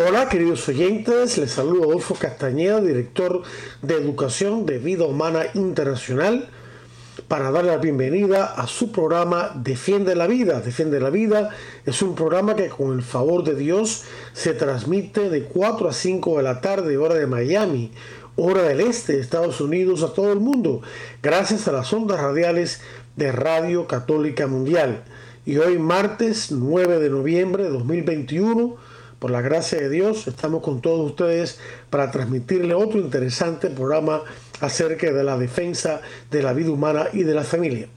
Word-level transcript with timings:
Hola 0.00 0.28
queridos 0.28 0.68
oyentes, 0.68 1.38
les 1.38 1.50
saludo 1.50 1.82
Adolfo 1.82 2.14
Castañeda, 2.14 2.80
director 2.80 3.42
de 3.82 3.96
Educación 3.96 4.64
de 4.64 4.78
Vida 4.78 5.06
Humana 5.06 5.46
Internacional, 5.54 6.48
para 7.26 7.50
darle 7.50 7.72
la 7.72 7.78
bienvenida 7.78 8.44
a 8.44 8.68
su 8.68 8.92
programa 8.92 9.50
Defiende 9.56 10.14
la 10.14 10.28
Vida. 10.28 10.60
Defiende 10.60 11.00
la 11.00 11.10
Vida 11.10 11.50
es 11.84 12.00
un 12.00 12.14
programa 12.14 12.54
que 12.54 12.68
con 12.68 12.92
el 12.92 13.02
favor 13.02 13.42
de 13.42 13.56
Dios 13.56 14.04
se 14.34 14.54
transmite 14.54 15.30
de 15.30 15.42
4 15.42 15.88
a 15.88 15.92
5 15.92 16.36
de 16.36 16.42
la 16.44 16.60
tarde, 16.60 16.96
hora 16.96 17.16
de 17.16 17.26
Miami, 17.26 17.90
hora 18.36 18.62
del 18.62 18.82
este 18.82 19.14
de 19.14 19.20
Estados 19.20 19.60
Unidos, 19.60 20.04
a 20.04 20.12
todo 20.12 20.32
el 20.32 20.38
mundo, 20.38 20.80
gracias 21.24 21.66
a 21.66 21.72
las 21.72 21.92
ondas 21.92 22.20
radiales 22.20 22.82
de 23.16 23.32
Radio 23.32 23.88
Católica 23.88 24.46
Mundial. 24.46 25.02
Y 25.44 25.56
hoy 25.56 25.76
martes 25.76 26.52
9 26.52 27.00
de 27.00 27.10
noviembre 27.10 27.64
de 27.64 27.70
2021, 27.70 28.76
por 29.18 29.30
la 29.30 29.40
gracia 29.40 29.80
de 29.80 29.88
Dios, 29.88 30.26
estamos 30.26 30.62
con 30.62 30.80
todos 30.80 31.10
ustedes 31.10 31.58
para 31.90 32.10
transmitirle 32.10 32.74
otro 32.74 33.00
interesante 33.00 33.68
programa 33.68 34.22
acerca 34.60 35.12
de 35.12 35.24
la 35.24 35.36
defensa 35.36 36.00
de 36.30 36.42
la 36.42 36.52
vida 36.52 36.70
humana 36.70 37.08
y 37.12 37.24
de 37.24 37.34
la 37.34 37.44
familia. 37.44 37.88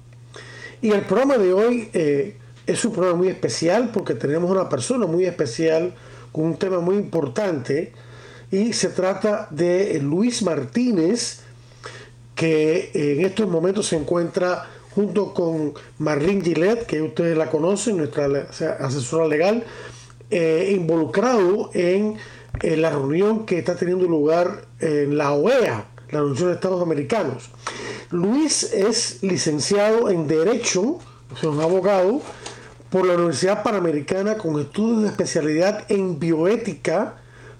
Y 0.81 0.91
el 0.91 1.01
programa 1.01 1.37
de 1.37 1.53
hoy 1.53 1.89
eh, 1.93 2.37
es 2.65 2.83
un 2.85 2.93
programa 2.93 3.17
muy 3.17 3.27
especial 3.27 3.91
porque 3.93 4.15
tenemos 4.15 4.49
una 4.49 4.67
persona 4.67 5.05
muy 5.05 5.25
especial 5.25 5.93
con 6.31 6.45
un 6.45 6.57
tema 6.57 6.79
muy 6.79 6.95
importante 6.95 7.93
y 8.49 8.73
se 8.73 8.89
trata 8.89 9.47
de 9.51 9.99
Luis 10.01 10.41
Martínez 10.41 11.41
que 12.35 12.89
en 12.93 13.25
estos 13.25 13.47
momentos 13.47 13.87
se 13.87 13.97
encuentra 13.97 14.67
junto 14.95 15.33
con 15.33 15.73
Marlene 15.99 16.41
Gillette, 16.41 16.85
que 16.85 17.01
ustedes 17.01 17.37
la 17.37 17.49
conocen, 17.49 17.97
nuestra 17.97 18.25
asesora 18.79 19.27
legal, 19.27 19.63
eh, 20.31 20.73
involucrado 20.75 21.69
en, 21.73 22.17
la 22.63 22.89
reunión 22.89 23.45
que 23.45 23.57
está 23.59 23.75
teniendo 23.75 24.05
lugar 24.07 24.65
en 24.79 25.17
la 25.17 25.31
OEA, 25.31 25.85
la 26.09 26.23
Unión 26.23 26.47
de 26.47 26.53
Estados 26.53 26.81
Americanos. 26.81 27.49
Luis 28.11 28.63
es 28.73 29.23
licenciado 29.23 30.09
en 30.09 30.27
Derecho, 30.27 30.99
es 31.33 31.43
un 31.43 31.61
abogado, 31.61 32.21
por 32.89 33.07
la 33.07 33.13
Universidad 33.13 33.63
Panamericana 33.63 34.37
con 34.37 34.59
estudios 34.59 35.03
de 35.03 35.07
especialidad 35.07 35.85
en 35.89 36.19
bioética 36.19 37.15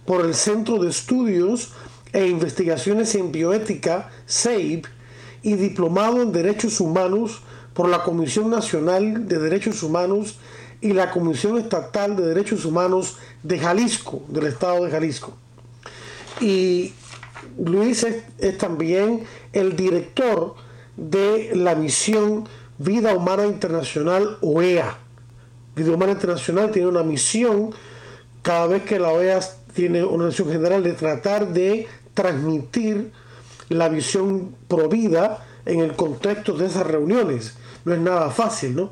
por 0.06 0.26
el 0.26 0.36
Centro 0.36 0.78
de 0.78 0.90
Estudios 0.90 1.72
e 2.12 2.28
Investigaciones 2.28 3.16
en 3.16 3.32
Bioética, 3.32 4.10
SABE, 4.26 4.84
y 5.42 5.54
diplomado 5.54 6.22
en 6.22 6.32
Derechos 6.32 6.82
Humanos 6.82 7.42
por 7.74 7.90
la 7.90 8.04
Comisión 8.04 8.50
Nacional 8.50 9.28
de 9.28 9.40
Derechos 9.40 9.82
Humanos 9.84 10.38
y 10.82 10.94
la 10.94 11.12
Comisión 11.12 11.58
Estatal 11.58 12.16
de 12.16 12.26
Derechos 12.26 12.66
Humanos 12.66 13.18
de 13.44 13.60
Jalisco, 13.60 14.24
del 14.28 14.48
Estado 14.48 14.84
de 14.84 14.92
Jalisco. 14.92 15.34
Y 16.40 16.94
Luis 17.64 18.04
es, 18.04 18.58
también 18.58 19.24
el 19.54 19.76
director 19.76 20.56
de 20.98 21.52
la 21.56 21.76
misión 21.76 22.48
Vida 22.80 23.14
Humana 23.14 23.46
Internacional 23.46 24.38
OEA. 24.42 24.98
Vida 25.76 25.92
Humana 25.92 26.14
Internacional 26.14 26.72
tiene 26.72 26.88
una 26.88 27.04
misión 27.04 27.72
cada 28.42 28.66
vez 28.68 28.84
que 28.84 29.00
la 29.00 29.10
OEA 29.10 29.40
tiene 29.74 30.04
una 30.04 30.26
misión 30.26 30.52
general 30.52 30.84
de 30.84 30.94
tratar 30.94 31.54
de 31.54 31.88
transmitir 32.16 33.12
la 33.70 33.88
visión 33.88 34.56
provida 34.68 35.46
en 35.66 35.80
el 35.80 35.96
contexto 35.96 36.54
de 36.54 36.66
esas 36.66 36.88
reuniones. 36.88 37.56
No 37.86 37.94
es 37.94 38.00
nada 38.00 38.32
fácil, 38.32 38.76
¿no? 38.76 38.92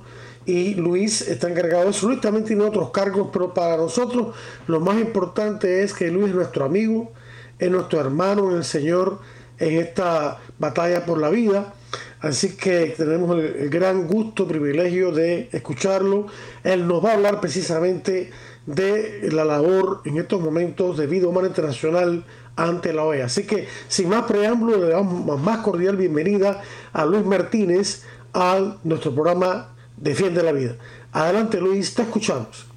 Y 0.49 0.73
Luis 0.73 1.21
está 1.21 1.47
encargado 1.47 1.83
de 1.83 1.91
eso. 1.91 2.07
Luis 2.07 2.21
también 2.21 2.43
tiene 2.43 2.63
otros 2.63 2.89
cargos, 2.89 3.29
pero 3.31 3.53
para 3.53 3.77
nosotros 3.77 4.35
lo 4.65 4.79
más 4.79 4.99
importante 4.99 5.83
es 5.83 5.93
que 5.93 6.09
Luis 6.09 6.29
es 6.29 6.35
nuestro 6.35 6.65
amigo, 6.65 7.11
es 7.59 7.69
nuestro 7.69 7.99
hermano 7.99 8.49
en 8.49 8.57
el 8.57 8.63
Señor 8.63 9.19
en 9.59 9.77
esta 9.77 10.39
batalla 10.57 11.05
por 11.05 11.19
la 11.19 11.29
vida. 11.29 11.75
Así 12.21 12.57
que 12.57 12.95
tenemos 12.97 13.37
el, 13.37 13.69
gran 13.69 14.07
gusto, 14.07 14.47
privilegio 14.47 15.11
de 15.11 15.49
escucharlo. 15.51 16.25
Él 16.63 16.87
nos 16.87 17.05
va 17.05 17.11
a 17.11 17.13
hablar 17.13 17.39
precisamente 17.39 18.31
de 18.65 19.29
la 19.31 19.45
labor 19.45 20.01
en 20.05 20.17
estos 20.17 20.41
momentos 20.41 20.97
de 20.97 21.05
vida 21.05 21.27
humana 21.27 21.49
internacional 21.49 22.25
ante 22.55 22.91
la 22.91 23.03
OEA. 23.03 23.25
Así 23.25 23.43
que 23.43 23.67
sin 23.87 24.09
más 24.09 24.23
preámbulo, 24.23 24.77
le 24.77 24.89
damos 24.89 25.39
más 25.39 25.59
cordial 25.59 25.95
bienvenida 25.95 26.59
a 26.91 27.05
Luis 27.05 27.23
Martínez 27.23 28.03
a 28.33 28.77
nuestro 28.83 29.13
programa 29.13 29.75
defiende 29.99 30.43
la 30.43 30.51
vida. 30.51 30.75
Adelante 31.11 31.59
Luis, 31.59 31.93
te 31.93 32.03
escuchamos. 32.03 32.67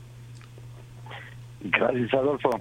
Gracias 1.61 2.13
Adolfo. 2.15 2.61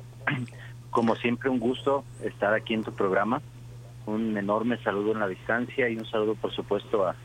Como 0.90 1.16
siempre 1.16 1.50
un 1.50 1.60
gusto 1.60 2.04
estar 2.24 2.54
aquí 2.54 2.74
en 2.74 2.84
tu 2.84 2.94
programa. 2.94 3.42
Un 4.06 4.38
enorme 4.38 4.78
saludo 4.84 5.14
en 5.14 5.20
la 5.20 5.28
distancia 5.28 5.88
y 5.90 5.96
un 5.96 6.06
saludo 6.06 6.36
por 6.36 6.54
supuesto 6.54 7.08
a 7.08 7.16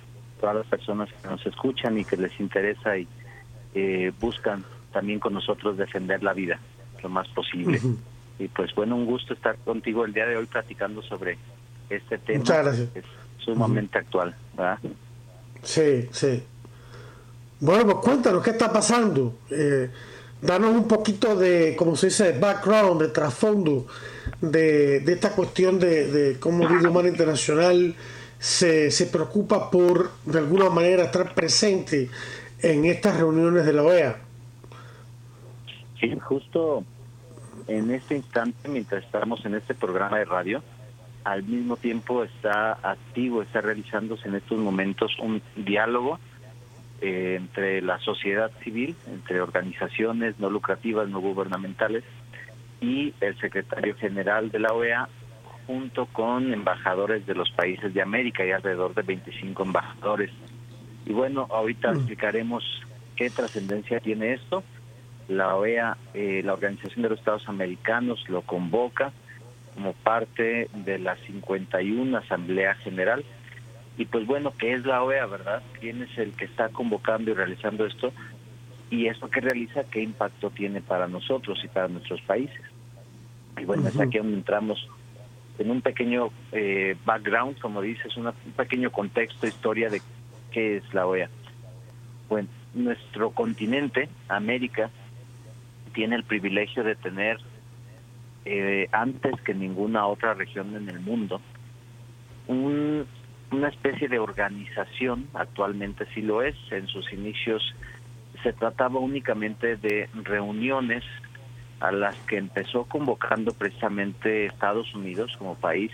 todas 0.41 0.57
las 0.57 0.67
personas 0.67 1.09
que 1.11 1.29
nos 1.29 1.45
escuchan 1.47 1.99
y 1.99 2.05
que 2.05 2.17
les 2.17 2.39
interesa 2.39 2.99
y 2.99 3.09
eh, 3.75 4.13
buscan 4.21 4.65
también 4.93 5.19
con 5.19 5.35
nosotros 5.35 5.77
defender 5.77 6.23
la 6.23 6.33
vida 6.33 6.59
lo 7.03 7.09
más 7.09 7.29
posible. 7.29 7.81
Y 8.39 8.49
pues 8.49 8.75
bueno, 8.75 8.97
un 8.97 9.07
gusto 9.07 9.35
estar 9.35 9.57
contigo 9.59 10.05
el 10.05 10.13
día 10.13 10.27
de 10.27 10.37
hoy 10.37 10.47
platicando 10.47 11.03
sobre 11.03 11.39
este 11.89 12.19
tema. 12.19 12.41
Muchas 12.41 12.65
gracias. 12.65 12.97
es 12.97 13.05
sumamente 13.39 13.99
actual, 13.99 14.35
¿verdad? 14.57 14.79
Sí, 15.63 16.09
sí. 16.11 16.43
Bueno, 17.61 17.85
pues 17.85 17.97
cuéntanos 18.05 18.43
qué 18.43 18.51
está 18.51 18.73
pasando. 18.73 19.35
Eh, 19.51 19.91
danos 20.43 20.71
un 20.75 20.87
poquito 20.87 21.37
de, 21.37 21.75
como 21.77 21.97
se 21.97 22.07
dice, 22.07 22.39
background, 22.39 23.03
de 23.03 23.09
trasfondo 23.09 23.87
de, 24.41 24.97
esta 24.99 25.31
cuestión 25.31 25.79
de, 25.79 26.37
cómo 26.41 26.69
Vida 26.69 26.91
Humana 26.91 27.09
Internacional 27.09 27.95
se, 28.39 28.91
se 28.91 29.07
preocupa 29.07 29.71
por, 29.71 30.11
de 30.25 30.39
alguna 30.39 30.71
manera, 30.71 31.05
estar 31.05 31.35
presente 31.35 32.11
en 32.61 32.85
estas 32.85 33.17
reuniones 33.17 33.65
de 33.65 33.73
la 33.73 33.83
OEA. 33.83 34.17
Sí, 36.01 36.13
justo 36.21 36.85
en 37.69 37.91
este 37.91 38.17
instante, 38.17 38.69
mientras 38.69 39.05
estamos 39.05 39.45
en 39.47 39.55
este 39.55 39.75
programa 39.75 40.19
de 40.19 40.25
radio, 40.27 40.63
al 41.25 41.43
mismo 41.43 41.77
tiempo 41.77 42.23
está 42.23 42.79
activo, 42.83 43.43
está 43.43 43.61
realizándose 43.61 44.29
en 44.29 44.37
estos 44.37 44.59
momentos 44.59 45.17
un 45.21 45.43
diálogo 45.57 46.21
eh, 47.01 47.37
entre 47.37 47.83
la 47.83 47.99
sociedad 48.01 48.51
civil, 48.65 48.97
entre 49.07 49.41
organizaciones 49.41 50.39
no 50.39 50.49
lucrativas, 50.51 51.09
no 51.09 51.21
gubernamentales, 51.21 52.05
y 52.81 53.13
el 53.21 53.39
secretario 53.39 53.95
general 53.97 54.51
de 54.51 54.59
la 54.59 54.73
OEA, 54.73 55.09
junto 55.67 56.07
con 56.07 56.53
embajadores 56.53 57.27
de 57.27 57.35
los 57.35 57.51
países 57.51 57.93
de 57.93 58.03
América, 58.03 58.45
y 58.47 58.51
alrededor 58.51 58.95
de 58.95 59.03
25 59.03 59.63
embajadores. 59.63 60.31
Y 61.05 61.13
bueno, 61.13 61.47
ahorita 61.51 61.93
mm. 61.93 61.97
explicaremos 61.97 62.65
qué 63.15 63.31
trascendencia 63.31 64.01
tiene 64.01 64.35
esto. 64.35 64.63
La 65.29 65.57
OEA, 65.57 65.97
eh, 66.15 66.43
la 66.45 66.53
Organización 66.53 67.03
de 67.03 67.11
los 67.11 67.19
Estados 67.19 67.49
Americanos, 67.49 68.25
lo 68.29 68.43
convoca 68.43 69.13
como 69.75 69.93
parte 69.93 70.71
de 70.73 70.99
la 70.99 71.17
51 71.17 72.17
Asamblea 72.17 72.75
General 72.77 73.25
y 73.99 74.05
pues 74.05 74.27
bueno, 74.27 74.53
¿qué 74.59 74.75
es 74.75 74.85
la 74.85 75.03
OEA, 75.03 75.27
verdad? 75.27 75.63
¿Quién 75.81 76.03
es 76.03 76.19
el 76.19 76.33
que 76.33 76.45
está 76.45 76.69
convocando 76.69 77.31
y 77.31 77.35
realizando 77.35 77.87
esto? 77.87 78.13
Y 78.91 79.07
esto 79.07 79.29
que 79.31 79.41
realiza, 79.41 79.85
¿qué 79.85 80.03
impacto 80.03 80.51
tiene 80.51 80.81
para 80.81 81.09
nosotros 81.09 81.59
y 81.65 81.69
para 81.69 81.89
nuestros 81.89 82.21
países? 82.23 82.61
Y 83.59 83.65
bueno, 83.65 83.89
es 83.89 83.99
aquí 83.99 84.19
donde 84.19 84.37
entramos 84.37 84.87
en 85.59 85.71
un 85.71 85.81
pequeño 85.81 86.29
eh, 86.53 86.97
background, 87.07 87.59
como 87.59 87.81
dices, 87.81 88.15
un 88.17 88.31
pequeño 88.57 88.93
contexto, 88.93 89.47
historia 89.47 89.89
de 89.89 90.03
qué 90.53 90.77
es 90.77 90.95
la 90.95 91.07
OEA. 91.07 91.31
Bueno, 92.29 92.49
nuestro 92.75 93.31
continente, 93.31 94.11
América, 94.29 94.91
tiene 95.95 96.17
el 96.17 96.25
privilegio 96.25 96.85
de 96.85 96.97
tener, 96.97 97.39
eh, 98.45 98.89
antes 98.93 99.41
que 99.41 99.55
ninguna 99.55 100.07
otra 100.07 100.35
región 100.35 100.77
en 100.77 100.91
el 100.91 101.01
mundo, 101.01 101.41
un 102.47 103.07
una 103.51 103.69
especie 103.69 104.09
de 104.09 104.19
organización, 104.19 105.29
actualmente 105.35 106.07
sí 106.15 106.23
lo 106.23 106.43
es, 106.43 106.57
en 106.71 106.87
sus 106.89 107.13
inicios 107.13 107.75
se 108.43 108.53
trataba 108.53 109.01
únicamente 109.01 109.77
de 109.77 110.09
reuniones 110.15 111.05
a 111.81 111.93
las 111.93 112.17
que 112.27 112.39
empezó 112.39 112.85
convocando 112.85 113.53
precisamente 113.53 114.47
Estados 114.47 114.95
Unidos 114.95 115.35
como 115.39 115.55
país 115.55 115.93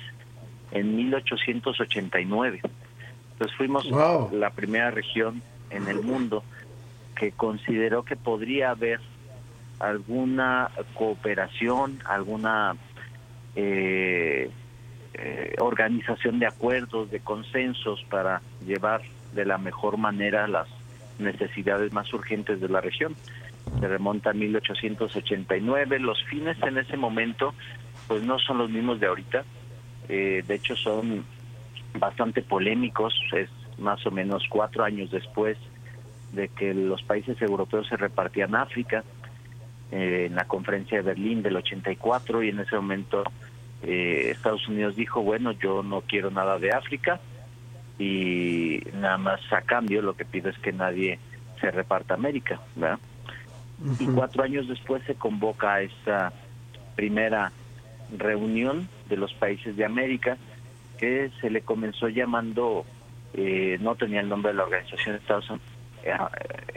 en 0.71 0.97
1889. 0.97 2.61
Entonces 3.33 3.57
fuimos 3.57 3.89
la 4.33 4.51
primera 4.51 4.91
región 4.91 5.43
en 5.71 5.89
el 5.89 6.03
mundo 6.03 6.45
que 7.17 7.33
consideró 7.33 8.05
que 8.05 8.17
podría 8.17 8.71
haber 8.71 9.01
alguna 9.81 10.71
cooperación, 10.95 11.99
alguna 12.05 12.77
eh, 13.57 14.51
eh, 15.15 15.55
organización 15.59 16.39
de 16.39 16.47
acuerdos, 16.47 17.11
de 17.11 17.21
consensos 17.21 18.05
para 18.09 18.41
llevar 18.67 19.03
de 19.35 19.45
la 19.45 19.59
mejor 19.59 19.97
manera 19.99 20.47
las 20.49 20.69
necesidades 21.19 21.93
más 21.93 22.13
urgentes 22.13 22.61
de 22.61 22.69
la 22.69 22.81
región. 22.81 23.15
Se 23.81 23.89
remonta 23.89 24.31
a 24.31 24.33
1889. 24.33 25.99
Los 25.99 26.23
fines 26.25 26.61
en 26.63 26.79
ese 26.79 26.97
momento, 26.97 27.55
pues 28.09 28.23
no 28.23 28.39
son 28.39 28.59
los 28.59 28.71
mismos 28.71 29.01
de 29.01 29.07
ahorita. 29.07 29.45
Eh, 30.09 30.43
de 30.47 30.55
hecho, 30.55 30.77
son 30.77 31.25
bastante 31.99 32.43
polémicos. 32.43 33.15
Es 33.33 33.51
más 33.79 34.05
o 34.07 34.11
menos 34.11 34.45
cuatro 34.49 34.85
años 34.85 35.11
después 35.11 35.59
de 36.33 36.49
que 36.49 36.75
los 36.75 37.03
países 37.03 37.41
europeos 37.43 37.87
se 37.89 37.97
repartían 37.97 38.55
África 38.55 39.05
eh, 39.91 40.27
en 40.27 40.35
la 40.35 40.47
conferencia 40.47 40.99
de 40.99 41.03
Berlín 41.05 41.43
del 41.43 41.57
84 41.57 42.43
y 42.43 42.49
en 42.49 42.61
ese 42.61 42.77
momento 42.77 43.23
eh, 43.83 44.31
Estados 44.31 44.67
Unidos 44.69 44.97
dijo, 44.97 45.23
bueno, 45.23 45.53
yo 45.53 45.83
no 45.83 46.03
quiero 46.03 46.31
nada 46.31 46.59
de 46.59 46.73
África 46.73 47.21
y 47.99 48.83
nada 48.95 49.19
más 49.19 49.41
a 49.53 49.63
cambio 49.63 50.03
lo 50.03 50.15
que 50.15 50.25
pido 50.25 50.51
es 50.51 50.59
que 50.59 50.73
nadie 50.73 51.19
se 51.61 51.71
reparta 51.71 52.15
América, 52.15 52.61
¿verdad? 52.75 52.99
Y 53.99 54.07
cuatro 54.07 54.45
años 54.45 54.69
después 54.69 55.03
se 55.05 55.17
convoca 55.17 55.75
a 55.75 55.83
esta 55.83 56.33
primera 56.95 57.51
reunión 58.17 58.89
de 59.09 59.17
los 59.17 59.33
países 59.35 59.77
de 59.77 59.85
América 59.85 60.37
que 60.99 61.31
se 61.41 61.51
le 61.51 61.63
comenzó 61.63 62.09
llamando, 62.09 62.85
eh, 63.35 63.79
no 63.81 63.97
tenía 63.97 64.21
el 64.21 64.29
nombre 64.29 64.53
de 64.53 64.59
la 64.59 64.65
Organización 64.65 65.17
de 65.17 65.21
Estados 65.21 65.51
eh, 66.05 66.15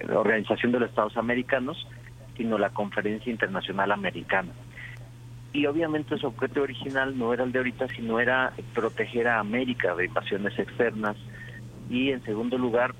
Organización 0.09 0.71
de 0.71 0.79
los 0.79 0.89
Estados 0.89 1.17
Americanos, 1.17 1.87
sino 2.35 2.57
la 2.57 2.71
Conferencia 2.71 3.31
Internacional 3.31 3.91
Americana. 3.91 4.51
Y 5.55 5.65
obviamente 5.67 6.17
su 6.17 6.27
objeto 6.27 6.63
original 6.63 7.17
no 7.17 7.33
era 7.33 7.45
el 7.45 7.53
de 7.53 7.59
ahorita, 7.59 7.87
sino 7.87 8.19
era 8.19 8.51
proteger 8.73 9.29
a 9.29 9.39
América 9.39 9.95
de 9.95 10.07
invasiones 10.07 10.59
externas 10.59 11.15
y 11.89 12.11
en 12.11 12.21
segundo 12.25 12.57
lugar 12.57 12.93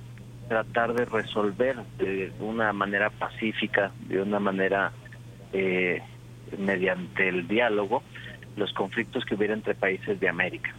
tratar 0.48 0.94
de 0.94 1.04
resolver 1.04 1.76
de 1.98 2.32
una 2.40 2.72
manera 2.72 3.10
pacífica, 3.10 3.92
de 4.08 4.22
una 4.22 4.40
manera 4.40 4.94
eh, 5.52 6.02
mediante 6.58 7.28
el 7.28 7.46
diálogo, 7.46 8.04
los 8.56 8.72
conflictos 8.72 9.26
que 9.26 9.36
hubiera 9.36 9.54
entre 9.54 9.76
países 9.76 10.18
de 10.22 10.30
América. 10.30 10.74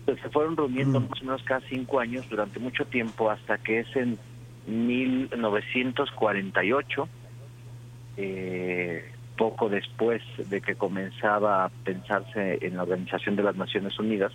Entonces 0.00 0.24
se 0.24 0.28
fueron 0.28 0.58
reuniendo 0.58 1.00
mm. 1.00 1.08
más 1.08 1.22
o 1.22 1.24
menos 1.24 1.42
cada 1.44 1.66
cinco 1.70 2.00
años 2.00 2.28
durante 2.28 2.60
mucho 2.60 2.84
tiempo 2.84 3.30
hasta 3.30 3.56
que 3.56 3.80
es 3.80 3.96
en 3.96 4.18
1948, 4.66 7.08
eh, 8.18 9.11
poco 9.36 9.68
después 9.68 10.22
de 10.36 10.60
que 10.60 10.74
comenzaba 10.74 11.64
a 11.64 11.68
pensarse 11.68 12.58
en 12.62 12.76
la 12.76 12.82
Organización 12.82 13.36
de 13.36 13.42
las 13.42 13.56
Naciones 13.56 13.98
Unidas, 13.98 14.32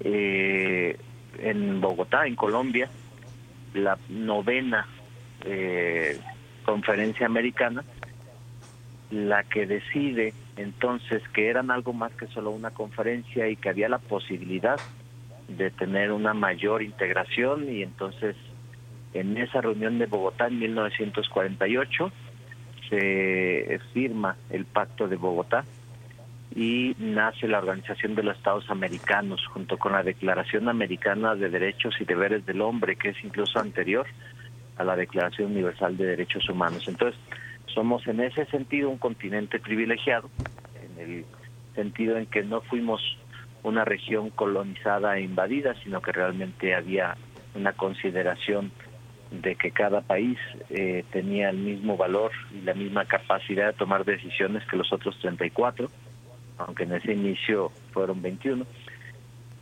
eh, 0.00 0.96
en 1.38 1.80
Bogotá, 1.80 2.26
en 2.26 2.36
Colombia, 2.36 2.88
la 3.74 3.98
novena 4.08 4.86
eh, 5.44 6.18
conferencia 6.64 7.26
americana, 7.26 7.84
la 9.10 9.44
que 9.44 9.66
decide 9.66 10.34
entonces 10.56 11.22
que 11.32 11.48
eran 11.48 11.70
algo 11.70 11.92
más 11.92 12.12
que 12.12 12.26
solo 12.28 12.50
una 12.50 12.70
conferencia 12.70 13.48
y 13.48 13.56
que 13.56 13.68
había 13.68 13.88
la 13.88 13.98
posibilidad 13.98 14.80
de 15.48 15.70
tener 15.70 16.10
una 16.10 16.34
mayor 16.34 16.82
integración 16.82 17.70
y 17.72 17.82
entonces 17.82 18.34
en 19.14 19.36
esa 19.36 19.60
reunión 19.60 19.98
de 19.98 20.06
Bogotá 20.06 20.48
en 20.48 20.58
1948 20.58 22.12
se 22.88 23.80
firma 23.92 24.36
el 24.50 24.64
Pacto 24.64 25.08
de 25.08 25.16
Bogotá 25.16 25.64
y 26.54 26.96
nace 26.98 27.48
la 27.48 27.58
Organización 27.58 28.14
de 28.14 28.22
los 28.22 28.36
Estados 28.36 28.70
Americanos 28.70 29.44
junto 29.46 29.76
con 29.76 29.92
la 29.92 30.02
Declaración 30.02 30.68
Americana 30.68 31.34
de 31.34 31.50
Derechos 31.50 31.94
y 32.00 32.04
Deberes 32.04 32.46
del 32.46 32.62
Hombre, 32.62 32.96
que 32.96 33.10
es 33.10 33.24
incluso 33.24 33.58
anterior 33.58 34.06
a 34.78 34.84
la 34.84 34.96
Declaración 34.96 35.52
Universal 35.52 35.96
de 35.96 36.06
Derechos 36.06 36.48
Humanos. 36.48 36.86
Entonces, 36.88 37.20
somos 37.66 38.06
en 38.06 38.20
ese 38.20 38.46
sentido 38.46 38.88
un 38.88 38.98
continente 38.98 39.58
privilegiado, 39.58 40.30
en 40.96 41.02
el 41.02 41.24
sentido 41.74 42.16
en 42.16 42.26
que 42.26 42.42
no 42.42 42.62
fuimos 42.62 43.02
una 43.62 43.84
región 43.84 44.30
colonizada 44.30 45.18
e 45.18 45.22
invadida, 45.22 45.74
sino 45.82 46.00
que 46.00 46.12
realmente 46.12 46.74
había 46.74 47.16
una 47.54 47.72
consideración 47.72 48.70
de 49.30 49.56
que 49.56 49.70
cada 49.70 50.02
país 50.02 50.38
eh, 50.70 51.04
tenía 51.10 51.50
el 51.50 51.58
mismo 51.58 51.96
valor 51.96 52.30
y 52.52 52.60
la 52.60 52.74
misma 52.74 53.06
capacidad 53.06 53.66
de 53.66 53.72
tomar 53.72 54.04
decisiones 54.04 54.64
que 54.66 54.76
los 54.76 54.92
otros 54.92 55.18
34, 55.20 55.90
aunque 56.58 56.84
en 56.84 56.92
ese 56.92 57.12
inicio 57.12 57.72
fueron 57.92 58.22
21. 58.22 58.64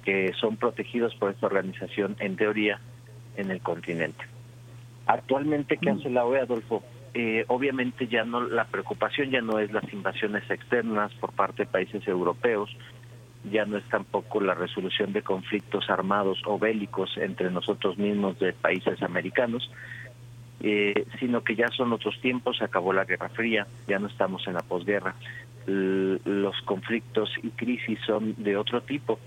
que 0.04 0.34
son 0.34 0.58
protegidos 0.58 1.16
por 1.16 1.32
esta 1.32 1.46
organización 1.46 2.16
en 2.20 2.36
teoría 2.36 2.80
en 3.38 3.52
el 3.52 3.62
continente. 3.62 4.26
Actualmente, 5.06 5.78
¿qué 5.78 5.92
hace 5.92 6.10
la 6.10 6.26
OEA, 6.26 6.44
Adolfo? 6.44 6.84
Eh, 7.18 7.46
obviamente 7.48 8.08
ya 8.08 8.26
no 8.26 8.42
la 8.42 8.66
preocupación 8.66 9.32
ya 9.32 9.40
no 9.40 9.58
es 9.58 9.72
las 9.72 9.86
invasiones 9.94 10.44
externas 10.52 11.14
por 11.14 11.32
parte 11.32 11.64
de 11.64 11.72
países 11.72 12.06
europeos, 12.10 12.76
ya 13.50 13.64
no 13.64 13.78
es 13.78 13.86
tampoco 13.86 14.42
la 14.42 14.54
resolución 14.54 15.14
de 15.14 15.22
conflictos 15.22 15.90
armados 15.90 16.42
o 16.46 16.60
bélicos 16.60 17.16
entre 17.16 17.50
nosotros 17.52 17.98
mismos 17.98 18.38
de 18.40 18.52
países 18.52 19.02
americanos, 19.02 19.72
eh, 20.60 21.06
sino 21.18 21.42
que 21.42 21.56
ya 21.56 21.70
son 21.70 21.94
otros 21.94 22.20
tiempos, 22.20 22.62
acabó 22.62 22.92
la 22.92 23.06
Guerra 23.06 23.30
Fría, 23.30 23.66
ya 23.88 23.98
no 23.98 24.08
estamos 24.08 24.46
en 24.48 24.56
la 24.56 24.64
posguerra, 24.64 25.16
los 25.68 26.62
conflictos 26.66 27.30
y 27.42 27.52
crisis 27.52 27.98
son 28.06 28.36
de 28.44 28.58
otro 28.58 28.82
tipo. 28.82 29.22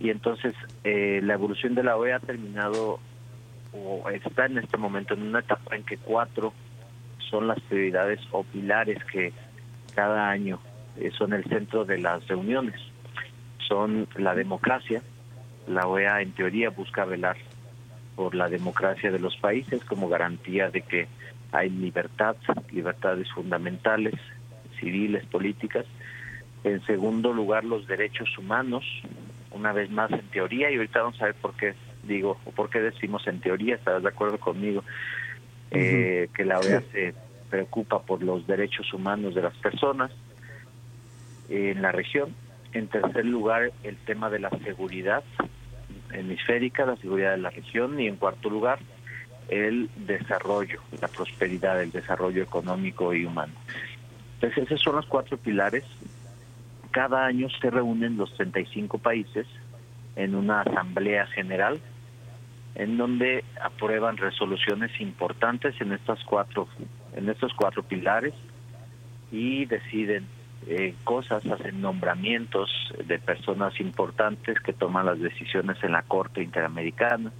Y 0.00 0.10
entonces 0.10 0.54
eh, 0.82 1.20
la 1.22 1.34
evolución 1.34 1.76
de 1.76 1.84
la 1.84 1.96
OEA 1.96 2.16
ha 2.16 2.18
terminado 2.18 2.98
o 3.72 4.10
está 4.10 4.46
en 4.46 4.58
este 4.58 4.76
momento 4.76 5.14
en 5.14 5.22
una 5.22 5.38
etapa 5.38 5.76
en 5.76 5.84
que 5.84 5.98
cuatro 5.98 6.52
son 7.32 7.48
las 7.48 7.58
prioridades 7.60 8.20
o 8.30 8.44
pilares 8.44 9.02
que 9.06 9.32
cada 9.94 10.28
año 10.28 10.60
eh, 10.98 11.10
son 11.16 11.32
el 11.32 11.42
centro 11.44 11.86
de 11.86 11.98
las 11.98 12.28
reuniones. 12.28 12.78
Son 13.66 14.06
la 14.16 14.34
democracia, 14.34 15.02
la 15.66 15.86
OEA 15.86 16.20
en 16.20 16.32
teoría 16.32 16.68
busca 16.68 17.06
velar 17.06 17.38
por 18.16 18.34
la 18.34 18.50
democracia 18.50 19.10
de 19.10 19.18
los 19.18 19.34
países 19.38 19.82
como 19.84 20.10
garantía 20.10 20.68
de 20.68 20.82
que 20.82 21.08
hay 21.52 21.70
libertad, 21.70 22.36
libertades 22.70 23.30
fundamentales, 23.32 24.14
civiles, 24.78 25.24
políticas. 25.26 25.86
En 26.64 26.84
segundo 26.84 27.32
lugar, 27.32 27.64
los 27.64 27.86
derechos 27.86 28.36
humanos, 28.36 28.84
una 29.52 29.72
vez 29.72 29.90
más 29.90 30.10
en 30.10 30.28
teoría, 30.28 30.70
y 30.70 30.76
ahorita 30.76 31.00
vamos 31.00 31.22
a 31.22 31.26
ver 31.26 31.34
por 31.36 31.54
qué 31.54 31.74
digo, 32.02 32.38
o 32.44 32.50
por 32.50 32.68
qué 32.68 32.80
decimos 32.80 33.26
en 33.26 33.40
teoría, 33.40 33.76
estarás 33.76 34.02
de 34.02 34.08
acuerdo 34.08 34.38
conmigo, 34.38 34.84
eh, 35.74 36.28
que 36.34 36.44
la 36.44 36.58
OEA 36.58 36.82
se 36.92 37.14
preocupa 37.50 38.02
por 38.02 38.22
los 38.22 38.46
derechos 38.46 38.92
humanos 38.92 39.34
de 39.34 39.42
las 39.42 39.56
personas 39.56 40.10
en 41.48 41.82
la 41.82 41.92
región. 41.92 42.34
En 42.72 42.88
tercer 42.88 43.24
lugar, 43.24 43.72
el 43.82 43.96
tema 43.98 44.30
de 44.30 44.38
la 44.38 44.50
seguridad 44.64 45.22
hemisférica, 46.12 46.86
la 46.86 46.96
seguridad 46.96 47.32
de 47.32 47.38
la 47.38 47.50
región. 47.50 47.98
Y 48.00 48.06
en 48.06 48.16
cuarto 48.16 48.48
lugar, 48.50 48.78
el 49.48 49.90
desarrollo, 49.96 50.80
la 51.00 51.08
prosperidad, 51.08 51.82
el 51.82 51.90
desarrollo 51.90 52.42
económico 52.42 53.14
y 53.14 53.24
humano. 53.24 53.52
Entonces, 54.34 54.64
esos 54.64 54.80
son 54.80 54.96
los 54.96 55.06
cuatro 55.06 55.36
pilares. 55.36 55.84
Cada 56.90 57.24
año 57.24 57.48
se 57.60 57.70
reúnen 57.70 58.16
los 58.16 58.34
35 58.34 58.98
países 58.98 59.46
en 60.16 60.34
una 60.34 60.60
asamblea 60.60 61.26
general 61.26 61.80
en 62.74 62.96
donde 62.96 63.44
aprueban 63.62 64.16
resoluciones 64.16 64.90
importantes 65.00 65.78
en 65.80 65.92
estas 65.92 66.22
cuatro 66.24 66.68
en 67.14 67.28
estos 67.28 67.52
cuatro 67.54 67.82
pilares 67.82 68.34
y 69.30 69.66
deciden 69.66 70.26
eh, 70.66 70.94
cosas, 71.04 71.44
hacen 71.46 71.80
nombramientos 71.80 72.70
de 73.04 73.18
personas 73.18 73.78
importantes 73.80 74.60
que 74.60 74.72
toman 74.72 75.06
las 75.06 75.18
decisiones 75.18 75.76
en 75.82 75.92
la 75.92 76.02
Corte 76.02 76.42
Interamericana, 76.42 77.32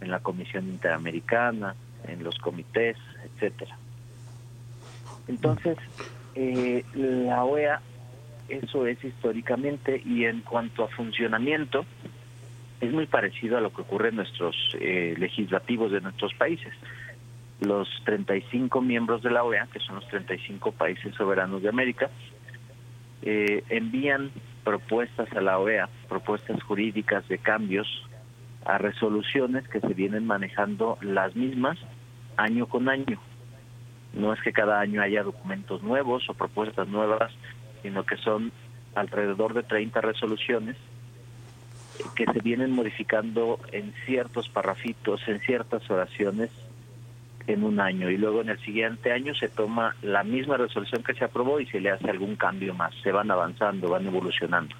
en 0.00 0.10
la 0.10 0.20
Comisión 0.20 0.68
Interamericana, 0.68 1.74
en 2.06 2.22
los 2.22 2.36
comités, 2.38 2.96
etcétera. 3.24 3.76
Entonces, 5.28 5.78
eh, 6.34 6.84
la 6.94 7.44
OEA, 7.44 7.80
eso 8.48 8.86
es 8.86 9.02
históricamente, 9.02 10.02
y 10.04 10.24
en 10.24 10.40
cuanto 10.40 10.84
a 10.84 10.88
funcionamiento, 10.88 11.84
es 12.80 12.92
muy 12.92 13.06
parecido 13.06 13.58
a 13.58 13.60
lo 13.60 13.72
que 13.72 13.82
ocurre 13.82 14.10
en 14.10 14.16
nuestros 14.16 14.56
eh, 14.80 15.14
legislativos 15.18 15.90
de 15.90 16.00
nuestros 16.00 16.32
países. 16.34 16.72
Los 17.60 17.88
35 18.04 18.80
miembros 18.80 19.22
de 19.22 19.30
la 19.30 19.42
OEA, 19.42 19.66
que 19.72 19.80
son 19.80 19.96
los 19.96 20.06
35 20.08 20.72
países 20.72 21.14
soberanos 21.16 21.62
de 21.62 21.68
América, 21.68 22.08
eh, 23.22 23.64
envían 23.68 24.30
propuestas 24.62 25.32
a 25.32 25.40
la 25.40 25.58
OEA, 25.58 25.88
propuestas 26.08 26.62
jurídicas 26.62 27.26
de 27.28 27.38
cambios 27.38 27.88
a 28.64 28.78
resoluciones 28.78 29.66
que 29.68 29.80
se 29.80 29.94
vienen 29.94 30.26
manejando 30.26 30.98
las 31.00 31.34
mismas 31.34 31.78
año 32.36 32.66
con 32.66 32.88
año. 32.88 33.20
No 34.12 34.32
es 34.32 34.40
que 34.42 34.52
cada 34.52 34.78
año 34.78 35.02
haya 35.02 35.24
documentos 35.24 35.82
nuevos 35.82 36.28
o 36.28 36.34
propuestas 36.34 36.86
nuevas, 36.86 37.32
sino 37.82 38.04
que 38.04 38.16
son 38.18 38.52
alrededor 38.94 39.54
de 39.54 39.64
30 39.64 40.00
resoluciones 40.00 40.76
que 42.14 42.24
se 42.26 42.40
vienen 42.40 42.72
modificando 42.72 43.58
en 43.72 43.92
ciertos 44.06 44.48
parrafitos, 44.48 45.20
en 45.28 45.40
ciertas 45.40 45.88
oraciones 45.90 46.50
en 47.46 47.64
un 47.64 47.80
año 47.80 48.10
y 48.10 48.18
luego 48.18 48.42
en 48.42 48.50
el 48.50 48.58
siguiente 48.60 49.10
año 49.10 49.34
se 49.34 49.48
toma 49.48 49.96
la 50.02 50.22
misma 50.22 50.58
resolución 50.58 51.02
que 51.02 51.14
se 51.14 51.24
aprobó 51.24 51.60
y 51.60 51.66
se 51.66 51.80
le 51.80 51.90
hace 51.90 52.10
algún 52.10 52.36
cambio 52.36 52.74
más, 52.74 52.94
se 53.02 53.10
van 53.10 53.30
avanzando, 53.30 53.88
van 53.88 54.06
evolucionando. 54.06 54.74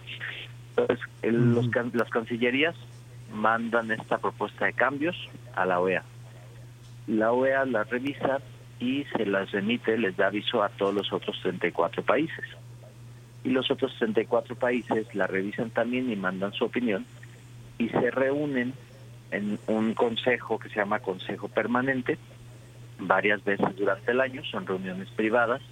Entonces, 0.76 1.04
los, 1.22 1.68
las 1.94 2.10
cancillerías 2.10 2.76
mandan 3.32 3.90
esta 3.90 4.18
propuesta 4.18 4.66
de 4.66 4.74
cambios 4.74 5.16
a 5.56 5.64
la 5.64 5.80
OEA. 5.80 6.02
La 7.06 7.32
OEA 7.32 7.64
la 7.64 7.84
revisa 7.84 8.40
y 8.78 9.04
se 9.16 9.24
las 9.24 9.50
remite, 9.50 9.96
les 9.96 10.16
da 10.16 10.26
aviso 10.26 10.62
a 10.62 10.68
todos 10.68 10.94
los 10.94 11.12
otros 11.12 11.40
34 11.42 12.02
países 12.02 12.44
y 13.44 13.50
los 13.50 13.70
otros 13.70 13.92
64 13.92 14.56
países 14.56 15.14
la 15.14 15.26
revisan 15.26 15.70
también 15.70 16.10
y 16.10 16.16
mandan 16.16 16.52
su 16.52 16.64
opinión 16.64 17.06
y 17.78 17.88
se 17.88 18.10
reúnen 18.10 18.74
en 19.30 19.58
un 19.66 19.94
consejo 19.94 20.58
que 20.58 20.68
se 20.68 20.76
llama 20.76 21.00
Consejo 21.00 21.48
Permanente 21.48 22.18
varias 22.98 23.44
veces 23.44 23.76
durante 23.76 24.10
el 24.10 24.20
año, 24.20 24.42
son 24.44 24.66
reuniones 24.66 25.08
privadas, 25.10 25.62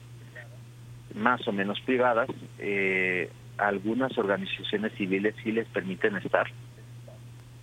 más 1.15 1.47
o 1.49 1.53
menos 1.53 1.81
privadas, 1.81 2.29
eh, 2.59 3.31
algunas 3.59 4.17
organizaciones 4.19 4.93
civiles 4.93 5.35
sí 5.43 5.51
les 5.51 5.67
permiten 5.67 6.17
estar. 6.17 6.47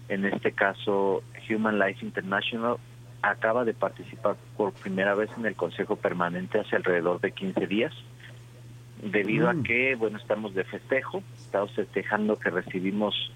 En 0.10 0.26
este 0.26 0.52
caso, 0.52 1.24
Human 1.50 1.80
Life 1.80 2.06
International 2.06 2.78
acaba 3.22 3.64
de 3.64 3.74
participar 3.74 4.36
por 4.58 4.74
primera 4.74 5.16
vez 5.16 5.30
en 5.38 5.46
el 5.46 5.56
Consejo 5.56 5.96
Permanente 5.96 6.60
hace 6.60 6.76
alrededor 6.76 7.22
de 7.22 7.32
15 7.32 7.68
días 7.68 7.94
debido 9.12 9.50
a 9.50 9.54
mm. 9.54 9.64
que, 9.64 9.96
bueno, 9.96 10.18
estamos 10.18 10.54
de 10.54 10.64
festejo, 10.64 11.24
estamos 11.36 11.72
festejando 11.74 12.38
que 12.38 12.50
recibimos, 12.50 13.32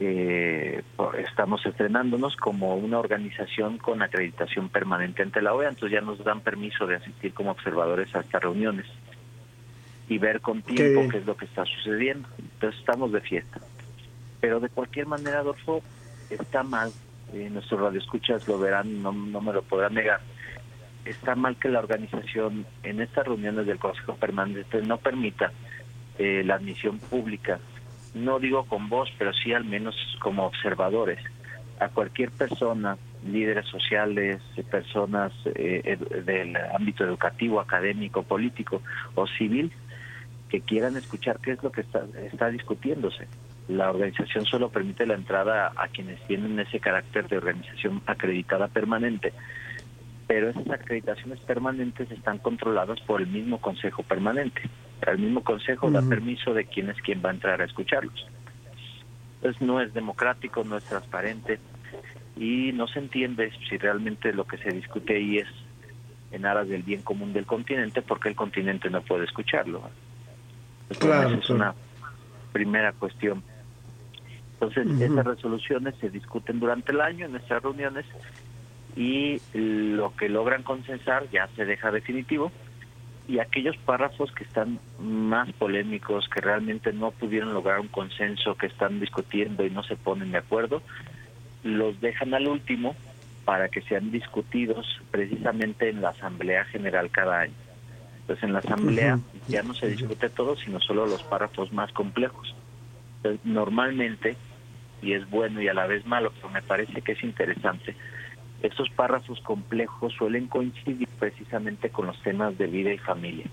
eh, 0.00 0.82
estamos 1.18 1.64
estrenándonos 1.66 2.36
como 2.36 2.76
una 2.76 2.98
organización 2.98 3.78
con 3.78 4.02
acreditación 4.02 4.68
permanente 4.68 5.22
ante 5.22 5.42
la 5.42 5.54
OEA, 5.54 5.70
entonces 5.70 5.98
ya 5.98 6.04
nos 6.04 6.22
dan 6.24 6.40
permiso 6.40 6.86
de 6.86 6.96
asistir 6.96 7.32
como 7.34 7.50
observadores 7.50 8.14
a 8.14 8.20
estas 8.20 8.42
reuniones 8.42 8.86
y 10.08 10.18
ver 10.18 10.40
con 10.40 10.62
tiempo 10.62 11.08
qué, 11.10 11.18
es 11.18 11.26
lo 11.26 11.36
que 11.36 11.46
está 11.46 11.64
sucediendo. 11.64 12.28
Entonces 12.38 12.78
estamos 12.80 13.12
de 13.12 13.20
fiesta. 13.20 13.60
Pero 14.40 14.60
de 14.60 14.68
cualquier 14.68 15.06
manera, 15.06 15.40
Adolfo, 15.40 15.82
está 16.30 16.62
mal, 16.62 16.92
eh, 17.32 17.48
nuestros 17.50 17.80
radioescuchas 17.80 18.46
lo 18.46 18.58
verán, 18.58 19.02
no, 19.02 19.12
no 19.12 19.40
me 19.40 19.52
lo 19.52 19.62
podrán 19.62 19.94
negar, 19.94 20.20
está 21.06 21.34
mal 21.34 21.56
que 21.56 21.68
la 21.68 21.78
organización 21.78 22.66
en 22.82 23.00
estas 23.00 23.26
reuniones 23.26 23.66
del 23.66 23.78
Consejo 23.78 24.16
Permanente 24.16 24.82
no 24.82 24.98
permita 24.98 25.52
eh, 26.18 26.42
la 26.44 26.56
admisión 26.56 26.98
pública, 26.98 27.58
no 28.14 28.38
digo 28.38 28.64
con 28.64 28.88
voz, 28.88 29.10
pero 29.18 29.32
sí 29.32 29.52
al 29.52 29.64
menos 29.64 29.94
como 30.20 30.46
observadores, 30.46 31.18
a 31.78 31.88
cualquier 31.88 32.30
persona, 32.30 32.96
líderes 33.26 33.66
sociales, 33.66 34.40
personas 34.70 35.32
eh, 35.54 35.98
del 36.24 36.56
ámbito 36.56 37.04
educativo, 37.04 37.60
académico, 37.60 38.22
político 38.22 38.82
o 39.14 39.26
civil, 39.26 39.72
que 40.48 40.60
quieran 40.60 40.96
escuchar 40.96 41.38
qué 41.40 41.52
es 41.52 41.62
lo 41.62 41.70
que 41.70 41.82
está, 41.82 42.04
está 42.22 42.48
discutiéndose. 42.48 43.26
La 43.68 43.90
organización 43.90 44.46
solo 44.46 44.70
permite 44.70 45.06
la 45.06 45.14
entrada 45.14 45.72
a 45.76 45.88
quienes 45.88 46.20
tienen 46.26 46.58
ese 46.60 46.78
carácter 46.78 47.28
de 47.28 47.36
organización 47.36 48.00
acreditada 48.06 48.68
permanente 48.68 49.32
pero 50.26 50.50
esas 50.50 50.68
acreditaciones 50.70 51.38
permanentes 51.40 52.10
están 52.10 52.38
controladas 52.38 53.00
por 53.02 53.20
el 53.20 53.28
mismo 53.28 53.60
Consejo 53.60 54.02
Permanente. 54.02 54.62
El 55.06 55.18
mismo 55.18 55.42
Consejo 55.42 55.90
da 55.90 56.02
permiso 56.02 56.52
de 56.52 56.64
quién 56.64 56.90
es 56.90 56.96
quien 57.00 57.22
va 57.24 57.30
a 57.30 57.34
entrar 57.34 57.60
a 57.60 57.64
escucharlos. 57.64 58.26
Entonces 59.36 59.62
no 59.62 59.80
es 59.80 59.94
democrático, 59.94 60.64
no 60.64 60.76
es 60.76 60.84
transparente 60.84 61.60
y 62.36 62.72
no 62.72 62.88
se 62.88 62.98
entiende 62.98 63.52
si 63.68 63.78
realmente 63.78 64.32
lo 64.32 64.44
que 64.44 64.58
se 64.58 64.70
discute 64.70 65.16
ahí 65.16 65.38
es 65.38 65.48
en 66.32 66.44
aras 66.44 66.68
del 66.68 66.82
bien 66.82 67.02
común 67.02 67.32
del 67.32 67.46
continente, 67.46 68.02
porque 68.02 68.28
el 68.28 68.34
continente 68.34 68.90
no 68.90 69.00
puede 69.02 69.24
escucharlo. 69.24 69.88
Entonces, 70.90 71.26
esa 71.26 71.38
es 71.38 71.50
una 71.50 71.74
primera 72.52 72.92
cuestión. 72.92 73.42
Entonces, 74.54 74.86
esas 75.00 75.24
resoluciones 75.24 75.94
se 76.00 76.10
discuten 76.10 76.58
durante 76.58 76.92
el 76.92 77.00
año 77.00 77.26
en 77.26 77.32
nuestras 77.32 77.62
reuniones 77.62 78.06
y 78.96 79.40
lo 79.52 80.16
que 80.16 80.28
logran 80.28 80.62
consensar 80.62 81.28
ya 81.30 81.48
se 81.54 81.66
deja 81.66 81.90
definitivo 81.90 82.50
y 83.28 83.40
aquellos 83.40 83.76
párrafos 83.78 84.30
que 84.32 84.44
están 84.44 84.78
más 85.00 85.52
polémicos, 85.54 86.28
que 86.28 86.40
realmente 86.40 86.92
no 86.92 87.10
pudieron 87.10 87.52
lograr 87.52 87.80
un 87.80 87.88
consenso, 87.88 88.54
que 88.54 88.66
están 88.66 89.00
discutiendo 89.00 89.64
y 89.66 89.70
no 89.70 89.82
se 89.82 89.96
ponen 89.96 90.30
de 90.30 90.38
acuerdo, 90.38 90.82
los 91.64 92.00
dejan 92.00 92.34
al 92.34 92.46
último 92.46 92.94
para 93.44 93.68
que 93.68 93.82
sean 93.82 94.10
discutidos 94.10 95.00
precisamente 95.10 95.88
en 95.88 96.02
la 96.02 96.10
Asamblea 96.10 96.64
General 96.66 97.10
cada 97.10 97.40
año. 97.40 97.54
Entonces 98.20 98.44
en 98.44 98.52
la 98.52 98.60
Asamblea 98.60 99.18
ya 99.48 99.62
no 99.62 99.74
se 99.74 99.88
discute 99.88 100.28
todo, 100.30 100.56
sino 100.56 100.80
solo 100.80 101.06
los 101.06 101.22
párrafos 101.24 101.72
más 101.72 101.92
complejos. 101.92 102.54
Entonces, 103.18 103.44
normalmente, 103.44 104.36
y 105.02 105.12
es 105.12 105.28
bueno 105.30 105.60
y 105.60 105.68
a 105.68 105.74
la 105.74 105.86
vez 105.86 106.06
malo, 106.06 106.32
pero 106.34 106.48
me 106.48 106.62
parece 106.62 107.02
que 107.02 107.12
es 107.12 107.22
interesante, 107.22 107.94
estos 108.62 108.88
párrafos 108.90 109.40
complejos 109.40 110.12
suelen 110.14 110.46
coincidir 110.46 111.08
precisamente 111.18 111.90
con 111.90 112.06
los 112.06 112.20
temas 112.22 112.56
de 112.58 112.66
vida 112.66 112.92
y 112.92 112.98
familia. 112.98 113.46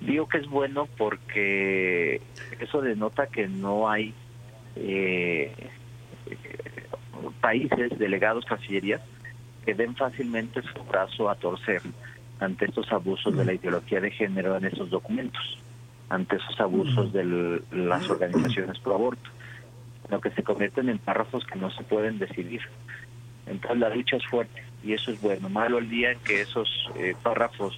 Digo 0.00 0.28
que 0.28 0.38
es 0.38 0.48
bueno 0.48 0.86
porque 0.96 2.20
eso 2.60 2.80
denota 2.80 3.26
que 3.26 3.48
no 3.48 3.88
hay 3.88 4.14
eh, 4.76 5.52
países, 7.40 7.98
delegados, 7.98 8.44
cancillerías, 8.44 9.00
que 9.64 9.74
den 9.74 9.94
fácilmente 9.96 10.62
su 10.62 10.82
brazo 10.84 11.28
a 11.28 11.34
torcer 11.34 11.82
ante 12.40 12.66
estos 12.66 12.90
abusos 12.92 13.36
de 13.36 13.44
la 13.44 13.52
ideología 13.52 14.00
de 14.00 14.10
género 14.10 14.56
en 14.56 14.66
esos 14.66 14.90
documentos, 14.90 15.58
ante 16.08 16.36
esos 16.36 16.60
abusos 16.60 17.12
de 17.12 17.60
las 17.72 18.08
organizaciones 18.08 18.78
pro 18.78 18.94
aborto, 18.94 19.30
lo 20.10 20.20
que 20.20 20.30
se 20.30 20.42
convierten 20.42 20.88
en 20.88 20.98
párrafos 20.98 21.44
que 21.44 21.58
no 21.58 21.70
se 21.70 21.82
pueden 21.82 22.18
decidir. 22.18 22.62
Entonces 23.50 23.78
la 23.78 23.88
lucha 23.90 24.16
es 24.16 24.26
fuerte 24.26 24.62
y 24.82 24.92
eso 24.92 25.10
es 25.10 25.20
bueno. 25.20 25.48
Malo 25.48 25.78
el 25.78 25.88
día 25.88 26.12
en 26.12 26.18
que 26.20 26.40
esos 26.40 26.68
eh, 26.96 27.14
párrafos 27.22 27.76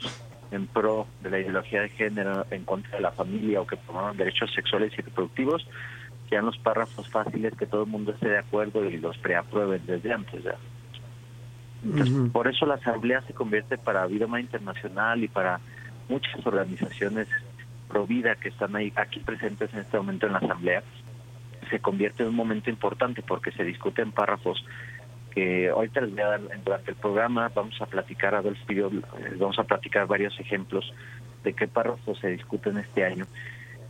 en 0.50 0.66
pro 0.66 1.06
de 1.22 1.30
la 1.30 1.38
ideología 1.38 1.82
de 1.82 1.88
género, 1.90 2.44
en 2.50 2.64
contra 2.64 2.96
de 2.96 3.02
la 3.02 3.12
familia 3.12 3.60
o 3.60 3.66
que 3.66 3.76
promuevan 3.76 4.16
derechos 4.16 4.52
sexuales 4.52 4.92
y 4.98 5.02
reproductivos, 5.02 5.66
sean 6.28 6.46
los 6.46 6.58
párrafos 6.58 7.08
fáciles 7.08 7.54
que 7.56 7.66
todo 7.66 7.84
el 7.84 7.90
mundo 7.90 8.12
esté 8.12 8.28
de 8.28 8.38
acuerdo 8.38 8.84
y 8.84 8.96
los 8.98 9.16
preaprueben 9.18 9.82
desde 9.86 10.12
antes. 10.12 10.42
¿ya? 10.42 10.56
Entonces, 11.84 12.30
Por 12.32 12.48
eso 12.48 12.66
la 12.66 12.74
Asamblea 12.74 13.22
se 13.22 13.34
convierte 13.34 13.78
para 13.78 14.06
Vida 14.06 14.26
Más 14.26 14.40
Internacional 14.40 15.22
y 15.22 15.28
para 15.28 15.60
muchas 16.08 16.44
organizaciones 16.44 17.28
pro 17.88 18.06
vida 18.06 18.36
que 18.36 18.50
están 18.50 18.76
ahí 18.76 18.92
aquí 18.94 19.18
presentes 19.20 19.72
en 19.72 19.80
este 19.80 19.96
momento 19.96 20.26
en 20.26 20.32
la 20.32 20.38
Asamblea, 20.38 20.82
se 21.68 21.80
convierte 21.80 22.22
en 22.22 22.30
un 22.30 22.36
momento 22.36 22.70
importante 22.70 23.22
porque 23.22 23.50
se 23.52 23.64
discuten 23.64 24.12
párrafos 24.12 24.64
que 25.30 25.68
ahorita 25.68 26.00
les 26.02 26.10
voy 26.12 26.20
a 26.20 26.28
dar 26.28 26.40
durante 26.64 26.90
el 26.90 26.96
programa, 26.96 27.50
vamos 27.54 27.80
a 27.80 27.86
platicar, 27.86 28.34
Adolfo 28.34 28.72
y 28.72 28.80
vamos 29.36 29.58
a 29.58 29.64
platicar 29.64 30.06
varios 30.06 30.38
ejemplos 30.40 30.92
de 31.44 31.52
qué 31.52 31.68
párrafos 31.68 32.18
se 32.18 32.28
discuten 32.28 32.78
este 32.78 33.04
año. 33.04 33.26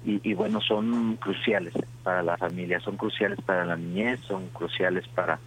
Y, 0.02 0.32
bueno, 0.32 0.62
son 0.62 1.16
cruciales 1.16 1.74
para 2.02 2.22
la 2.22 2.38
familia, 2.38 2.80
son 2.80 2.96
cruciales 2.96 3.38
para 3.42 3.66
la 3.66 3.76
niñez, 3.76 4.18
son 4.20 4.48
cruciales 4.48 5.06
para 5.08 5.38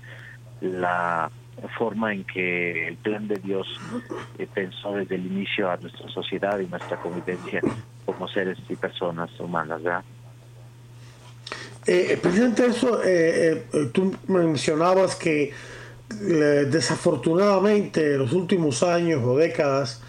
la 0.61 1.31
forma 1.75 2.13
en 2.13 2.23
que 2.23 2.87
el 2.87 2.97
plan 2.97 3.27
de 3.27 3.37
Dios 3.37 3.67
eh, 4.37 4.47
pensó 4.53 4.93
desde 4.93 5.15
el 5.15 5.25
inicio 5.25 5.71
a 5.71 5.77
nuestra 5.77 6.07
sociedad 6.09 6.59
y 6.59 6.67
nuestra 6.67 6.97
convivencia 6.97 7.61
como 8.05 8.27
seres 8.27 8.59
y 8.69 8.75
personas 8.75 9.31
humanas, 9.39 9.81
¿verdad? 9.81 10.03
Eh, 11.85 12.17
presidente, 12.21 12.65
eso, 12.65 13.03
eh, 13.03 13.65
eh, 13.73 13.89
tú 13.91 14.15
mencionabas 14.27 15.15
que 15.15 15.51
desafortunadamente 16.21 18.13
en 18.13 18.19
los 18.19 18.33
últimos 18.33 18.83
años 18.83 19.21
o 19.23 19.37
décadas 19.37 20.01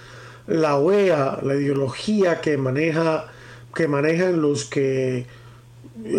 la 0.46 0.76
OEA, 0.76 1.38
la 1.42 1.54
ideología 1.54 2.40
que 2.40 2.56
maneja 2.56 3.26
que 3.74 3.88
manejan 3.88 4.40
los 4.40 4.64
que 4.64 5.26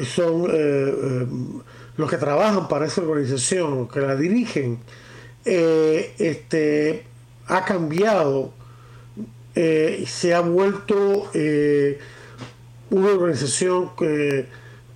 son 0.04 0.48
los 1.98 2.10
que 2.10 2.18
trabajan 2.18 2.68
para 2.68 2.86
esa 2.86 3.02
organización, 3.02 3.88
que 3.88 4.02
la 4.02 4.16
dirigen, 4.16 4.80
este, 5.46 7.06
ha 7.48 7.64
cambiado, 7.64 8.54
se 9.54 10.34
ha 10.34 10.42
vuelto 10.42 11.32
una 12.90 13.08
organización 13.08 13.92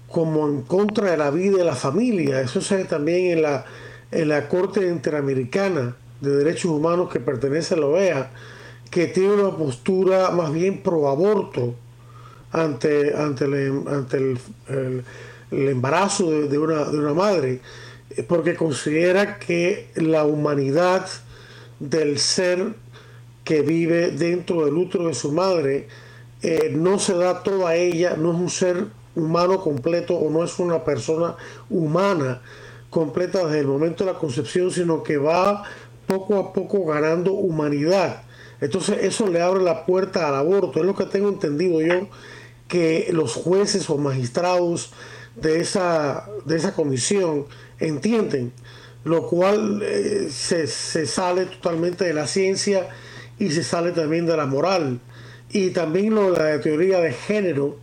como 0.10 0.48
en 0.48 0.64
contra 0.64 1.12
de 1.12 1.18
la 1.18 1.32
vida 1.32 1.62
y 1.62 1.66
la 1.66 1.76
familia. 1.76 2.42
Eso 2.42 2.62
se 2.62 2.78
ve 2.78 2.86
también 2.86 3.38
en 3.38 3.44
la, 3.44 3.66
en 4.12 4.30
la 4.30 4.48
Corte 4.48 4.88
Interamericana 4.88 5.96
de 6.22 6.36
Derechos 6.36 6.72
Humanos 6.72 7.10
que 7.12 7.20
pertenece 7.20 7.76
a 7.76 7.78
la 7.78 7.86
OEA, 7.86 8.32
que 8.90 9.08
tiene 9.08 9.34
una 9.34 9.56
postura 9.56 10.32
más 10.32 10.52
bien 10.52 10.82
pro 10.82 11.08
aborto 11.08 11.76
ante, 12.52 13.16
ante, 13.16 13.46
el, 13.46 13.84
ante 13.88 14.18
el, 14.18 15.04
embarazo 15.52 16.30
de, 16.32 16.58
una, 16.58 16.86
de 16.86 16.98
una 16.98 17.14
madre, 17.14 17.62
porque 18.28 18.56
considera 18.56 19.38
que 19.38 19.90
la 19.96 20.26
humanidad 20.26 21.08
del 21.80 22.18
ser 22.20 22.74
que 23.44 23.62
vive 23.62 24.12
dentro 24.12 24.66
del 24.66 24.76
útero 24.76 25.08
de 25.08 25.14
su 25.14 25.32
madre 25.32 25.88
eh, 26.42 26.72
no 26.76 27.00
se 27.00 27.14
da 27.14 27.44
toda 27.44 27.76
ella, 27.76 28.16
no 28.18 28.32
es 28.32 28.40
un 28.40 28.50
ser 28.50 28.86
humano 29.16 29.60
completo 29.62 30.16
o 30.16 30.30
no 30.30 30.44
es 30.44 30.60
una 30.60 30.84
persona 30.84 31.36
humana 31.70 32.42
completa 32.90 33.46
desde 33.46 33.60
el 33.60 33.68
momento 33.68 34.06
de 34.06 34.14
la 34.14 34.20
concepción, 34.20 34.72
sino 34.72 35.04
que 35.04 35.18
va 35.18 35.64
poco 36.08 36.38
a 36.38 36.54
poco 36.54 36.86
ganando 36.86 37.34
humanidad. 37.34 38.24
Entonces 38.62 39.00
eso 39.02 39.28
le 39.28 39.42
abre 39.42 39.64
la 39.64 39.86
puerta 39.86 40.28
al 40.28 40.36
aborto. 40.36 40.80
Es 40.80 40.86
lo 40.86 40.96
que 40.96 41.06
tengo 41.06 41.30
entendido 41.30 41.82
yo, 41.82 42.08
que 42.68 43.10
los 43.12 43.34
jueces 43.34 43.90
o 43.90 43.98
magistrados 43.98 44.92
de 45.36 45.60
esa, 45.60 46.28
de 46.46 46.58
esa 46.58 46.74
comisión 46.74 47.46
entienden, 47.80 48.52
lo 49.04 49.28
cual 49.28 49.82
eh, 49.84 50.28
se, 50.30 50.68
se 50.68 51.06
sale 51.06 51.46
totalmente 51.46 52.04
de 52.04 52.14
la 52.14 52.28
ciencia 52.28 52.90
y 53.38 53.52
se 53.52 53.64
sale 53.64 53.92
también 53.92 54.26
de 54.26 54.36
la 54.36 54.46
moral. 54.46 55.00
Y 55.52 55.72
también 55.72 56.14
lo 56.14 56.32
de 56.32 56.40
la 56.40 56.62
teoría 56.62 57.00
de 57.00 57.14
género, 57.14 57.78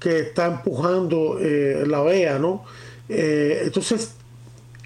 que 0.00 0.20
está 0.20 0.46
empujando 0.46 1.38
eh, 1.40 1.84
la 1.86 2.02
OEA, 2.02 2.38
¿no? 2.38 2.64
Eh, 3.08 3.62
entonces, 3.64 4.14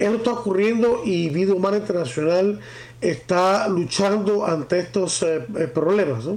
eso 0.00 0.14
está 0.16 0.32
ocurriendo 0.32 1.02
y 1.04 1.28
Vida 1.28 1.52
Humana 1.52 1.76
Internacional 1.76 2.58
está 3.02 3.68
luchando 3.68 4.46
ante 4.46 4.78
estos 4.78 5.22
eh, 5.22 5.40
problemas, 5.72 6.24
¿no? 6.24 6.36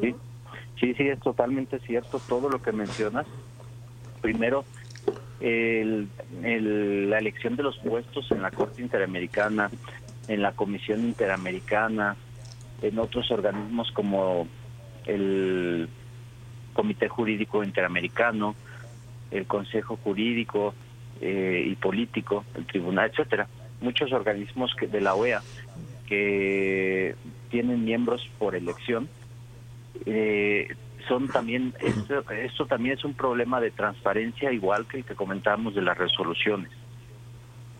Sí, 0.00 0.14
sí, 0.80 0.94
sí, 0.94 1.08
es 1.08 1.20
totalmente 1.20 1.78
cierto 1.80 2.18
todo 2.26 2.48
lo 2.48 2.62
que 2.62 2.72
mencionas. 2.72 3.26
Primero, 4.22 4.64
el, 5.40 6.08
la 7.10 7.18
elección 7.18 7.56
de 7.56 7.64
los 7.64 7.76
puestos 7.78 8.30
en 8.30 8.40
la 8.40 8.50
Corte 8.50 8.80
Interamericana, 8.80 9.70
en 10.26 10.40
la 10.40 10.52
Comisión 10.52 11.00
Interamericana, 11.00 12.16
en 12.80 12.98
otros 12.98 13.30
organismos 13.30 13.92
como 13.92 14.48
el 15.04 15.86
Comité 16.72 17.08
Jurídico 17.08 17.62
Interamericano, 17.62 18.54
el 19.30 19.46
Consejo 19.46 19.98
Jurídico 20.02 20.74
eh, 21.20 21.64
y 21.66 21.74
Político, 21.76 22.44
el 22.54 22.66
Tribunal, 22.66 23.10
etcétera. 23.10 23.48
Muchos 23.80 24.12
organismos 24.12 24.74
que, 24.74 24.86
de 24.86 25.00
la 25.00 25.14
OEA 25.14 25.42
que 26.10 27.14
tienen 27.50 27.84
miembros 27.84 28.28
por 28.38 28.56
elección. 28.56 29.08
Eh, 30.06 30.74
son 31.08 31.28
también 31.28 31.72
esto, 32.28 32.66
también 32.66 32.98
es 32.98 33.04
un 33.04 33.14
problema 33.14 33.60
de 33.60 33.70
transparencia 33.70 34.52
igual 34.52 34.86
que 34.86 34.98
el 34.98 35.04
que 35.04 35.14
comentábamos 35.14 35.74
de 35.74 35.82
las 35.82 35.96
resoluciones. 35.96 36.70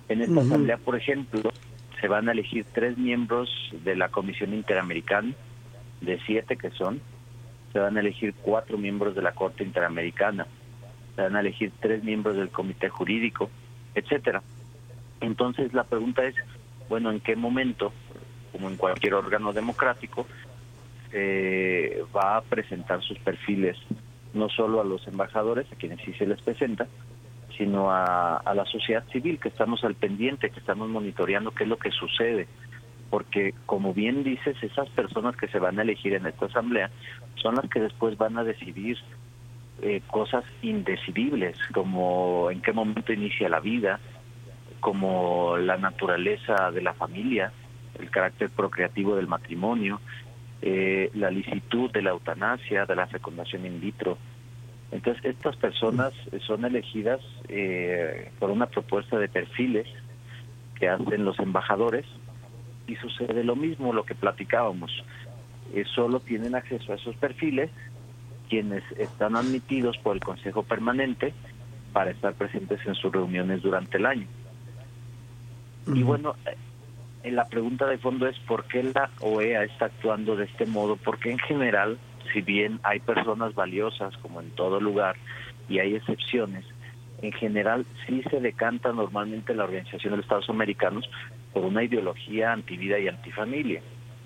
En 0.09 0.23
esta 0.23 0.41
asamblea, 0.41 0.79
por 0.79 0.97
ejemplo, 0.97 1.53
se 2.01 2.09
van 2.09 2.29
a 2.29 2.33
elegir 2.33 2.67
tres 2.73 2.97
miembros 2.99 3.51
de 3.85 3.95
la 3.95 4.09
Comisión 4.09 4.55
Interamericana, 4.55 5.35
de 6.01 6.19
siete 6.27 6.57
que 6.57 6.71
son, 6.71 7.01
se 7.73 7.79
van 7.79 7.97
a 7.97 8.01
elegir 8.01 8.35
cuatro 8.43 8.79
miembros 8.79 9.15
de 9.15 9.23
la 9.23 9.33
Corte 9.33 9.63
Interamericana, 9.63 10.47
se 11.21 11.25
van 11.25 11.37
a 11.37 11.41
elegir 11.41 11.71
tres 11.81 12.03
miembros 12.03 12.37
del 12.37 12.49
Comité 12.49 12.89
Jurídico, 12.89 13.51
etcétera. 13.95 14.43
Entonces 15.21 15.75
la 15.75 15.85
pregunta 15.85 16.25
es, 16.25 16.35
bueno, 16.89 17.11
¿en 17.11 17.21
qué 17.21 17.37
momento, 17.37 17.93
como 18.53 18.71
en 18.71 18.77
cualquier 18.77 19.13
órgano 19.15 19.53
democrático, 19.53 20.27
se 21.11 22.03
va 22.17 22.39
a 22.39 22.41
presentar 22.41 23.03
sus 23.03 23.19
perfiles 23.19 23.77
no 24.33 24.49
solo 24.49 24.81
a 24.81 24.85
los 24.85 25.07
embajadores, 25.09 25.71
a 25.71 25.77
quienes 25.77 26.01
sí 26.05 26.15
se 26.15 26.27
les 26.27 26.41
presenta, 26.41 26.87
sino 27.59 27.91
a 27.91 28.55
la 28.55 28.65
sociedad 28.65 29.05
civil, 29.13 29.39
que 29.39 29.49
estamos 29.49 29.85
al 29.85 29.97
pendiente, 29.97 30.49
que 30.49 30.61
estamos 30.61 30.89
monitoreando 30.89 31.51
qué 31.51 31.65
es 31.65 31.69
lo 31.69 31.77
que 31.77 31.91
sucede 31.91 32.49
porque 33.11 33.55
como 33.67 33.93
bien 33.93 34.23
dices, 34.23 34.57
esas 34.63 34.89
personas 34.91 35.37
que 35.37 35.49
se 35.49 35.59
van 35.59 35.79
a 35.79 35.83
elegir 35.83 36.15
en 36.15 36.27
esta 36.27 36.47
asamblea 36.47 36.91
son 37.35 37.57
las 37.57 37.69
que 37.69 37.81
después 37.81 38.17
van 38.17 38.39
a 38.39 38.45
decidir 38.45 38.97
eh, 39.83 40.03
cosas 40.07 40.45
indecidibles, 40.63 41.57
como 41.73 42.51
en 42.51 42.61
qué 42.61 42.73
momento 42.73 43.13
inicia 43.13 43.49
la 43.49 43.61
vida, 43.61 44.01
como 44.81 45.57
la 45.57 45.77
naturaleza 45.77 46.71
de 46.71 46.83
la 46.83 46.95
familia, 46.95 47.53
el 47.99 48.11
carácter 48.11 48.51
procreativo 48.51 49.17
del 49.17 49.27
matrimonio, 49.27 50.01
eh, 50.63 51.11
la 51.15 51.31
licitud 51.31 51.91
de 51.91 52.03
la 52.03 52.11
eutanasia, 52.11 52.87
de 52.87 52.97
la 52.97 53.07
fecundación 53.07 53.67
in 53.67 53.81
vitro. 53.81 54.19
Entonces, 54.91 55.25
estas 55.25 55.57
personas 55.57 56.13
son 56.47 56.65
elegidas 56.65 57.21
eh, 57.49 58.31
por 58.39 58.51
una 58.51 58.67
propuesta 58.67 59.19
de 59.19 59.29
perfiles 59.29 59.87
que 60.79 60.89
hacen 60.89 61.25
los 61.25 61.39
embajadores 61.39 62.07
y 62.87 62.97
sucede 62.97 63.45
lo 63.45 63.55
mismo, 63.55 63.93
lo 63.93 64.05
que 64.05 64.15
platicábamos. 64.15 64.91
Eh, 65.73 65.85
solo 65.95 66.19
tienen 66.19 66.57
acceso 66.57 66.93
a 66.93 66.97
esos 66.97 67.15
perfiles 67.17 67.71
quienes 68.51 68.83
están 68.99 69.37
admitidos 69.37 69.97
por 69.99 70.17
el 70.17 70.23
Consejo 70.23 70.65
Permanente 70.65 71.33
para 71.93 72.11
estar 72.11 72.35
presentes 72.35 72.85
en 72.85 72.95
sus 72.97 73.13
reuniones 73.13 73.63
durante 73.63 73.97
el 73.97 74.07
año. 74.07 74.27
Y 75.87 76.03
bueno, 76.03 76.35
eh, 77.23 77.31
la 77.31 77.47
pregunta 77.47 77.87
de 77.87 77.99
fondo 77.99 78.27
es 78.27 78.39
por 78.41 78.65
qué 78.65 78.83
la 78.83 79.11
OEA 79.21 79.65
está 79.65 79.87
actuando 79.87 80.37
de 80.37 80.45
este 80.45 80.67
modo, 80.67 80.97
porque 80.97 81.31
en 81.31 81.39
general, 81.39 81.99
si 82.33 82.43
bien 82.43 82.81
hay 82.83 83.01
personas 83.01 83.55
valiosas 83.55 84.17
como 84.19 84.41
en 84.41 84.51
todo 84.51 84.81
lugar 84.81 85.17
y 85.69 85.79
hay 85.79 85.95
excepciones, 85.95 86.65
en 87.23 87.33
general 87.33 87.87
sí 88.07 88.23
se 88.31 88.41
decanta 88.41 88.93
normalmente 88.93 89.55
la 89.55 89.65
Organización 89.65 90.13
de 90.13 90.17
los 90.19 90.25
Estados 90.25 90.51
Americanos 90.51 91.09
por 91.53 91.65
una 91.65 91.85
ideología 91.85 92.53
antivida 92.53 92.99
y 92.99 93.09
antifamilia. 93.09 93.81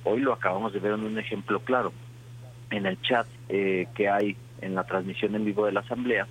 Hoy 0.05 0.21
lo 0.21 0.33
acabamos 0.33 0.73
de 0.73 0.81
ver 0.81 0.93
en 0.93 1.05
un 1.05 1.19
ejemplo 1.19 1.61
claro. 1.61 1.93
En 2.75 2.87
el 2.87 3.01
chat 3.03 3.27
eh, 3.49 3.87
que 3.95 4.09
hay 4.09 4.37
en 4.61 4.75
la 4.75 4.85
transmisión 4.85 5.35
en 5.35 5.45
vivo 5.45 5.67
de 5.67 5.73
la 5.73 5.81
Asamblea, 5.81 6.27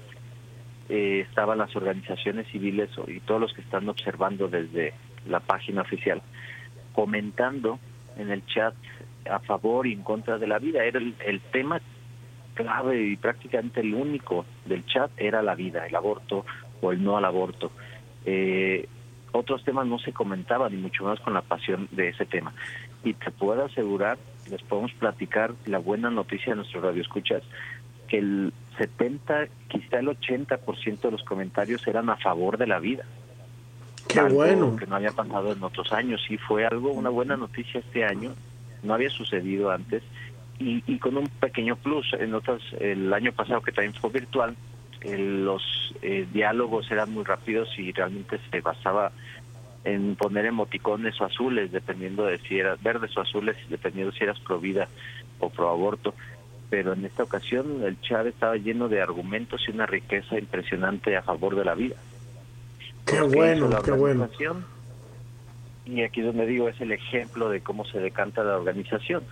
eh, 0.89 1.25
estaban 1.27 1.57
las 1.57 1.75
organizaciones 1.75 2.47
civiles 2.47 2.89
y 3.07 3.19
todos 3.21 3.39
los 3.39 3.53
que 3.53 3.61
están 3.61 3.87
observando 3.87 4.47
desde 4.47 4.93
la 5.27 5.39
página 5.39 5.81
oficial, 5.81 6.21
comentando 6.93 7.79
en 8.17 8.29
el 8.29 8.45
chat 8.45 8.73
a 9.29 9.39
favor 9.39 9.87
y 9.87 9.93
en 9.93 10.03
contra 10.03 10.37
de 10.37 10.47
la 10.47 10.59
vida. 10.59 10.83
Era 10.83 10.99
el, 10.99 11.15
el 11.25 11.39
tema 11.39 11.79
clave 12.53 13.01
y 13.01 13.15
prácticamente 13.15 13.81
el 13.81 13.93
único 13.93 14.45
del 14.65 14.85
chat 14.85 15.11
era 15.17 15.41
la 15.41 15.55
vida, 15.55 15.87
el 15.87 15.95
aborto 15.95 16.45
o 16.81 16.91
el 16.91 17.03
no 17.03 17.17
al 17.17 17.25
aborto. 17.25 17.71
Eh, 18.25 18.87
otros 19.31 19.63
temas 19.63 19.87
no 19.87 19.97
se 19.97 20.13
comentaban, 20.13 20.73
ni 20.75 20.81
mucho 20.81 21.05
más 21.05 21.19
con 21.19 21.33
la 21.33 21.41
pasión 21.41 21.87
de 21.91 22.09
ese 22.09 22.25
tema. 22.25 22.53
Y 23.03 23.13
te 23.13 23.31
puedo 23.31 23.65
asegurar, 23.65 24.17
les 24.49 24.61
podemos 24.63 24.91
platicar 24.93 25.53
la 25.65 25.79
buena 25.79 26.09
noticia 26.09 26.53
de 26.53 26.57
nuestro 26.57 26.81
radio 26.81 27.01
escuchas, 27.01 27.43
que 28.07 28.19
el 28.19 28.53
70, 28.77 29.47
quizá 29.67 29.99
el 29.99 30.07
80% 30.07 31.01
de 31.01 31.11
los 31.11 31.23
comentarios 31.23 31.85
eran 31.87 32.09
a 32.09 32.17
favor 32.17 32.57
de 32.57 32.67
la 32.67 32.79
vida. 32.79 33.05
Qué 34.07 34.21
bueno. 34.21 34.75
Que 34.75 34.85
no 34.85 34.95
había 34.95 35.11
pasado 35.11 35.53
en 35.53 35.63
otros 35.63 35.91
años. 35.93 36.21
Y 36.29 36.37
fue 36.37 36.65
algo, 36.65 36.91
una 36.91 37.09
buena 37.09 37.37
noticia 37.37 37.79
este 37.79 38.03
año. 38.03 38.33
No 38.83 38.93
había 38.93 39.09
sucedido 39.09 39.71
antes. 39.71 40.03
Y, 40.59 40.83
y 40.85 40.99
con 40.99 41.17
un 41.17 41.27
pequeño 41.27 41.75
plus. 41.77 42.13
En 42.19 42.33
otras, 42.33 42.61
el 42.79 43.13
año 43.13 43.31
pasado 43.31 43.61
que 43.61 43.71
también 43.71 43.93
fue 43.93 44.09
virtual, 44.09 44.55
los 45.03 45.93
eh, 46.01 46.25
diálogos 46.31 46.89
eran 46.91 47.11
muy 47.11 47.23
rápidos 47.23 47.69
y 47.77 47.91
realmente 47.91 48.39
se 48.49 48.61
basaba 48.61 49.11
en 49.83 50.15
poner 50.15 50.45
emoticones 50.45 51.19
o 51.19 51.25
azules, 51.25 51.71
dependiendo 51.71 52.25
de 52.25 52.37
si 52.39 52.59
eras 52.59 52.81
verdes 52.81 53.15
o 53.17 53.21
azules, 53.21 53.57
dependiendo 53.69 54.13
si 54.13 54.23
eras 54.23 54.39
pro 54.39 54.59
vida 54.59 54.87
o 55.39 55.49
pro 55.49 55.69
aborto. 55.69 56.13
Pero 56.69 56.93
en 56.93 57.05
esta 57.05 57.23
ocasión 57.23 57.83
el 57.83 57.99
chat 58.01 58.25
estaba 58.25 58.55
lleno 58.55 58.87
de 58.87 59.01
argumentos 59.01 59.61
y 59.67 59.71
una 59.71 59.85
riqueza 59.85 60.39
impresionante 60.39 61.15
a 61.15 61.21
favor 61.21 61.55
de 61.55 61.65
la 61.65 61.75
vida. 61.75 61.95
Qué 63.05 63.21
bueno, 63.21 63.69
qué 63.83 63.91
bueno. 63.91 64.29
Y 65.85 66.01
aquí 66.01 66.21
donde 66.21 66.45
digo 66.45 66.69
es 66.69 66.79
el 66.79 66.93
ejemplo 66.93 67.49
de 67.49 67.61
cómo 67.61 67.85
se 67.85 67.99
decanta 67.99 68.43
la 68.43 68.57
organización. 68.57 69.23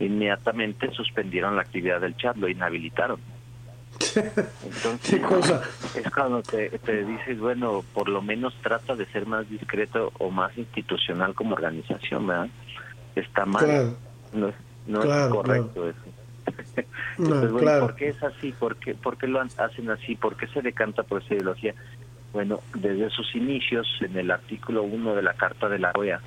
Inmediatamente 0.00 0.90
suspendieron 0.90 1.54
la 1.54 1.62
actividad 1.62 2.00
del 2.00 2.16
chat, 2.16 2.36
lo 2.36 2.48
inhabilitaron. 2.48 3.20
Entonces, 4.64 5.20
cosa? 5.20 5.62
es 5.94 6.10
cuando 6.10 6.42
te, 6.42 6.70
dices, 7.04 7.38
bueno, 7.38 7.84
por 7.94 8.08
lo 8.08 8.22
menos 8.22 8.54
trata 8.62 8.94
de 8.94 9.06
ser 9.06 9.26
más 9.26 9.48
discreto 9.48 10.12
o 10.18 10.30
más 10.30 10.56
institucional 10.56 11.34
como 11.34 11.54
organización, 11.54 12.26
¿verdad? 12.26 12.48
Está 13.14 13.44
mal. 13.44 13.96
No, 14.32 14.48
es, 14.48 14.54
no 14.86 15.02
es 15.02 15.28
correcto 15.30 15.88
eso. 15.88 16.00
Entonces, 17.18 17.52
bueno, 17.52 17.80
¿por 17.80 17.94
qué 17.94 18.08
es 18.08 18.22
así? 18.22 18.52
¿Por 18.52 18.76
qué, 18.76 18.94
¿Por 18.94 19.16
qué 19.16 19.26
lo 19.26 19.40
hacen 19.40 19.90
así? 19.90 20.16
¿Por 20.16 20.36
qué 20.36 20.46
se 20.48 20.62
decanta 20.62 21.02
por 21.02 21.22
esa 21.22 21.34
ideología? 21.34 21.74
Bueno, 22.32 22.60
desde 22.74 23.10
sus 23.10 23.34
inicios, 23.36 23.86
en 24.00 24.16
el 24.16 24.30
artículo 24.30 24.82
1 24.82 25.14
de 25.14 25.22
la 25.22 25.34
Carta 25.34 25.68
de 25.68 25.78
la 25.78 25.92
OEA, 25.94 26.20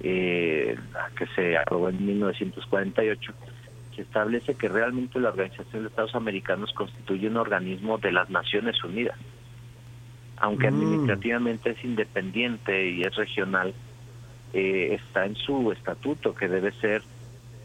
eh, 0.00 0.76
que 1.16 1.26
se 1.34 1.56
aprobó 1.56 1.90
en 1.90 2.04
1948, 2.04 3.32
se 3.94 4.02
establece 4.02 4.54
que 4.54 4.68
realmente 4.68 5.20
la 5.20 5.30
Organización 5.30 5.82
de 5.82 5.88
Estados 5.88 6.14
Americanos 6.14 6.72
constituye 6.72 7.28
un 7.28 7.36
organismo 7.36 7.98
de 7.98 8.12
las 8.12 8.30
Naciones 8.30 8.82
Unidas. 8.84 9.18
Aunque 10.36 10.70
mm. 10.70 10.74
administrativamente 10.74 11.70
es 11.70 11.84
independiente 11.84 12.90
y 12.90 13.02
es 13.02 13.14
regional, 13.14 13.74
eh, 14.52 14.94
está 14.94 15.26
en 15.26 15.36
su 15.36 15.72
estatuto 15.72 16.34
que 16.34 16.48
debe 16.48 16.72
ser 16.72 17.02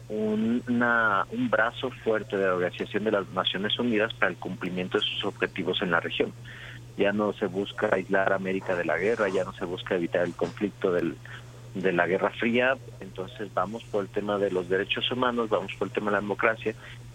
un, 0.08 0.62
una, 0.68 1.26
un 1.30 1.50
brazo 1.50 1.90
fuerte 2.02 2.36
de 2.36 2.46
la 2.46 2.54
Organización 2.54 3.04
de 3.04 3.12
las 3.12 3.28
Naciones 3.30 3.78
Unidas 3.78 4.12
para 4.14 4.30
el 4.30 4.36
cumplimiento 4.36 4.98
de 4.98 5.04
sus 5.04 5.24
objetivos 5.24 5.82
en 5.82 5.90
la 5.90 6.00
región. 6.00 6.32
Ya 6.96 7.12
no 7.12 7.32
se 7.32 7.46
busca 7.46 7.88
aislar 7.92 8.32
a 8.32 8.36
América 8.36 8.74
de 8.74 8.84
la 8.84 8.98
guerra, 8.98 9.28
ya 9.28 9.44
no 9.44 9.52
se 9.52 9.64
busca 9.64 9.94
evitar 9.94 10.24
el 10.24 10.34
conflicto 10.34 10.92
del, 10.92 11.16
de 11.74 11.92
la 11.92 12.06
Guerra 12.06 12.30
Fría, 12.30 12.76
entonces 13.00 13.52
vamos 13.54 13.84
por 13.84 14.04
el 14.04 14.10
tema 14.10 14.38
de 14.38 14.50
los 14.50 14.68
derechos 14.68 15.10
humanos, 15.10 15.48
vamos 15.48 15.72
por 15.78 15.88
el 15.88 15.94
tema 15.94 16.06
de 16.10 16.16
la 16.16 16.20
democracia 16.20 16.74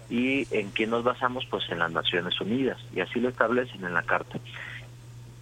y 0.10 0.48
en 0.56 0.70
quién 0.70 0.92
nos 0.92 1.04
basamos 1.04 1.46
pues 1.50 1.64
en 1.70 1.80
las 1.80 1.92
Naciones 1.92 2.40
Unidas 2.40 2.78
y 2.96 3.02
así 3.02 3.20
lo 3.20 3.30
establecen 3.30 3.84
en 3.84 3.94
la 3.94 4.04
carta. 4.04 4.40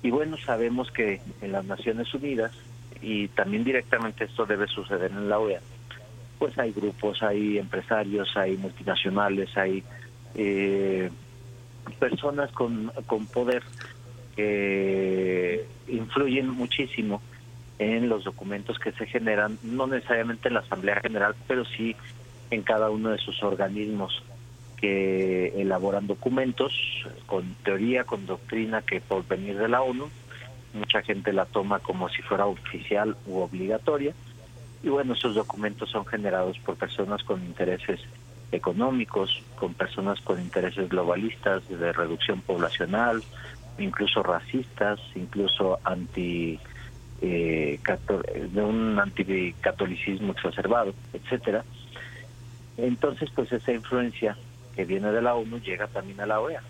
Y 0.01 0.09
bueno, 0.09 0.37
sabemos 0.37 0.91
que 0.91 1.21
en 1.41 1.51
las 1.51 1.65
Naciones 1.65 2.13
Unidas 2.13 2.51
y 3.01 3.27
también 3.29 3.63
directamente 3.63 4.25
esto 4.25 4.45
debe 4.45 4.67
suceder 4.67 5.11
en 5.11 5.29
la 5.29 5.39
OEA, 5.39 5.61
pues 6.39 6.57
hay 6.57 6.71
grupos, 6.71 7.21
hay 7.21 7.57
empresarios, 7.57 8.35
hay 8.35 8.57
multinacionales, 8.57 9.55
hay 9.57 9.83
eh, 10.35 11.09
personas 11.99 12.51
con, 12.51 12.91
con 13.05 13.27
poder 13.27 13.63
que 14.35 15.65
influyen 15.87 16.49
muchísimo 16.49 17.21
en 17.83 18.09
los 18.09 18.23
documentos 18.23 18.79
que 18.79 18.91
se 18.93 19.05
generan, 19.05 19.57
no 19.63 19.87
necesariamente 19.87 20.47
en 20.47 20.55
la 20.55 20.61
Asamblea 20.61 20.99
General, 21.01 21.35
pero 21.47 21.65
sí 21.65 21.95
en 22.51 22.61
cada 22.61 22.89
uno 22.89 23.09
de 23.09 23.17
sus 23.17 23.41
organismos 23.43 24.23
que 24.77 25.53
elaboran 25.61 26.07
documentos 26.07 26.73
con 27.25 27.55
teoría, 27.63 28.03
con 28.03 28.25
doctrina 28.25 28.81
que 28.81 28.99
por 29.01 29.25
venir 29.27 29.57
de 29.57 29.69
la 29.69 29.81
ONU, 29.81 30.09
mucha 30.73 31.01
gente 31.01 31.31
la 31.31 31.45
toma 31.45 31.79
como 31.79 32.09
si 32.09 32.21
fuera 32.21 32.45
oficial 32.45 33.15
u 33.25 33.39
obligatoria. 33.39 34.13
Y 34.83 34.89
bueno, 34.89 35.13
esos 35.13 35.35
documentos 35.35 35.89
son 35.89 36.05
generados 36.05 36.59
por 36.59 36.75
personas 36.75 37.23
con 37.23 37.41
intereses 37.43 38.01
económicos, 38.51 39.41
con 39.55 39.73
personas 39.73 40.19
con 40.21 40.39
intereses 40.39 40.89
globalistas 40.89 41.67
de 41.69 41.93
reducción 41.93 42.41
poblacional, 42.41 43.23
incluso 43.77 44.21
racistas, 44.21 44.99
incluso 45.15 45.79
anti 45.83 46.59
eh, 47.25 47.79
de 48.51 48.61
un 48.61 48.99
anticatolicismo 48.99 50.33
exacerbado, 50.33 50.93
etcétera. 51.13 51.63
Entonces, 52.75 53.29
pues 53.33 53.49
esa 53.53 53.71
influencia 53.71 54.35
que 54.75 54.83
viene 54.83 55.09
de 55.09 55.21
la 55.21 55.33
ONU 55.33 55.59
llega 55.59 55.87
también 55.87 56.19
a 56.19 56.25
la 56.25 56.41
OEA. 56.41 56.61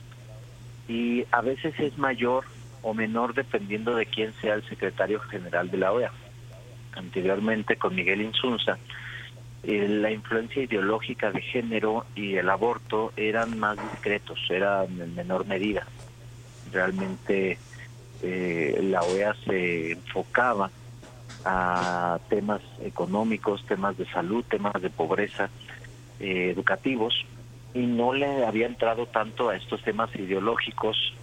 Y 0.87 1.25
a 1.31 1.41
veces 1.41 1.73
es 1.79 1.97
mayor 1.97 2.45
o 2.83 2.93
menor 2.93 3.33
dependiendo 3.33 3.95
de 3.95 4.05
quién 4.05 4.31
sea 4.41 4.53
el 4.53 4.63
secretario 4.69 5.19
general 5.21 5.71
de 5.71 5.77
la 5.77 5.91
OEA. 5.91 6.11
Anteriormente 6.95 7.77
con 7.77 7.95
Miguel 7.95 8.21
Insunza, 8.21 8.77
eh, 9.63 9.87
la 9.87 10.11
influencia 10.11 10.61
ideológica 10.61 11.31
de 11.31 11.41
género 11.41 12.05
y 12.15 12.35
el 12.35 12.47
aborto 12.47 13.11
eran 13.17 13.57
más 13.57 13.77
discretos, 13.91 14.39
eran 14.49 15.01
en 15.01 15.15
menor 15.15 15.47
medida. 15.47 15.87
Realmente 16.71 17.57
eh, 18.23 18.79
la 18.81 19.01
OEA 19.01 19.35
se 19.45 19.91
enfocaba 19.91 20.71
a 21.43 22.19
temas 22.29 22.61
económicos, 22.81 23.65
temas 23.65 23.97
de 23.97 24.05
salud, 24.05 24.45
temas 24.49 24.81
de 24.81 24.89
pobreza, 24.89 25.49
eh, 26.21 26.51
educativos, 26.51 27.25
y 27.73 27.85
no 27.85 28.13
le 28.13 28.45
había 28.45 28.67
entrado 28.67 29.07
tanto 29.07 29.49
a 29.49 29.57
estos 29.57 29.81
temas 29.83 30.15
ideológicos 30.15 31.13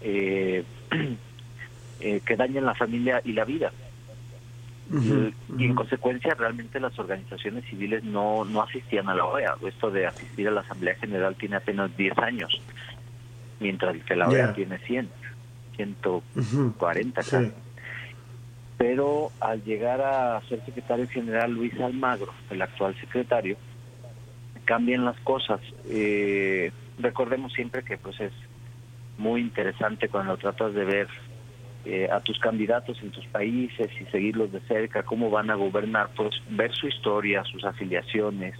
eh, 0.00 0.64
que 2.00 2.36
dañan 2.36 2.64
la 2.64 2.74
familia 2.74 3.22
y 3.24 3.32
la 3.32 3.44
vida. 3.44 3.72
y, 4.90 5.64
en 5.64 5.74
consecuencia 5.74 6.34
realmente 6.34 6.80
las 6.80 6.98
organizaciones 6.98 7.64
civiles 7.66 8.02
no, 8.02 8.44
no 8.44 8.62
asistían 8.62 9.08
a 9.08 9.14
la 9.14 9.26
OEA. 9.26 9.54
Esto 9.64 9.92
de 9.92 10.06
asistir 10.08 10.48
a 10.48 10.50
la 10.50 10.62
Asamblea 10.62 10.96
General 10.96 11.36
tiene 11.36 11.56
apenas 11.56 11.96
10 11.96 12.18
años, 12.18 12.60
mientras 13.60 13.96
que 14.02 14.16
la 14.16 14.28
OEA 14.28 14.54
tiene 14.54 14.78
100. 14.78 15.08
140 15.78 17.22
Pero 18.76 19.30
al 19.40 19.62
llegar 19.64 20.00
a 20.00 20.40
ser 20.48 20.64
secretario 20.64 21.08
general 21.08 21.52
Luis 21.52 21.78
Almagro, 21.80 22.32
el 22.50 22.62
actual 22.62 22.94
secretario, 23.00 23.56
cambian 24.64 25.04
las 25.04 25.18
cosas. 25.20 25.60
Eh, 25.88 26.70
recordemos 26.98 27.52
siempre 27.52 27.82
que 27.82 27.96
pues 27.96 28.20
es 28.20 28.32
muy 29.16 29.40
interesante 29.40 30.08
cuando 30.08 30.36
tratas 30.36 30.74
de 30.74 30.84
ver 30.84 31.08
eh, 31.84 32.08
a 32.10 32.20
tus 32.20 32.38
candidatos 32.38 33.00
en 33.02 33.10
tus 33.10 33.26
países 33.26 33.88
y 34.00 34.04
seguirlos 34.10 34.52
de 34.52 34.60
cerca, 34.60 35.02
cómo 35.04 35.30
van 35.30 35.50
a 35.50 35.54
gobernar, 35.54 36.10
pues 36.14 36.34
ver 36.50 36.72
su 36.74 36.86
historia, 36.86 37.42
sus 37.44 37.64
afiliaciones, 37.64 38.54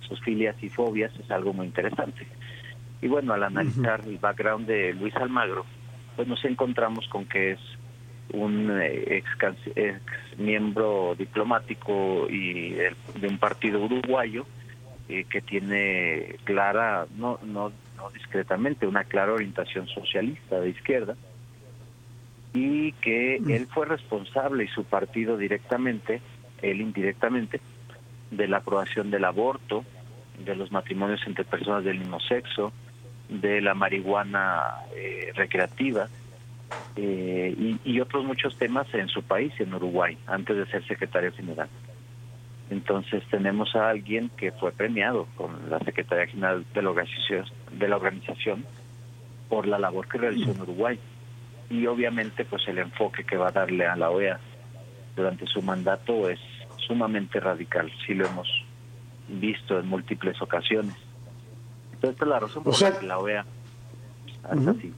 sus 0.00 0.20
filias 0.20 0.56
y 0.62 0.68
fobias 0.68 1.12
es 1.18 1.30
algo 1.30 1.52
muy 1.52 1.66
interesante. 1.66 2.26
Y 3.00 3.08
bueno, 3.08 3.32
al 3.32 3.42
analizar 3.42 4.00
el 4.06 4.18
background 4.18 4.66
de 4.66 4.94
Luis 4.94 5.14
Almagro, 5.16 5.64
pues 6.16 6.28
nos 6.28 6.44
encontramos 6.44 7.08
con 7.08 7.26
que 7.26 7.52
es 7.52 7.60
un 8.32 8.70
eh, 8.80 9.18
ex, 9.18 9.28
ex 9.74 10.00
miembro 10.38 11.14
diplomático 11.18 12.26
y 12.28 12.70
de, 12.70 12.94
un 13.28 13.38
partido 13.38 13.80
uruguayo 13.80 14.46
eh, 15.08 15.24
que 15.24 15.40
tiene 15.40 16.36
clara, 16.44 17.06
no, 17.16 17.38
no, 17.42 17.72
no 17.96 18.10
discretamente, 18.10 18.86
una 18.86 19.04
clara 19.04 19.32
orientación 19.32 19.86
socialista 19.88 20.60
de 20.60 20.70
izquierda 20.70 21.16
y 22.54 22.92
que 22.92 23.38
mm. 23.40 23.50
él 23.50 23.66
fue 23.72 23.86
responsable 23.86 24.64
y 24.64 24.68
su 24.68 24.84
partido 24.84 25.36
directamente, 25.36 26.20
él 26.60 26.80
indirectamente, 26.80 27.60
de 28.30 28.48
la 28.48 28.58
aprobación 28.58 29.10
del 29.10 29.24
aborto, 29.24 29.84
de 30.44 30.56
los 30.56 30.72
matrimonios 30.72 31.20
entre 31.26 31.44
personas 31.44 31.84
del 31.84 31.98
mismo 31.98 32.20
sexo, 32.20 32.72
de 33.40 33.60
la 33.60 33.74
marihuana 33.74 34.82
eh, 34.94 35.32
recreativa 35.34 36.08
eh, 36.96 37.76
y, 37.84 38.00
otros 38.00 38.24
muchos 38.24 38.56
temas 38.56 38.92
en 38.94 39.08
su 39.08 39.22
país, 39.22 39.52
en 39.58 39.74
Uruguay, 39.74 40.16
antes 40.26 40.56
de 40.56 40.66
ser 40.66 40.86
secretario 40.86 41.32
general. 41.32 41.68
Entonces 42.70 43.22
tenemos 43.30 43.74
a 43.76 43.90
alguien 43.90 44.30
que 44.36 44.52
fue 44.52 44.72
premiado 44.72 45.26
con 45.36 45.70
la 45.70 45.78
Secretaría 45.80 46.26
General 46.26 46.64
de 46.72 46.82
la 46.82 46.90
Organización, 46.90 47.46
de 47.72 47.88
la 47.88 47.96
organización 47.96 48.64
por 49.48 49.66
la 49.66 49.78
labor 49.78 50.08
que 50.08 50.18
realizó 50.18 50.52
en 50.52 50.60
Uruguay. 50.62 50.98
Y 51.70 51.86
obviamente 51.86 52.44
pues 52.44 52.66
el 52.68 52.78
enfoque 52.78 53.24
que 53.24 53.36
va 53.36 53.48
a 53.48 53.52
darle 53.52 53.86
a 53.86 53.96
la 53.96 54.10
OEA 54.10 54.38
durante 55.16 55.46
su 55.46 55.62
mandato 55.62 56.28
es 56.28 56.40
sumamente 56.86 57.40
radical, 57.40 57.90
si 58.06 58.14
lo 58.14 58.26
hemos 58.26 58.48
visto 59.28 59.78
en 59.78 59.86
múltiples 59.88 60.40
ocasiones. 60.40 60.94
Esta 62.02 62.24
es 62.24 62.28
la 62.28 62.40
razón 62.40 62.64
por 62.64 62.80
la 62.80 62.98
que 62.98 63.06
la 63.06 63.18
OEA 63.18 63.46
hace 64.42 64.70
así. 64.70 64.92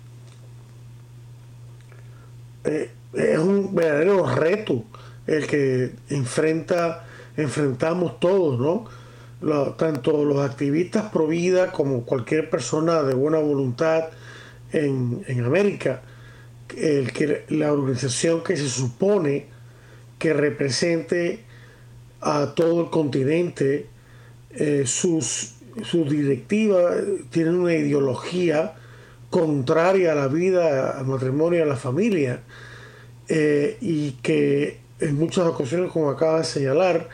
Eh, 2.65 2.91
es 3.13 3.39
un 3.39 3.75
verdadero 3.75 4.35
reto 4.35 4.85
el 5.27 5.47
que 5.47 5.93
enfrenta 6.09 7.05
enfrentamos 7.37 8.21
todos, 8.21 8.59
¿no? 8.59 9.75
tanto 9.77 10.25
los 10.25 10.39
activistas 10.39 11.11
pro 11.11 11.27
vida 11.27 11.73
como 11.73 12.05
cualquier 12.05 12.49
persona 12.49 13.03
de 13.03 13.13
buena 13.13 13.39
voluntad 13.39 14.05
en, 14.73 15.23
en 15.27 15.45
América, 15.45 16.01
el 16.77 17.13
que 17.13 17.45
la 17.51 17.73
organización 17.73 18.43
que 18.43 18.57
se 18.57 18.69
supone 18.69 19.47
que 20.19 20.33
represente 20.33 21.45
a 22.21 22.55
todo 22.55 22.83
el 22.83 22.91
continente. 22.91 23.89
Eh, 24.57 24.85
sus, 24.87 25.54
sus 25.83 26.09
directivas 26.09 26.95
tienen 27.31 27.57
una 27.57 27.75
ideología 27.75 28.75
contraria 29.31 30.13
a 30.13 30.15
la 30.15 30.29
vida, 30.29 30.99
al 30.99 31.07
matrimonio, 31.07 31.63
a 31.63 31.67
la 31.67 31.77
familia, 31.77 32.43
eh, 33.29 33.77
y 33.81 34.13
que 34.23 34.79
en 35.01 35.17
muchas 35.17 35.47
ocasiones, 35.47 35.91
como 35.91 36.11
acaba 36.11 36.39
de 36.39 36.45
señalar, 36.45 37.09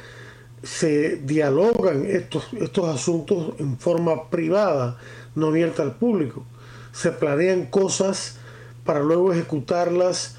se 0.63 1.17
dialogan 1.17 2.05
estos, 2.05 2.53
estos 2.61 2.89
asuntos 2.89 3.55
en 3.59 3.79
forma 3.79 4.29
privada, 4.29 4.99
no 5.35 5.47
abierta 5.47 5.83
al 5.83 5.95
público. 5.95 6.45
Se 6.93 7.11
planean 7.13 7.67
cosas 7.67 8.37
para 8.85 9.01
luego 9.01 9.33
ejecutarlas 9.33 10.37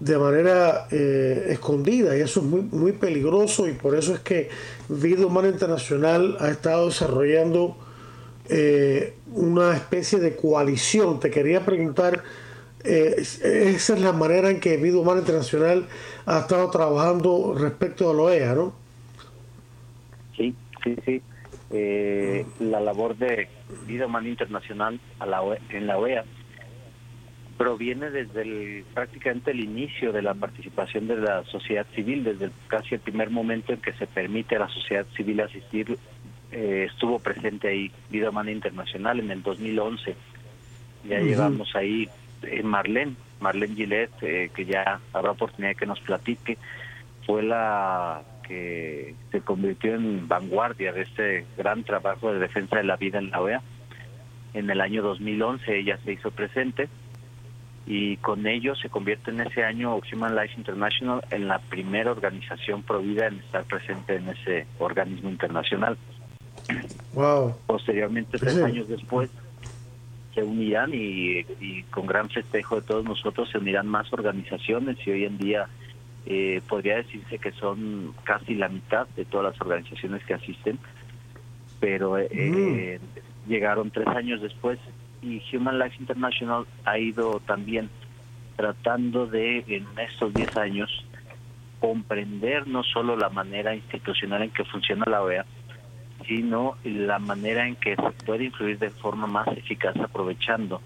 de 0.00 0.16
manera 0.16 0.86
eh, 0.90 1.46
escondida 1.48 2.16
y 2.16 2.20
eso 2.20 2.40
es 2.40 2.46
muy, 2.46 2.62
muy 2.62 2.92
peligroso 2.92 3.68
y 3.68 3.72
por 3.72 3.96
eso 3.96 4.14
es 4.14 4.20
que 4.20 4.48
Vida 4.88 5.26
Humana 5.26 5.48
Internacional 5.48 6.36
ha 6.40 6.48
estado 6.48 6.86
desarrollando 6.86 7.76
eh, 8.48 9.14
una 9.32 9.74
especie 9.74 10.20
de 10.20 10.36
coalición. 10.36 11.18
Te 11.18 11.30
quería 11.30 11.64
preguntar, 11.64 12.22
eh, 12.84 13.16
esa 13.18 13.94
es 13.94 14.00
la 14.00 14.12
manera 14.12 14.50
en 14.50 14.60
que 14.60 14.76
Vida 14.76 14.98
Humana 14.98 15.20
Internacional 15.20 15.86
ha 16.26 16.40
estado 16.40 16.70
trabajando 16.70 17.56
respecto 17.58 18.08
a 18.08 18.14
la 18.14 18.22
OEA, 18.22 18.54
¿no? 18.54 18.72
Sí, 20.36 20.54
sí, 20.84 20.96
sí. 21.04 21.22
la 22.60 22.80
labor 22.80 23.16
de 23.16 23.48
Vida 23.86 24.06
Humana 24.06 24.28
Internacional 24.28 25.00
a 25.18 25.26
la 25.26 25.42
e 25.42 25.76
en 25.76 25.88
la 25.88 25.98
OEA 25.98 26.24
proviene 27.58 28.10
desde 28.10 28.42
el, 28.42 28.84
prácticamente 28.94 29.50
el 29.50 29.60
inicio 29.60 30.12
de 30.12 30.22
la 30.22 30.32
participación 30.32 31.08
de 31.08 31.16
la 31.16 31.44
sociedad 31.44 31.84
civil, 31.94 32.22
desde 32.22 32.50
casi 32.68 32.94
el 32.94 33.00
primer 33.00 33.30
momento 33.30 33.72
en 33.72 33.80
que 33.80 33.92
se 33.94 34.06
permite 34.06 34.56
a 34.56 34.60
la 34.60 34.68
sociedad 34.68 35.04
civil 35.16 35.40
asistir, 35.40 35.98
eh, 36.52 36.86
estuvo 36.88 37.18
presente 37.18 37.68
ahí 37.68 37.90
Vida 38.10 38.30
Humana 38.30 38.52
Internacional 38.52 39.18
en 39.18 39.32
el 39.32 39.42
2011. 39.42 40.14
Ya 41.08 41.18
llevamos 41.18 41.74
ahí 41.74 42.08
eh, 42.42 42.62
Marlene, 42.62 43.16
Marlene 43.40 43.74
Gillette, 43.74 44.22
eh, 44.22 44.50
que 44.54 44.64
ya 44.64 45.00
habrá 45.12 45.32
oportunidad 45.32 45.72
de 45.72 45.76
que 45.76 45.86
nos 45.86 46.00
platique, 46.00 46.58
fue 47.26 47.42
la 47.42 48.22
que 48.46 49.14
se 49.32 49.40
convirtió 49.40 49.94
en 49.94 50.28
vanguardia 50.28 50.92
de 50.92 51.02
este 51.02 51.44
gran 51.58 51.82
trabajo 51.82 52.32
de 52.32 52.38
defensa 52.38 52.76
de 52.76 52.84
la 52.84 52.96
vida 52.96 53.18
en 53.18 53.30
la 53.30 53.40
OEA. 53.42 53.62
En 54.54 54.70
el 54.70 54.80
año 54.80 55.02
2011 55.02 55.76
ella 55.76 55.98
se 56.04 56.12
hizo 56.12 56.30
presente 56.30 56.88
y 57.90 58.18
con 58.18 58.46
ello 58.46 58.76
se 58.76 58.90
convierte 58.90 59.30
en 59.30 59.40
ese 59.40 59.64
año 59.64 59.98
Human 60.12 60.36
Life 60.36 60.54
International 60.58 61.24
en 61.30 61.48
la 61.48 61.58
primera 61.58 62.10
organización 62.10 62.82
provida 62.82 63.28
en 63.28 63.38
estar 63.38 63.64
presente 63.64 64.16
en 64.16 64.28
ese 64.28 64.66
organismo 64.78 65.30
internacional. 65.30 65.96
Wow. 67.14 67.56
Posteriormente, 67.66 68.36
tres 68.36 68.62
años 68.62 68.88
después, 68.88 69.30
se 70.34 70.42
unirán 70.42 70.90
y, 70.92 71.44
con 71.84 72.06
gran 72.06 72.28
festejo 72.28 72.76
de 72.76 72.82
todos 72.82 73.06
nosotros 73.06 73.48
se 73.48 73.56
unirán 73.56 73.86
más 73.86 74.12
organizaciones 74.12 74.98
y 75.06 75.10
hoy 75.10 75.24
en 75.24 75.38
día 75.38 75.66
eh, 76.26 76.60
podría 76.68 76.96
decirse 76.96 77.38
que 77.38 77.52
son 77.52 78.12
casi 78.22 78.54
la 78.54 78.68
mitad 78.68 79.08
de 79.16 79.24
todas 79.24 79.52
las 79.52 79.60
organizaciones 79.62 80.22
que 80.26 80.34
asisten, 80.34 80.78
pero 81.80 82.18
eh, 82.18 83.00
mm. 83.00 83.48
llegaron 83.48 83.90
tres 83.90 84.08
años 84.08 84.42
después 84.42 84.78
y 85.22 85.42
Human 85.52 85.78
Life 85.78 85.96
International 85.98 86.66
ha 86.84 86.98
ido 86.98 87.40
también 87.40 87.90
tratando 88.56 89.26
de, 89.26 89.64
en 89.68 89.86
estos 89.98 90.34
10 90.34 90.56
años, 90.56 91.04
comprender 91.80 92.66
no 92.66 92.82
solo 92.82 93.16
la 93.16 93.28
manera 93.28 93.74
institucional 93.74 94.42
en 94.42 94.50
que 94.50 94.64
funciona 94.64 95.04
la 95.06 95.22
OEA, 95.22 95.46
sino 96.26 96.76
la 96.84 97.18
manera 97.18 97.66
en 97.66 97.76
que 97.76 97.94
se 97.94 98.24
puede 98.24 98.44
influir 98.44 98.78
de 98.78 98.90
forma 98.90 99.26
más 99.26 99.46
eficaz 99.48 99.96
aprovechando 99.96 100.82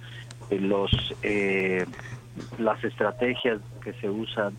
los 0.51 1.15
eh, 1.23 1.87
las 2.59 2.83
estrategias 2.85 3.61
que 3.83 3.95
se 3.95 4.11
usan, 4.11 4.55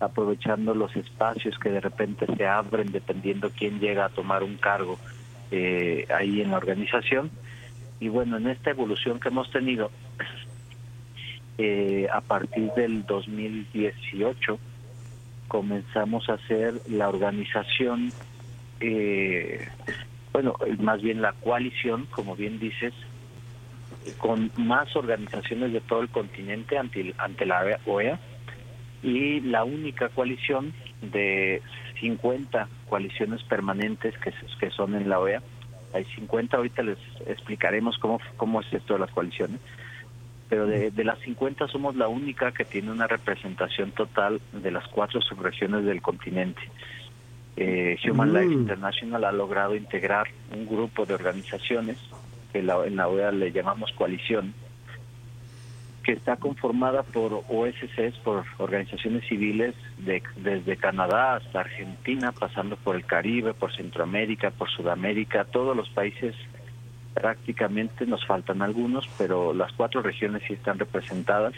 aprovechando 0.00 0.74
los 0.74 0.94
espacios 0.96 1.58
que 1.58 1.70
de 1.70 1.80
repente 1.80 2.26
se 2.36 2.46
abren 2.46 2.90
dependiendo 2.90 3.50
quién 3.50 3.78
llega 3.78 4.06
a 4.06 4.08
tomar 4.08 4.42
un 4.42 4.56
cargo 4.56 4.98
eh, 5.50 6.06
ahí 6.14 6.42
en 6.42 6.50
la 6.50 6.56
organización 6.56 7.30
y 8.00 8.08
bueno, 8.08 8.36
en 8.36 8.48
esta 8.48 8.70
evolución 8.70 9.20
que 9.20 9.28
hemos 9.28 9.50
tenido, 9.50 9.90
eh, 11.58 12.06
a 12.12 12.20
partir 12.20 12.70
del 12.72 13.04
2018 13.06 14.58
comenzamos 15.48 16.28
a 16.28 16.34
hacer 16.34 16.80
la 16.88 17.08
organización, 17.08 18.12
eh, 18.80 19.68
bueno, 20.32 20.54
más 20.80 21.00
bien 21.00 21.22
la 21.22 21.32
coalición, 21.32 22.06
como 22.10 22.36
bien 22.36 22.58
dices, 22.58 22.92
con 24.18 24.50
más 24.56 24.94
organizaciones 24.94 25.72
de 25.72 25.80
todo 25.80 26.02
el 26.02 26.08
continente 26.08 26.78
ante, 26.78 27.14
ante 27.18 27.46
la 27.46 27.78
OEA 27.86 28.18
y 29.02 29.40
la 29.40 29.64
única 29.64 30.08
coalición 30.10 30.72
de 31.02 31.62
50 32.00 32.68
coaliciones 32.88 33.42
permanentes 33.44 34.14
que, 34.18 34.70
son 34.70 34.94
en 34.94 35.08
la 35.08 35.20
OEA 35.20 35.42
50, 36.04 36.56
ahorita 36.56 36.82
les 36.82 36.98
explicaremos 37.26 37.98
cómo, 37.98 38.20
cómo 38.36 38.60
es 38.60 38.72
esto 38.72 38.94
de 38.94 39.00
las 39.00 39.10
coaliciones, 39.10 39.60
pero 40.48 40.66
de, 40.66 41.04
las 41.04 41.18
50 41.20 41.66
somos 41.68 41.96
la 41.96 42.08
única 42.08 42.52
que 42.52 42.64
tiene 42.64 42.92
una 42.92 43.06
representación 43.06 43.90
total 43.90 44.40
de 44.52 44.70
las 44.70 44.86
cuatro 44.88 45.20
subregiones 45.20 45.84
del 45.84 46.00
continente. 46.00 46.60
Eh, 47.56 47.98
Human 48.08 48.32
Life 48.32 48.46
mm. 48.46 48.52
International 48.52 49.24
ha 49.24 49.32
logrado 49.32 49.74
integrar 49.74 50.28
un 50.54 50.66
grupo 50.66 51.04
de 51.04 51.14
organizaciones 51.14 51.98
que 52.52 52.60
en 52.60 52.96
la 52.96 53.08
OEA 53.08 53.32
le 53.32 53.50
llamamos 53.50 53.92
coalición, 53.92 54.54
que 56.06 56.12
está 56.12 56.36
conformada 56.36 57.02
por 57.02 57.42
OSCs, 57.48 58.16
por 58.22 58.44
organizaciones 58.58 59.26
civiles 59.26 59.74
de, 59.98 60.22
desde 60.36 60.76
Canadá 60.76 61.34
hasta 61.34 61.60
Argentina, 61.60 62.30
pasando 62.30 62.76
por 62.76 62.94
el 62.94 63.04
Caribe, 63.04 63.54
por 63.54 63.74
Centroamérica, 63.74 64.52
por 64.52 64.70
Sudamérica, 64.70 65.46
todos 65.46 65.76
los 65.76 65.90
países 65.90 66.36
prácticamente, 67.12 68.06
nos 68.06 68.24
faltan 68.24 68.62
algunos, 68.62 69.08
pero 69.18 69.52
las 69.52 69.72
cuatro 69.72 70.00
regiones 70.00 70.44
sí 70.46 70.52
están 70.52 70.78
representadas 70.78 71.54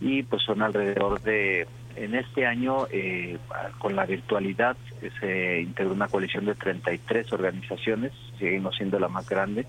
y 0.00 0.22
pues 0.22 0.42
son 0.42 0.62
alrededor 0.62 1.20
de, 1.22 1.66
en 1.96 2.14
este 2.14 2.46
año, 2.46 2.86
eh, 2.92 3.36
con 3.78 3.96
la 3.96 4.06
virtualidad, 4.06 4.76
se 5.18 5.62
integró 5.62 5.92
una 5.92 6.06
coalición 6.06 6.44
de 6.44 6.54
33 6.54 7.32
organizaciones, 7.32 8.12
seguimos 8.38 8.76
siendo 8.76 9.00
la 9.00 9.08
más 9.08 9.28
grande, 9.28 9.66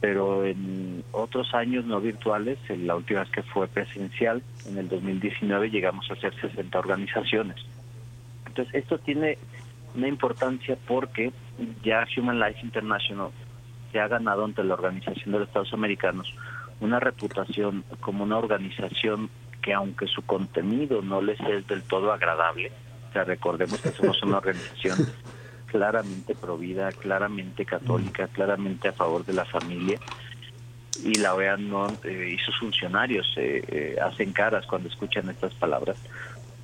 pero 0.00 0.44
en 0.44 1.04
otros 1.12 1.54
años 1.54 1.84
no 1.84 2.00
virtuales, 2.00 2.58
en 2.68 2.86
la 2.86 2.96
última 2.96 3.20
vez 3.20 3.30
que 3.30 3.42
fue 3.42 3.66
presencial, 3.66 4.42
en 4.66 4.78
el 4.78 4.88
2019 4.88 5.70
llegamos 5.70 6.10
a 6.10 6.16
ser 6.16 6.34
60 6.40 6.78
organizaciones. 6.78 7.56
Entonces, 8.46 8.74
esto 8.74 8.98
tiene 8.98 9.38
una 9.94 10.08
importancia 10.08 10.76
porque 10.86 11.32
ya 11.82 12.06
Human 12.16 12.40
Rights 12.40 12.62
International 12.62 13.30
se 13.90 13.98
ha 13.98 14.06
ganado 14.08 14.44
ante 14.44 14.62
la 14.62 14.74
Organización 14.74 15.32
de 15.32 15.38
los 15.40 15.48
Estados 15.48 15.72
Americanos 15.72 16.32
una 16.80 17.00
reputación 17.00 17.84
como 18.00 18.22
una 18.22 18.38
organización 18.38 19.30
que 19.62 19.74
aunque 19.74 20.06
su 20.06 20.22
contenido 20.22 21.02
no 21.02 21.20
les 21.20 21.40
es 21.40 21.66
del 21.66 21.82
todo 21.82 22.12
agradable, 22.12 22.70
o 23.10 23.12
sea, 23.12 23.24
recordemos 23.24 23.80
que 23.80 23.88
somos 23.90 24.22
una 24.22 24.38
organización 24.38 24.98
claramente 25.70 26.34
provida, 26.34 26.92
claramente 26.92 27.64
católica, 27.64 28.28
claramente 28.28 28.88
a 28.88 28.92
favor 28.92 29.24
de 29.24 29.34
la 29.34 29.44
familia. 29.44 29.98
Y 31.04 31.14
la 31.14 31.34
OEA 31.34 31.56
no, 31.56 31.86
eh, 32.02 32.34
y 32.34 32.38
sus 32.38 32.58
funcionarios 32.58 33.26
eh, 33.36 33.62
eh, 33.68 33.96
hacen 34.02 34.32
caras 34.32 34.66
cuando 34.66 34.88
escuchan 34.88 35.28
estas 35.30 35.54
palabras, 35.54 35.96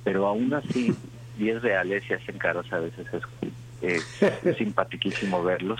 pero 0.03 0.27
aún 0.27 0.53
así, 0.53 0.93
10 1.37 1.61
reales 1.61 2.03
y 2.09 2.13
hacen 2.13 2.37
caras 2.37 2.71
a 2.73 2.79
veces 2.79 3.07
es, 3.81 4.23
es 4.43 4.57
simpaticísimo 4.57 5.41
verlos. 5.43 5.79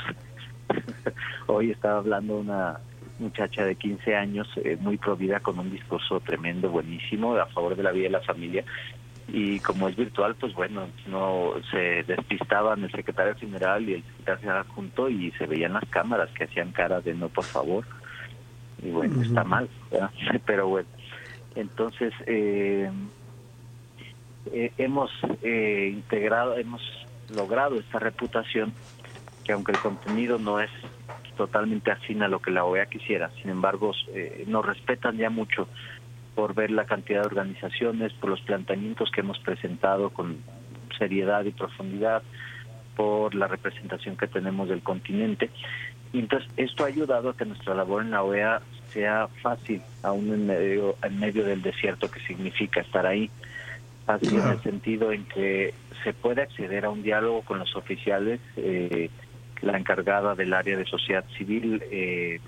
Hoy 1.47 1.71
estaba 1.71 1.97
hablando 1.97 2.37
una 2.37 2.79
muchacha 3.19 3.65
de 3.65 3.75
15 3.75 4.15
años, 4.15 4.47
muy 4.79 4.97
provida, 4.97 5.39
con 5.39 5.59
un 5.59 5.71
discurso 5.71 6.19
tremendo, 6.19 6.69
buenísimo, 6.69 7.35
a 7.35 7.45
favor 7.47 7.75
de 7.75 7.83
la 7.83 7.91
vida 7.91 8.07
y 8.07 8.11
la 8.11 8.21
familia, 8.21 8.65
y 9.27 9.59
como 9.59 9.89
es 9.89 9.95
virtual, 9.95 10.35
pues 10.35 10.53
bueno, 10.53 10.87
no 11.07 11.53
se 11.71 12.03
despistaban 12.03 12.83
el 12.83 12.91
secretario 12.91 13.35
general 13.35 13.87
y 13.89 13.95
el 13.95 14.03
secretario 14.03 14.39
general 14.41 14.65
junto 14.67 15.09
y 15.09 15.31
se 15.31 15.47
veían 15.47 15.73
las 15.73 15.85
cámaras 15.89 16.29
que 16.31 16.43
hacían 16.43 16.71
cara 16.71 17.01
de 17.01 17.15
no, 17.15 17.29
por 17.29 17.43
favor. 17.43 17.85
Y 18.83 18.91
bueno, 18.91 19.21
está 19.21 19.43
mal, 19.43 19.67
pero 20.45 20.67
bueno. 20.67 20.87
Entonces, 21.55 22.13
eh, 22.27 22.91
eh, 24.51 24.71
hemos 24.77 25.09
eh, 25.41 25.89
integrado, 25.93 26.57
hemos 26.57 26.81
logrado 27.33 27.79
esta 27.79 27.97
reputación 27.97 28.73
que 29.43 29.53
aunque 29.53 29.71
el 29.71 29.79
contenido 29.79 30.37
no 30.37 30.59
es 30.59 30.69
totalmente 31.37 31.91
afín 31.91 32.21
a 32.23 32.27
lo 32.27 32.39
que 32.39 32.51
la 32.51 32.63
OEA 32.65 32.85
quisiera, 32.85 33.29
sin 33.41 33.51
embargo, 33.51 33.91
nos 34.47 34.65
respetan 34.65 35.17
ya 35.17 35.29
mucho 35.29 35.67
por 36.35 36.53
ver 36.53 36.69
la 36.69 36.85
cantidad 36.85 37.21
de 37.21 37.27
organizaciones, 37.27 38.13
por 38.13 38.29
los 38.29 38.41
planteamientos 38.41 39.09
que 39.09 39.21
hemos 39.21 39.39
presentado 39.39 40.09
con 40.09 40.37
seriedad 40.97 41.43
y 41.45 41.51
profundidad, 41.51 42.21
por 42.95 43.33
la 43.35 43.47
representación 43.47 44.17
que 44.17 44.27
tenemos 44.27 44.69
del 44.69 44.81
continente. 44.81 45.49
Y 46.13 46.19
entonces 46.19 46.49
esto 46.57 46.83
ha 46.83 46.87
ayudado 46.87 47.29
a 47.29 47.37
que 47.37 47.45
nuestra 47.45 47.73
labor 47.73 48.03
en 48.03 48.11
la 48.11 48.23
OEA 48.23 48.61
sea 48.89 49.27
fácil, 49.41 49.81
aún 50.03 50.31
en 50.33 50.47
medio, 50.47 50.95
en 51.03 51.19
medio 51.19 51.43
del 51.43 51.61
desierto 51.61 52.09
que 52.09 52.19
significa 52.21 52.81
estar 52.81 53.05
ahí. 53.05 53.29
Fácil 54.05 54.39
en 54.39 54.47
el 54.47 54.61
sentido 54.61 55.11
en 55.11 55.25
que 55.25 55.73
se 56.03 56.13
puede 56.13 56.43
acceder 56.43 56.85
a 56.85 56.89
un 56.89 57.01
diálogo 57.01 57.41
con 57.41 57.59
los 57.59 57.75
oficiales. 57.75 58.39
Eh, 58.55 59.09
la 59.61 59.77
encargada 59.77 60.35
del 60.35 60.53
área 60.53 60.77
de 60.77 60.85
sociedad 60.85 61.25
civil 61.37 61.81
eh, 61.91 62.39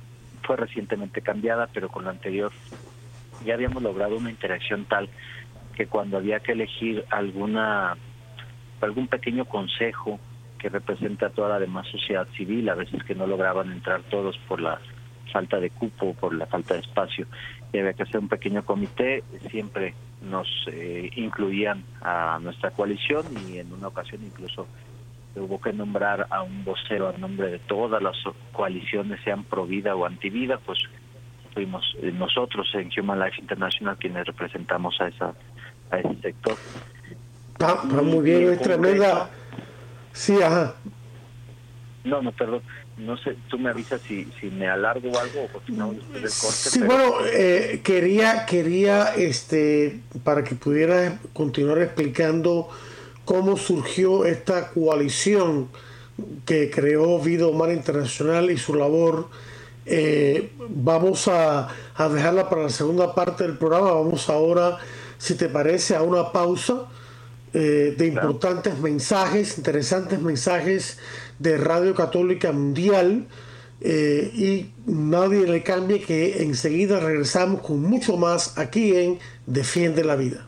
fue 0.43 0.55
recientemente 0.55 1.21
cambiada, 1.21 1.67
pero 1.73 1.89
con 1.89 2.05
la 2.05 2.11
anterior 2.11 2.51
ya 3.47 3.55
habíamos 3.55 3.81
logrado 3.81 4.17
una 4.17 4.29
interacción 4.29 4.85
tal 4.85 5.09
que 5.75 5.87
cuando 5.87 6.17
había 6.17 6.39
que 6.39 6.51
elegir 6.51 7.05
alguna 7.09 7.95
algún 8.81 9.07
pequeño 9.07 9.45
consejo 9.45 10.19
que 10.59 10.69
representa 10.69 11.27
a 11.27 11.29
toda 11.29 11.49
la 11.49 11.59
demás 11.59 11.87
sociedad 11.87 12.27
civil, 12.35 12.69
a 12.69 12.75
veces 12.75 13.03
que 13.03 13.15
no 13.15 13.25
lograban 13.25 13.71
entrar 13.71 14.01
todos 14.03 14.37
por 14.47 14.59
la 14.59 14.79
falta 15.31 15.59
de 15.59 15.69
cupo, 15.69 16.13
por 16.13 16.33
la 16.33 16.45
falta 16.45 16.73
de 16.73 16.81
espacio, 16.81 17.27
y 17.71 17.79
había 17.79 17.93
que 17.93 18.03
hacer 18.03 18.19
un 18.19 18.27
pequeño 18.27 18.63
comité, 18.65 19.23
siempre 19.49 19.93
nos 20.21 20.47
eh, 20.71 21.09
incluían 21.15 21.83
a 22.01 22.39
nuestra 22.41 22.71
coalición 22.71 23.25
y 23.47 23.59
en 23.59 23.71
una 23.71 23.87
ocasión 23.87 24.23
incluso 24.23 24.67
hubo 25.35 25.61
que 25.61 25.73
nombrar 25.73 26.25
a 26.31 26.41
un 26.41 26.63
vocero 26.63 27.09
a 27.09 27.17
nombre 27.17 27.49
de 27.51 27.59
todas 27.59 28.01
las 28.01 28.17
coaliciones, 28.51 29.21
sean 29.23 29.43
pro 29.43 29.65
vida 29.65 29.95
o 29.95 30.05
anti 30.05 30.29
vida, 30.29 30.59
pues 30.65 30.79
fuimos 31.57 31.83
eh, 32.03 32.11
nosotros 32.11 32.67
en 32.75 32.91
Human 32.99 33.19
Life 33.19 33.41
International 33.41 33.97
quienes 33.97 34.27
representamos 34.27 34.95
a 35.01 35.07
esa 35.07 35.33
a 35.89 35.97
ese 35.97 36.21
sector. 36.21 36.55
Ah, 37.59 37.81
muy 37.83 38.21
bien, 38.23 38.53
es 38.53 38.61
tremenda. 38.61 39.31
Sí, 40.13 40.39
ajá. 40.39 40.75
No, 42.03 42.21
no, 42.21 42.31
perdón. 42.31 42.61
No 42.97 43.17
sé, 43.17 43.35
tú 43.47 43.57
me 43.57 43.71
avisas 43.71 44.01
si, 44.01 44.25
si 44.39 44.51
me 44.51 44.67
alargo 44.67 45.17
algo 45.17 45.45
o 45.45 45.47
continuamos 45.47 45.95
después 45.95 46.21
del 46.21 46.31
corte. 46.31 46.69
Sí, 46.69 46.79
bueno, 46.83 47.15
eh, 47.25 47.81
quería, 47.83 48.45
quería, 48.45 49.15
este, 49.15 50.01
para 50.23 50.43
que 50.43 50.53
pudiera 50.53 51.17
continuar 51.33 51.79
explicando 51.79 52.69
cómo 53.25 53.57
surgió 53.57 54.25
esta 54.25 54.69
coalición 54.69 55.69
que 56.45 56.69
creó 56.69 57.19
Vida 57.19 57.47
Humana 57.47 57.73
Internacional 57.73 58.51
y 58.51 58.57
su 58.57 58.75
labor. 58.75 59.29
Eh, 59.89 60.51
vamos 60.69 61.29
a, 61.29 61.69
a 61.95 62.09
dejarla 62.09 62.49
para 62.49 62.63
la 62.63 62.69
segunda 62.69 63.15
parte 63.15 63.45
del 63.45 63.57
programa. 63.57 63.91
Vamos 63.91 64.29
ahora, 64.29 64.77
si 65.17 65.35
te 65.35 65.47
parece, 65.47 65.95
a 65.95 66.01
una 66.01 66.31
pausa 66.33 66.87
eh, 67.53 67.95
de 67.97 68.07
importantes 68.07 68.77
mensajes, 68.79 69.57
interesantes 69.57 70.21
mensajes 70.21 70.99
de 71.39 71.57
Radio 71.57 71.95
Católica 71.95 72.51
Mundial. 72.51 73.27
Eh, 73.79 74.31
y 74.33 74.73
nadie 74.85 75.45
le 75.45 75.63
cambie 75.63 76.01
que 76.01 76.41
enseguida 76.41 76.99
regresamos 76.99 77.61
con 77.61 77.81
mucho 77.81 78.17
más 78.17 78.57
aquí 78.57 78.95
en 78.95 79.19
Defiende 79.45 80.03
la 80.03 80.15
Vida. 80.15 80.46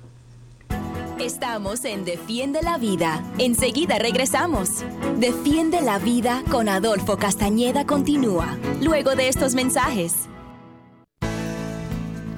Estamos 1.19 1.83
en 1.83 2.05
Defiende 2.05 2.61
la 2.61 2.77
Vida. 2.77 3.23
Enseguida 3.37 3.99
regresamos. 3.99 4.85
Defiende 5.17 5.81
la 5.81 5.99
Vida 5.99 6.43
con 6.49 6.69
Adolfo 6.69 7.17
Castañeda 7.17 7.85
continúa, 7.85 8.57
luego 8.81 9.15
de 9.15 9.27
estos 9.27 9.53
mensajes. 9.53 10.29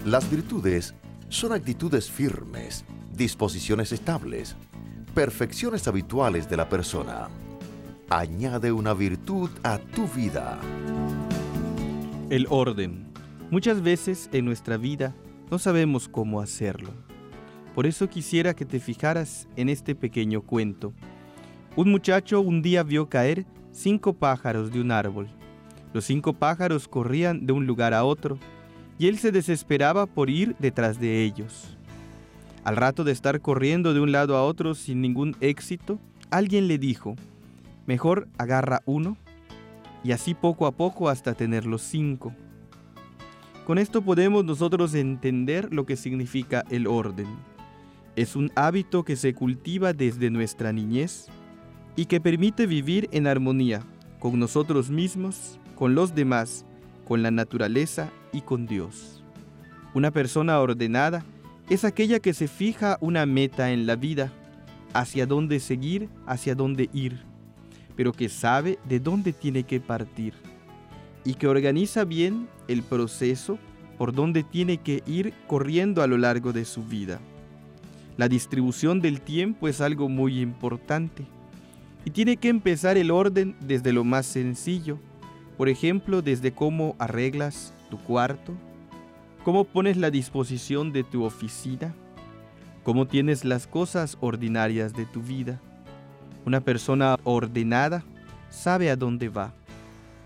Las 0.04 0.30
virtudes 0.30 0.96
son 1.30 1.54
actitudes 1.54 2.10
firmes 2.10 2.84
disposiciones 3.16 3.92
estables, 3.92 4.56
perfecciones 5.14 5.88
habituales 5.88 6.50
de 6.50 6.58
la 6.58 6.70
persona. 6.70 7.30
Añade 8.10 8.72
una 8.72 8.96
virtud 8.96 9.52
a 9.62 9.78
tu 9.78 10.08
vida. 10.08 10.60
El 12.32 12.48
orden. 12.50 13.12
Muchas 13.52 13.84
veces 13.84 14.28
en 14.32 14.46
nuestra 14.46 14.78
vida 14.78 15.14
no 15.52 15.60
sabemos 15.60 16.08
cómo 16.08 16.42
hacerlo. 16.42 17.11
Por 17.76 17.88
eso 17.88 18.10
quisiera 18.10 18.54
que 18.54 18.66
te 18.66 18.80
fijaras 18.80 19.48
en 19.56 19.70
este 19.70 19.96
pequeño 19.96 20.42
cuento. 20.42 20.94
Un 21.76 21.90
muchacho 21.90 22.42
un 22.42 22.62
día 22.62 22.84
vio 22.84 23.08
caer 23.08 23.46
cinco 23.72 24.14
pájaros 24.14 24.72
de 24.72 24.82
un 24.82 24.92
árbol. 24.92 25.30
Los 25.94 26.06
cinco 26.06 26.34
pájaros 26.34 26.88
corrían 26.88 27.46
de 27.46 27.54
un 27.54 27.66
lugar 27.66 27.94
a 27.94 28.04
otro 28.04 28.38
y 29.00 29.08
él 29.08 29.18
se 29.18 29.32
desesperaba 29.32 30.06
por 30.06 30.30
ir 30.30 30.56
detrás 30.60 31.00
de 31.00 31.24
ellos. 31.24 31.78
Al 32.64 32.76
rato 32.76 33.04
de 33.04 33.14
estar 33.14 33.40
corriendo 33.42 33.94
de 33.94 34.02
un 34.02 34.12
lado 34.12 34.36
a 34.36 34.44
otro 34.44 34.76
sin 34.76 35.02
ningún 35.02 35.36
éxito, 35.40 35.98
alguien 36.30 36.68
le 36.68 36.78
dijo, 36.78 37.16
mejor 37.88 38.28
agarra 38.38 38.82
uno 38.86 39.18
y 40.04 40.12
así 40.12 40.34
poco 40.34 40.68
a 40.68 40.72
poco 40.72 41.10
hasta 41.10 41.34
tener 41.34 41.66
los 41.66 41.82
cinco. 41.82 42.34
Con 43.66 43.78
esto 43.78 44.02
podemos 44.02 44.44
nosotros 44.44 44.94
entender 44.94 45.74
lo 45.74 45.86
que 45.86 45.96
significa 45.96 46.64
el 46.70 46.88
orden. 46.88 47.28
Es 48.16 48.36
un 48.36 48.52
hábito 48.56 49.04
que 49.04 49.16
se 49.16 49.34
cultiva 49.34 49.94
desde 49.94 50.30
nuestra 50.30 50.74
niñez 50.74 51.28
y 51.96 52.06
que 52.06 52.20
permite 52.20 52.68
vivir 52.68 53.08
en 53.12 53.28
armonía 53.28 53.84
con 54.20 54.38
nosotros 54.40 54.90
mismos, 54.90 55.60
con 55.76 55.96
los 55.96 56.14
demás, 56.14 56.66
con 57.06 57.24
la 57.24 57.32
naturaleza 57.32 58.12
y 58.34 58.42
con 58.42 58.68
Dios. 58.68 59.24
Una 59.94 60.12
persona 60.12 60.60
ordenada 60.60 61.26
es 61.70 61.86
aquella 61.86 62.20
que 62.20 62.34
se 62.34 62.48
fija 62.48 62.98
una 63.02 63.26
meta 63.26 63.72
en 63.72 63.86
la 63.86 63.96
vida, 63.96 64.32
hacia 64.94 65.26
dónde 65.26 65.60
seguir, 65.60 66.10
hacia 66.26 66.54
dónde 66.54 66.90
ir, 66.94 67.24
pero 67.96 68.12
que 68.12 68.30
sabe 68.30 68.78
de 68.88 69.00
dónde 69.00 69.32
tiene 69.32 69.64
que 69.64 69.80
partir 69.80 70.34
y 71.24 71.36
que 71.36 71.48
organiza 71.48 72.04
bien 72.04 72.50
el 72.68 72.84
proceso 72.84 73.58
por 73.98 74.14
donde 74.14 74.44
tiene 74.44 74.78
que 74.78 75.04
ir 75.06 75.34
corriendo 75.48 76.02
a 76.02 76.08
lo 76.08 76.18
largo 76.18 76.52
de 76.54 76.66
su 76.66 76.84
vida. 76.84 77.20
La 78.18 78.28
distribución 78.28 79.02
del 79.02 79.22
tiempo 79.22 79.68
es 79.68 79.82
algo 79.82 80.10
muy 80.10 80.40
importante 80.40 81.26
y 82.06 82.12
tiene 82.12 82.38
que 82.38 82.50
empezar 82.50 82.98
el 82.98 83.12
orden 83.12 83.56
desde 83.60 83.94
lo 83.94 84.04
más 84.04 84.26
sencillo, 84.26 85.00
por 85.58 85.70
ejemplo, 85.70 86.22
desde 86.22 86.52
cómo 86.52 86.96
arreglas 87.00 87.74
tu 87.90 87.98
cuarto, 87.98 88.54
¿Cómo 89.44 89.64
pones 89.64 89.98
la 89.98 90.12
disposición 90.12 90.94
de 90.94 91.04
tu 91.04 91.24
oficina? 91.24 91.96
¿Cómo 92.84 93.08
tienes 93.08 93.44
las 93.44 93.66
cosas 93.66 94.20
ordinarias 94.22 94.94
de 94.94 95.08
tu 95.08 95.24
vida? 95.24 95.60
Una 96.46 96.62
persona 96.62 97.18
ordenada 97.24 98.04
sabe 98.52 98.92
a 98.92 98.96
dónde 98.96 99.30
va, 99.30 99.52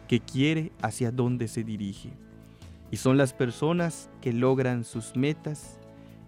qué 0.10 0.20
quiere, 0.20 0.74
hacia 0.82 1.12
dónde 1.12 1.48
se 1.48 1.64
dirige. 1.64 2.12
Y 2.92 2.98
son 2.98 3.16
las 3.16 3.32
personas 3.32 4.10
que 4.20 4.34
logran 4.34 4.84
sus 4.84 5.16
metas 5.16 5.80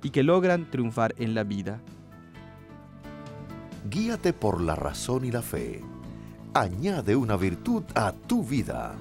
y 0.07 0.09
que 0.09 0.23
logran 0.23 0.71
triunfar 0.71 1.13
en 1.17 1.35
la 1.35 1.43
vida. 1.43 1.81
Guíate 3.89 4.31
por 4.31 4.61
la 4.61 4.73
razón 4.73 5.25
y 5.25 5.31
la 5.31 5.41
fe. 5.41 5.83
Añade 6.53 7.17
una 7.17 7.35
virtud 7.35 7.83
a 7.93 8.13
tu 8.13 8.41
vida. 8.41 8.95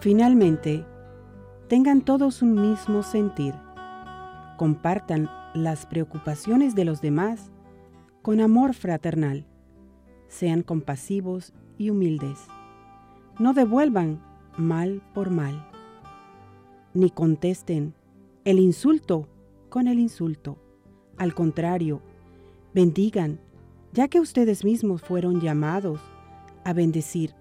Finalmente, 0.00 0.84
tengan 1.68 2.00
todos 2.00 2.42
un 2.42 2.60
mismo 2.60 3.04
sentir. 3.04 3.54
Compartan 4.56 5.30
las 5.54 5.86
preocupaciones 5.86 6.74
de 6.74 6.86
los 6.86 7.00
demás 7.00 7.52
con 8.22 8.40
amor 8.40 8.74
fraternal. 8.74 9.46
Sean 10.30 10.62
compasivos 10.62 11.52
y 11.76 11.90
humildes. 11.90 12.38
No 13.38 13.52
devuelvan 13.52 14.22
mal 14.56 15.02
por 15.12 15.30
mal. 15.30 15.68
Ni 16.94 17.10
contesten 17.10 17.94
el 18.44 18.58
insulto 18.58 19.28
con 19.68 19.88
el 19.88 19.98
insulto. 19.98 20.56
Al 21.18 21.34
contrario, 21.34 22.00
bendigan, 22.72 23.40
ya 23.92 24.08
que 24.08 24.20
ustedes 24.20 24.64
mismos 24.64 25.02
fueron 25.02 25.40
llamados 25.40 26.00
a 26.64 26.72
bendecir. 26.72 27.34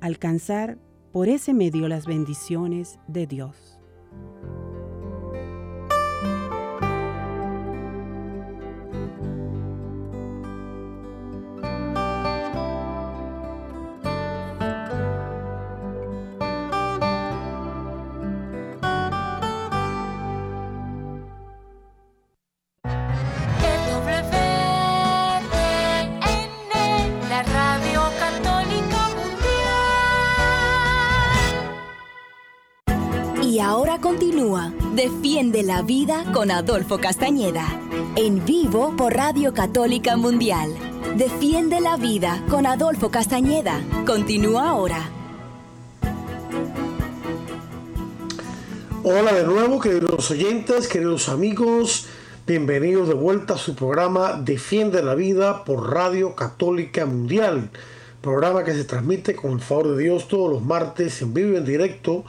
Alcanzar 0.00 0.78
por 1.12 1.28
ese 1.28 1.52
medio 1.52 1.88
las 1.88 2.06
bendiciones 2.06 3.00
de 3.08 3.26
Dios. 3.26 3.67
Defiende 34.98 35.62
la 35.62 35.82
Vida 35.82 36.24
con 36.34 36.50
Adolfo 36.50 36.98
Castañeda. 36.98 37.64
En 38.16 38.44
vivo 38.44 38.96
por 38.96 39.14
Radio 39.14 39.54
Católica 39.54 40.16
Mundial. 40.16 40.74
Defiende 41.16 41.80
la 41.80 41.96
Vida 41.96 42.44
con 42.50 42.66
Adolfo 42.66 43.08
Castañeda. 43.08 43.80
Continúa 44.04 44.70
ahora. 44.70 45.08
Hola 49.04 49.34
de 49.34 49.44
nuevo, 49.44 49.78
queridos 49.78 50.32
oyentes, 50.32 50.88
queridos 50.88 51.28
amigos. 51.28 52.08
Bienvenidos 52.44 53.06
de 53.06 53.14
vuelta 53.14 53.54
a 53.54 53.58
su 53.58 53.76
programa 53.76 54.32
Defiende 54.32 55.00
la 55.04 55.14
Vida 55.14 55.62
por 55.62 55.92
Radio 55.92 56.34
Católica 56.34 57.06
Mundial. 57.06 57.70
Programa 58.20 58.64
que 58.64 58.72
se 58.72 58.82
transmite 58.82 59.36
con 59.36 59.52
el 59.52 59.60
favor 59.60 59.94
de 59.94 60.02
Dios 60.02 60.26
todos 60.26 60.50
los 60.50 60.60
martes 60.60 61.22
en 61.22 61.32
vivo 61.34 61.52
y 61.52 61.56
en 61.58 61.64
directo 61.64 62.24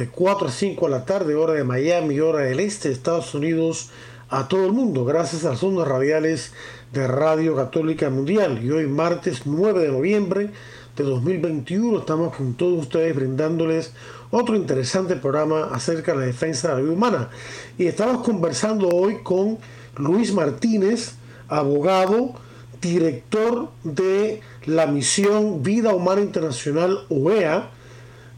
de 0.00 0.08
4 0.08 0.48
a 0.48 0.50
5 0.50 0.86
de 0.86 0.90
la 0.90 1.04
tarde, 1.04 1.34
hora 1.34 1.52
de 1.52 1.62
Miami, 1.62 2.20
hora 2.20 2.40
del 2.40 2.58
este 2.60 2.88
de 2.88 2.94
Estados 2.94 3.34
Unidos, 3.34 3.90
a 4.30 4.48
todo 4.48 4.64
el 4.64 4.72
mundo, 4.72 5.04
gracias 5.04 5.44
a 5.44 5.50
las 5.50 5.62
ondas 5.62 5.86
radiales 5.86 6.54
de 6.90 7.06
Radio 7.06 7.54
Católica 7.54 8.08
Mundial. 8.08 8.64
Y 8.64 8.70
hoy, 8.70 8.86
martes 8.86 9.42
9 9.44 9.82
de 9.82 9.88
noviembre 9.88 10.50
de 10.96 11.04
2021, 11.04 11.98
estamos 11.98 12.34
con 12.34 12.54
todos 12.54 12.78
ustedes 12.80 13.14
brindándoles 13.14 13.92
otro 14.30 14.56
interesante 14.56 15.16
programa 15.16 15.68
acerca 15.70 16.12
de 16.12 16.20
la 16.20 16.24
defensa 16.24 16.68
de 16.68 16.74
la 16.76 16.80
vida 16.80 16.92
humana. 16.94 17.28
Y 17.76 17.84
estamos 17.84 18.24
conversando 18.24 18.88
hoy 18.88 19.18
con 19.22 19.58
Luis 19.98 20.32
Martínez, 20.32 21.16
abogado, 21.46 22.36
director 22.80 23.68
de 23.84 24.40
la 24.64 24.86
misión 24.86 25.62
Vida 25.62 25.94
Humana 25.94 26.22
Internacional 26.22 27.00
OEA, 27.10 27.68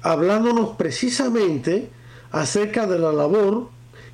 hablándonos 0.03 0.77
precisamente 0.77 1.89
acerca 2.31 2.87
de 2.87 2.99
la 2.99 3.13
labor 3.13 3.69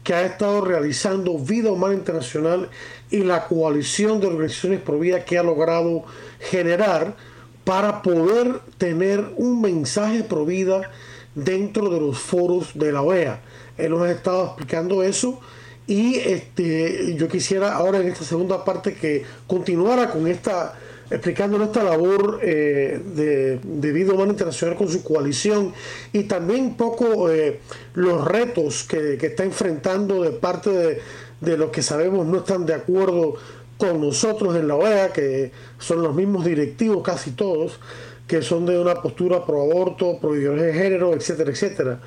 que 0.04 0.14
ha 0.14 0.24
estado 0.24 0.60
realizando 0.60 1.38
Vida 1.38 1.70
Humana 1.70 1.94
Internacional 1.94 2.68
y 3.10 3.18
la 3.18 3.46
coalición 3.46 4.20
de 4.20 4.26
organizaciones 4.26 4.80
por 4.80 4.98
vida 4.98 5.24
que 5.24 5.38
ha 5.38 5.42
logrado 5.42 6.04
generar 6.40 7.16
para 7.64 8.02
poder 8.02 8.60
tener 8.78 9.32
un 9.36 9.60
mensaje 9.60 10.22
pro 10.22 10.46
vida 10.46 10.90
dentro 11.34 11.90
de 11.90 12.00
los 12.00 12.18
foros 12.18 12.70
de 12.74 12.92
la 12.92 13.02
OEA. 13.02 13.40
Él 13.76 13.90
nos 13.90 14.02
ha 14.02 14.10
estado 14.10 14.46
explicando 14.46 15.02
eso 15.02 15.40
y 15.86 16.16
este, 16.16 17.14
yo 17.16 17.28
quisiera 17.28 17.74
ahora 17.74 17.98
en 18.00 18.08
esta 18.08 18.24
segunda 18.24 18.64
parte 18.64 18.94
que 18.94 19.24
continuara 19.46 20.10
con 20.10 20.26
esta 20.26 20.78
explicando 21.10 21.58
nuestra 21.58 21.84
labor 21.84 22.40
eh, 22.42 23.00
de, 23.14 23.92
vida 23.92 24.12
humana 24.12 24.32
internacional 24.32 24.76
con 24.76 24.88
su 24.88 25.02
coalición 25.02 25.72
y 26.12 26.24
también 26.24 26.64
un 26.64 26.76
poco 26.76 27.30
eh, 27.30 27.60
los 27.94 28.24
retos 28.24 28.84
que, 28.84 29.14
está 29.14 29.44
enfrentando 29.44 30.22
de 30.22 30.30
parte 30.30 30.70
de, 30.70 31.00
de 31.40 31.56
los 31.56 31.70
que 31.70 31.82
sabemos 31.82 32.26
no 32.26 32.38
están 32.38 32.66
de 32.66 32.74
acuerdo 32.74 33.36
con 33.78 34.00
nosotros 34.00 34.56
en 34.56 34.68
la 34.68 34.74
OEA, 34.74 35.12
que 35.12 35.52
son 35.78 36.02
los 36.02 36.14
mismos 36.14 36.44
directivos 36.44 37.02
casi 37.02 37.30
todos, 37.30 37.78
que 38.26 38.42
son 38.42 38.66
de 38.66 38.78
una 38.78 38.96
postura 38.96 39.46
pro 39.46 39.62
aborto, 39.62 40.18
pro 40.20 40.32
de 40.32 40.72
género, 40.74 41.14
etcétera, 41.14 41.50
etcétera. 41.50 42.00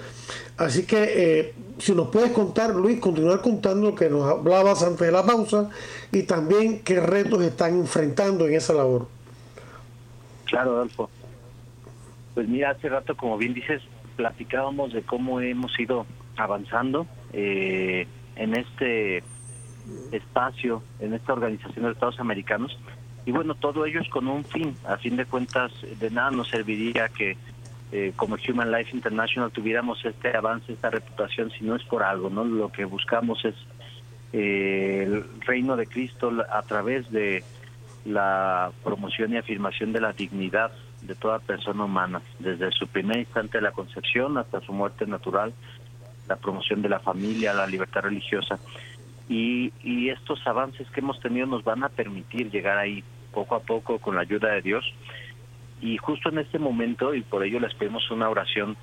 Así 0.58 0.84
que 0.84 0.97
eh, 0.99 1.54
si 1.80 1.95
nos 1.95 2.10
puedes 2.10 2.32
contar, 2.32 2.76
Luis, 2.76 2.99
continuar 2.99 3.41
contando 3.41 3.89
lo 3.89 3.95
que 3.95 4.10
nos 4.10 4.30
hablabas 4.30 4.84
antes 4.84 4.99
de 4.99 5.12
la 5.12 5.26
pausa 5.26 5.70
y 6.12 6.24
también 6.24 6.82
qué 6.84 6.99
retos 6.99 7.41
están 7.41 7.76
enfrentando 7.80 8.47
en 8.47 8.55
esa 8.55 8.74
labor. 8.74 9.07
Claro, 10.45 10.72
Adolfo. 10.72 11.09
Pues 12.34 12.47
mira, 12.47 12.72
hace 12.72 12.89
rato, 12.89 13.16
como 13.16 13.38
bien 13.38 13.53
dices, 13.53 13.82
platicábamos 14.16 14.93
de 14.93 15.01
cómo 15.01 15.39
hemos 15.41 15.78
ido 15.80 16.05
avanzando 16.38 17.07
eh, 17.34 18.07
en 18.36 18.55
este 18.55 19.24
espacio, 20.12 20.84
en 20.99 21.14
esta 21.14 21.34
organización 21.34 21.86
de 21.86 21.91
Estados 21.91 22.20
Americanos. 22.20 22.78
Y 23.26 23.32
bueno, 23.32 23.55
todo 23.55 23.86
ello 23.86 24.01
es 24.01 24.09
con 24.09 24.28
un 24.28 24.43
fin. 24.43 24.76
A 24.88 24.97
fin 24.97 25.16
de 25.16 25.26
cuentas, 25.26 25.72
de 25.99 26.09
nada 26.09 26.32
nos 26.32 26.49
serviría 26.49 27.09
que 27.09 27.38
eh, 27.91 28.14
como 28.16 28.38
Human 28.47 28.72
Life 28.72 28.95
International 28.95 29.51
tuviéramos 29.51 30.03
este 30.05 30.36
avance, 30.36 30.74
esta 30.74 30.89
reputación, 30.89 31.51
si 31.51 31.64
no 31.64 31.76
es 31.76 31.84
por 31.84 32.03
algo, 32.03 32.30
¿no? 32.30 32.43
Lo 32.43 32.72
que 32.72 32.86
buscamos 32.86 33.43
es 33.43 33.55
eh, 34.34 35.03
el 35.05 35.41
reino 35.41 35.75
de 35.75 35.88
Cristo 35.88 36.32
a 36.49 36.61
través 36.63 37.09
de 37.11 37.43
la 38.05 38.71
promoción 38.84 39.34
y 39.34 39.38
afirmación 39.38 39.93
de 39.93 40.01
la 40.01 40.13
dignidad 40.13 40.71
de 41.01 41.15
toda 41.15 41.39
persona 41.39 41.86
humana, 41.86 42.21
desde 42.39 42.71
su 42.71 42.88
primer 42.88 43.17
instante 43.17 43.57
de 43.57 43.63
la 43.63 43.71
concepción 43.71 44.38
hasta 44.38 44.61
su 44.61 44.71
muerte 44.73 45.05
natural, 45.05 45.53
la 46.27 46.36
promoción 46.36 46.82
de 46.82 46.89
la 46.89 46.99
familia, 46.99 47.53
la 47.53 47.67
libertad 47.67 48.01
religiosa. 48.01 48.59
Y, 49.29 49.71
y 49.84 50.09
estos 50.09 50.45
avances 50.45 50.89
que 50.91 50.99
hemos 50.99 51.19
tenido 51.19 51.47
nos 51.47 51.63
van 51.63 51.84
a 51.84 51.89
permitir 51.89 52.51
llegar 52.51 52.77
ahí 52.77 53.03
poco 53.34 53.55
a 53.55 53.61
poco 53.61 53.99
con 53.99 54.15
la 54.15 54.21
ayuda 54.21 54.49
de 54.49 54.61
Dios 54.61 54.84
y 55.82 55.97
justo 55.97 56.29
en 56.29 56.38
este 56.38 56.59
momento, 56.59 57.13
y 57.13 57.21
por 57.21 57.43
ello 57.43 57.59
les 57.59 57.73
pedimos 57.73 58.09
una 58.11 58.29
oración 58.29 58.77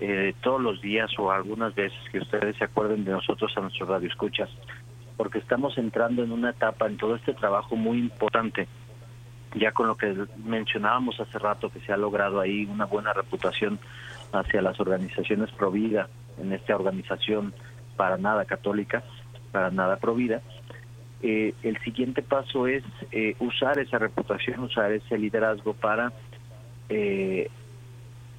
eh, 0.00 0.34
todos 0.42 0.60
los 0.60 0.80
días 0.82 1.10
o 1.18 1.30
algunas 1.30 1.74
veces 1.74 1.98
que 2.10 2.18
ustedes 2.18 2.56
se 2.56 2.64
acuerden 2.64 3.04
de 3.04 3.12
nosotros 3.12 3.52
a 3.56 3.60
nuestros 3.60 3.88
radioescuchas, 3.88 4.50
porque 5.20 5.40
estamos 5.40 5.76
entrando 5.76 6.24
en 6.24 6.32
una 6.32 6.48
etapa 6.48 6.86
en 6.86 6.96
todo 6.96 7.14
este 7.14 7.34
trabajo 7.34 7.76
muy 7.76 7.98
importante, 7.98 8.66
ya 9.54 9.70
con 9.70 9.86
lo 9.86 9.94
que 9.94 10.16
mencionábamos 10.46 11.20
hace 11.20 11.38
rato, 11.38 11.68
que 11.68 11.78
se 11.80 11.92
ha 11.92 11.98
logrado 11.98 12.40
ahí 12.40 12.64
una 12.64 12.86
buena 12.86 13.12
reputación 13.12 13.78
hacia 14.32 14.62
las 14.62 14.80
organizaciones 14.80 15.50
pro 15.50 15.70
vida, 15.70 16.08
en 16.40 16.54
esta 16.54 16.74
organización 16.74 17.52
para 17.98 18.16
nada 18.16 18.46
católica, 18.46 19.02
para 19.52 19.70
nada 19.70 19.98
pro 19.98 20.14
vida. 20.14 20.40
Eh, 21.20 21.52
el 21.64 21.76
siguiente 21.80 22.22
paso 22.22 22.66
es 22.66 22.82
eh, 23.12 23.36
usar 23.40 23.78
esa 23.78 23.98
reputación, 23.98 24.60
usar 24.60 24.90
ese 24.90 25.18
liderazgo 25.18 25.74
para 25.74 26.14
eh, 26.88 27.50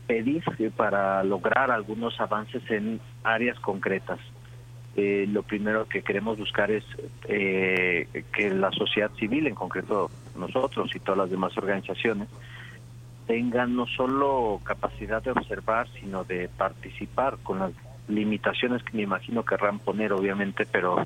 pedir 0.08 0.44
para 0.76 1.24
lograr 1.24 1.70
algunos 1.70 2.20
avances 2.20 2.64
en 2.72 3.00
áreas 3.24 3.60
concretas. 3.60 4.18
Eh, 4.96 5.26
lo 5.32 5.44
primero 5.44 5.88
que 5.88 6.02
queremos 6.02 6.38
buscar 6.38 6.70
es 6.70 6.84
eh, 7.28 8.26
que 8.34 8.50
la 8.50 8.72
sociedad 8.72 9.12
civil, 9.14 9.48
en 9.48 9.56
concreto 9.56 10.12
nosotros 10.36 10.94
y 10.94 11.00
todas 11.00 11.20
las 11.20 11.30
demás 11.30 11.58
organizaciones, 11.58 12.28
tengan 13.26 13.76
no 13.76 13.88
solo 13.88 14.60
capacidad 14.64 15.24
de 15.24 15.32
observar, 15.32 15.88
sino 16.00 16.26
de 16.26 16.50
participar 16.50 17.38
con 17.44 17.60
las 17.60 17.72
limitaciones 18.10 18.84
que 18.84 18.98
me 18.98 19.04
imagino 19.04 19.46
querrán 19.46 19.80
poner, 19.80 20.12
obviamente, 20.12 20.66
pero 20.66 21.06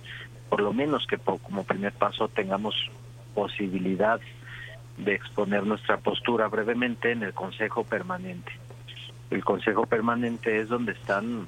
por 0.49 0.61
lo 0.61 0.73
menos 0.73 1.05
que 1.05 1.17
como 1.17 1.63
primer 1.63 1.93
paso 1.93 2.27
tengamos 2.27 2.73
posibilidad 3.35 4.19
de 4.97 5.13
exponer 5.13 5.65
nuestra 5.65 5.97
postura 5.97 6.47
brevemente 6.47 7.11
en 7.11 7.23
el 7.23 7.33
Consejo 7.33 7.83
Permanente. 7.83 8.51
El 9.29 9.43
Consejo 9.43 9.85
Permanente 9.85 10.59
es 10.59 10.69
donde 10.69 10.93
están 10.93 11.47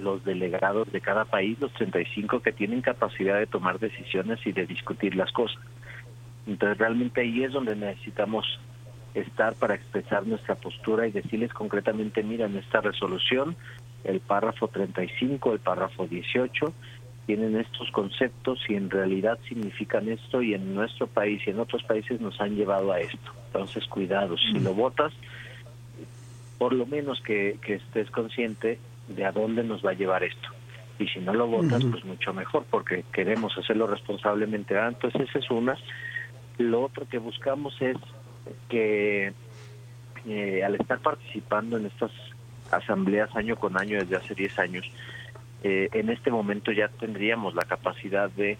los 0.00 0.24
delegados 0.24 0.90
de 0.92 1.00
cada 1.00 1.24
país, 1.24 1.58
los 1.60 1.72
35 1.72 2.40
que 2.40 2.52
tienen 2.52 2.80
capacidad 2.80 3.38
de 3.38 3.46
tomar 3.46 3.78
decisiones 3.78 4.38
y 4.46 4.52
de 4.52 4.66
discutir 4.66 5.14
las 5.16 5.32
cosas. 5.32 5.62
Entonces 6.46 6.78
realmente 6.78 7.20
ahí 7.20 7.44
es 7.44 7.52
donde 7.52 7.76
necesitamos 7.76 8.60
estar 9.14 9.54
para 9.54 9.74
expresar 9.74 10.26
nuestra 10.26 10.54
postura 10.54 11.06
y 11.06 11.12
decirles 11.12 11.52
concretamente, 11.52 12.22
mira, 12.22 12.46
en 12.46 12.56
esta 12.56 12.80
resolución, 12.80 13.56
el 14.04 14.20
párrafo 14.20 14.68
35, 14.68 15.52
el 15.52 15.58
párrafo 15.58 16.06
18, 16.06 16.72
tienen 17.26 17.56
estos 17.56 17.90
conceptos 17.90 18.58
y 18.68 18.74
en 18.74 18.90
realidad 18.90 19.38
significan 19.48 20.08
esto 20.08 20.42
y 20.42 20.54
en 20.54 20.74
nuestro 20.74 21.06
país 21.06 21.40
y 21.46 21.50
en 21.50 21.60
otros 21.60 21.82
países 21.84 22.20
nos 22.20 22.40
han 22.40 22.56
llevado 22.56 22.92
a 22.92 23.00
esto. 23.00 23.32
Entonces, 23.46 23.86
cuidado, 23.86 24.36
si 24.36 24.58
lo 24.58 24.74
votas, 24.74 25.12
por 26.58 26.72
lo 26.72 26.86
menos 26.86 27.20
que, 27.20 27.58
estés 27.66 28.10
consciente 28.10 28.78
de 29.10 29.24
a 29.24 29.32
dónde 29.32 29.62
nos 29.62 29.84
va 29.84 29.90
a 29.90 29.94
llevar 29.94 30.24
esto. 30.24 30.48
Y 30.98 31.08
si 31.08 31.20
no 31.20 31.32
lo 31.32 31.46
votas, 31.46 31.82
pues 31.84 32.04
mucho 32.04 32.34
mejor, 32.34 32.64
porque 32.70 33.04
queremos 33.12 33.56
hacerlo 33.56 33.86
responsablemente. 33.86 34.76
Ah, 34.76 34.88
entonces, 34.88 35.28
esa 35.28 35.38
es 35.38 35.50
una. 35.50 35.76
Lo 36.58 36.82
otro 36.82 37.08
que 37.08 37.18
buscamos 37.18 37.74
es 37.80 37.96
que 38.68 39.32
eh, 40.26 40.62
al 40.62 40.74
estar 40.74 40.98
participando 40.98 41.78
en 41.78 41.86
estas 41.86 42.10
asambleas 42.70 43.34
año 43.34 43.56
con 43.56 43.78
año 43.78 43.98
desde 43.98 44.16
hace 44.16 44.34
10 44.34 44.58
años, 44.58 44.92
eh, 45.62 45.88
en 45.92 46.10
este 46.10 46.30
momento 46.30 46.70
ya 46.70 46.88
tendríamos 46.88 47.54
la 47.54 47.64
capacidad 47.64 48.30
de 48.30 48.58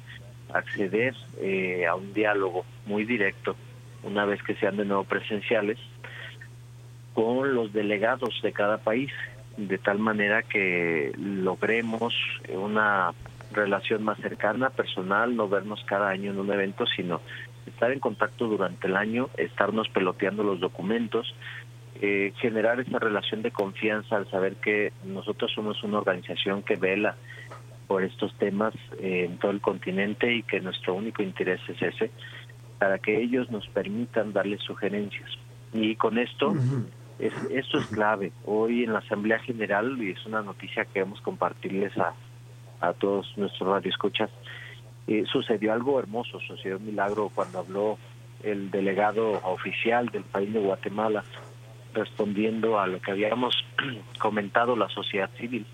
acceder 0.53 1.15
eh, 1.41 1.87
a 1.87 1.95
un 1.95 2.13
diálogo 2.15 2.65
muy 2.87 3.05
directo, 3.05 3.57
una 4.03 4.25
vez 4.25 4.43
que 4.43 4.55
sean 4.55 4.77
de 4.79 4.85
nuevo 4.85 5.05
presenciales, 5.05 5.79
con 7.15 7.55
los 7.55 7.73
delegados 7.73 8.41
de 8.43 8.53
cada 8.53 8.79
país, 8.79 9.13
de 9.57 9.79
tal 9.79 9.99
manera 9.99 10.43
que 10.43 11.13
logremos 11.19 12.15
una 12.49 13.13
relación 13.53 14.05
más 14.05 14.19
cercana, 14.19 14.71
personal, 14.71 15.37
no 15.37 15.49
vernos 15.49 15.85
cada 15.85 16.09
año 16.09 16.31
en 16.31 16.39
un 16.39 16.53
evento, 16.53 16.87
sino 16.87 17.21
estar 17.67 17.91
en 17.91 18.01
contacto 18.01 18.47
durante 18.47 18.87
el 18.87 18.97
año, 18.97 19.29
estarnos 19.37 19.89
peloteando 19.89 20.43
los 20.43 20.61
documentos, 20.61 21.35
eh, 22.01 22.33
generar 22.37 22.81
esa 22.81 22.99
relación 22.99 23.43
de 23.43 23.51
confianza 23.51 24.17
al 24.17 24.31
saber 24.31 24.57
que 24.57 24.93
nosotros 25.05 25.53
somos 25.55 25.83
una 25.83 25.99
organización 25.99 26.63
que 26.63 26.77
vela 26.77 27.17
por 27.87 28.05
estos 28.05 28.33
temas 28.39 28.73
eh, 29.01 29.27
en 29.29 29.39
todo 29.39 29.51
el 29.51 29.61
continente 29.61 30.33
y 30.33 30.43
que 30.45 30.61
nuestro 30.61 30.95
único 30.95 31.23
interés 31.23 31.61
es 31.69 31.83
ese, 31.83 32.11
para 32.79 32.99
que 32.99 33.21
ellos 33.21 33.51
nos 33.51 33.67
permitan 33.69 34.33
darles 34.33 34.63
sugerencias. 34.63 35.29
Y 35.73 35.97
con 35.97 36.19
esto, 36.19 36.55
es, 37.21 37.33
esto 37.51 37.79
es 37.79 37.87
clave. 37.87 38.33
Hoy 38.45 38.85
en 38.85 38.93
la 38.93 39.01
Asamblea 39.01 39.39
General, 39.41 39.97
y 40.03 40.11
es 40.11 40.27
una 40.27 40.43
noticia 40.43 40.85
que 40.85 40.93
queremos 40.95 41.21
compartirles 41.21 41.97
a, 41.99 42.15
a 42.81 42.93
todos 42.95 43.33
nuestros 43.37 43.69
radioescuchas, 43.69 44.31
eh, 45.07 45.25
sucedió 45.31 45.73
algo 45.73 45.99
hermoso, 45.99 46.41
sucedió 46.41 46.77
un 46.77 46.87
milagro 46.87 47.31
cuando 47.35 47.59
habló 47.59 47.99
el 48.43 48.71
delegado 48.71 49.33
oficial 49.45 50.07
del 50.09 50.23
país 50.25 50.53
de 50.53 50.61
Guatemala 50.61 51.25
respondiendo 51.93 52.79
a 52.79 52.87
lo 52.87 53.01
que 53.01 53.11
habíamos 53.11 53.55
comentado 54.19 54.77
la 54.77 54.89
sociedad 54.89 55.31
civil. 55.39 55.67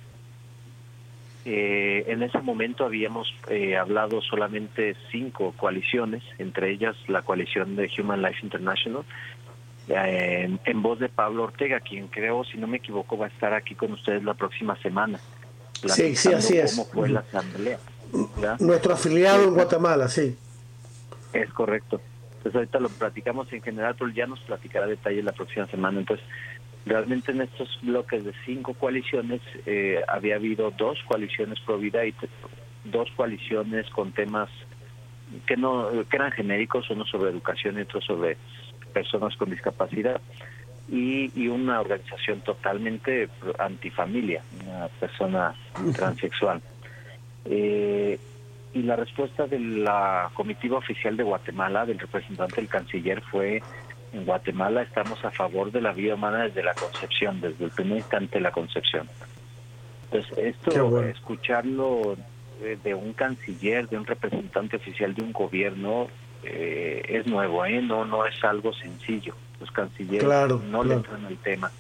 Eh, 1.45 2.05
en 2.09 2.25
ese 2.25 2.41
momento 2.41 2.85
habíamos 2.85 3.33
eh, 3.49 3.77
hablado 3.77 4.21
solamente 4.21 4.97
cinco 5.13 5.55
coaliciones, 5.57 6.25
entre 6.39 6.73
ellas 6.73 6.97
la 7.07 7.23
coalición 7.23 7.77
de 7.77 7.89
Human 7.99 8.21
Life 8.21 8.41
International, 8.43 9.05
eh, 9.89 10.59
en, 10.65 10.83
voz 10.83 10.99
de 10.99 11.09
Pablo 11.09 11.45
Ortega, 11.45 11.81
quien 11.81 12.09
creo, 12.09 12.45
si 12.45 12.59
no 12.59 12.67
me 12.67 12.79
equivoco, 12.79 13.17
va 13.17 13.27
a 13.27 13.29
estar 13.29 13.55
aquí 13.55 13.75
con 13.75 13.93
ustedes 13.93 14.25
la 14.25 14.35
próxima 14.35 14.77
semana. 14.83 15.21
Sí, 15.85 16.17
sí, 16.17 16.33
así 16.33 16.59
es. 16.59 16.77
Cómo 16.77 16.87
fue 16.87 17.09
la 17.09 17.21
asamblea. 17.21 17.79
Nuestro 18.61 18.95
afiliado 18.95 19.45
en 19.45 19.55
Guatemala, 19.55 20.09
sí. 20.09 20.37
Es 21.33 21.53
correcto. 21.53 22.01
Entonces 22.39 22.55
ahorita 22.55 22.81
lo 22.81 22.89
platicamos 22.89 23.53
en 23.53 23.63
general, 23.63 23.95
pero 23.99 24.11
ya 24.11 24.27
nos 24.27 24.41
platicará 24.41 24.87
detalles 24.87 25.25
la 25.25 25.33
próxima 25.33 25.67
semana. 25.67 25.99
Entonces, 25.99 26.25
realmente 26.85 27.33
en 27.33 27.43
estos 27.43 27.69
bloques 27.83 28.25
de 28.25 28.33
cinco 28.45 28.75
coaliciones 28.75 29.41
eh, 29.67 30.01
había 30.07 30.37
habido 30.37 30.71
dos 30.71 30.99
coaliciones 31.07 31.59
pro 31.61 31.79
vida 31.79 32.05
y 32.07 32.15
dos 32.85 33.11
coaliciones 33.17 33.91
con 33.91 34.13
temas 34.13 34.49
que 35.47 35.57
no 35.57 35.91
que 36.09 36.17
eran 36.17 36.31
genéricos, 36.31 36.89
uno 36.89 37.05
sobre 37.05 37.31
educación 37.31 37.79
y 37.79 37.83
otro 37.83 38.01
sobre 38.01 38.37
personas 38.97 39.37
con 39.37 39.51
discapacidad 39.51 40.19
y, 40.89 41.31
y 41.39 41.49
una 41.49 41.81
organización 41.83 42.41
totalmente 42.41 43.29
antifamilia, 43.59 44.43
una 44.65 44.89
persona 44.89 45.55
transexual. 45.95 46.63
Eh, 47.45 48.19
y 48.73 48.83
la 48.83 48.97
respuesta 48.97 49.47
de 49.47 49.59
la 49.59 50.31
comitiva 50.33 50.79
oficial 50.79 51.15
de 51.15 51.25
Guatemala, 51.25 51.85
del 51.85 51.99
representante 51.99 52.57
del 52.57 52.69
canciller, 52.69 53.21
fue 53.21 53.63
en 54.15 54.25
Guatemala 54.25 54.81
estamos 54.81 55.23
a 55.27 55.31
favor 55.31 55.71
de 55.71 55.83
la 55.83 55.93
vida 55.93 56.15
humana 56.15 56.45
desde 56.45 56.63
la 56.63 56.73
concepción, 56.73 57.43
desde 57.43 57.67
el 57.67 57.71
primer 57.73 57.99
instante 57.99 58.39
de 58.39 58.41
la 58.41 58.51
concepción. 58.51 59.07
Entonces, 60.05 60.39
esto, 60.39 61.03
escucharlo 61.03 62.17
de 62.83 62.95
un 62.95 63.13
canciller, 63.13 63.89
de 63.89 63.99
un 63.99 64.07
representante 64.07 64.77
oficial 64.77 65.15
de 65.15 65.23
un 65.23 65.33
gobierno, 65.33 66.09
eh, 66.49 67.03
es 67.09 67.27
nuevo, 67.27 67.65
¿eh? 67.65 67.83
no 67.83 68.05
no 68.05 68.25
es 68.27 68.43
algo 68.45 68.73
sencillo. 68.73 69.35
Los 69.61 69.71
cancilleres 69.71 70.29
no 70.71 70.85
le 70.85 70.95
entran 70.95 71.25
al 71.25 71.37
tema. 71.39 71.71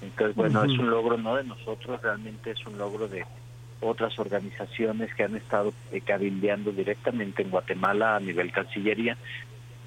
Entonces, 0.00 0.36
bueno, 0.36 0.64
es 0.64 0.78
un 0.78 0.90
logro 0.90 1.16
no 1.18 1.36
de 1.36 1.44
nosotros, 1.44 2.00
realmente 2.00 2.52
es 2.52 2.66
un 2.66 2.78
logro 2.78 3.08
de 3.08 3.24
otras 3.80 4.18
organizaciones 4.18 5.14
que 5.14 5.24
han 5.24 5.36
estado 5.36 5.72
eh, 5.92 6.00
cabildeando 6.00 6.72
directamente 6.72 7.42
en 7.42 7.50
Guatemala 7.50 8.16
a 8.16 8.20
nivel 8.20 8.52
Cancillería, 8.52 9.16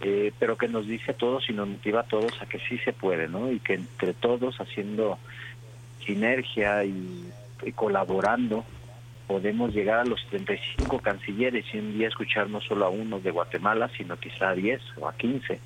eh, 0.01 0.31
pero 0.39 0.57
que 0.57 0.67
nos 0.67 0.87
dice 0.87 1.11
a 1.11 1.17
todos 1.17 1.49
y 1.49 1.53
nos 1.53 1.67
motiva 1.67 2.01
a 2.01 2.07
todos 2.07 2.41
a 2.41 2.45
que 2.45 2.59
sí 2.59 2.77
se 2.79 2.93
puede, 2.93 3.27
¿no? 3.27 3.51
Y 3.51 3.59
que 3.59 3.75
entre 3.75 4.13
todos 4.13 4.59
haciendo 4.59 5.17
sinergia 6.05 6.83
y, 6.83 7.29
colaborando 7.75 8.65
podemos 9.31 9.73
llegar 9.73 9.99
a 9.99 10.03
los 10.03 10.19
35 10.29 10.99
cancilleres 10.99 11.63
y 11.73 11.77
un 11.77 11.97
día 11.97 12.09
escuchar 12.09 12.49
no 12.49 12.59
solo 12.59 12.85
a 12.85 12.89
uno 12.89 13.21
de 13.21 13.31
Guatemala, 13.31 13.89
sino 13.95 14.17
quizá 14.19 14.49
a 14.49 14.55
10 14.55 14.81
o 14.99 15.07
a 15.07 15.13
15. 15.13 15.57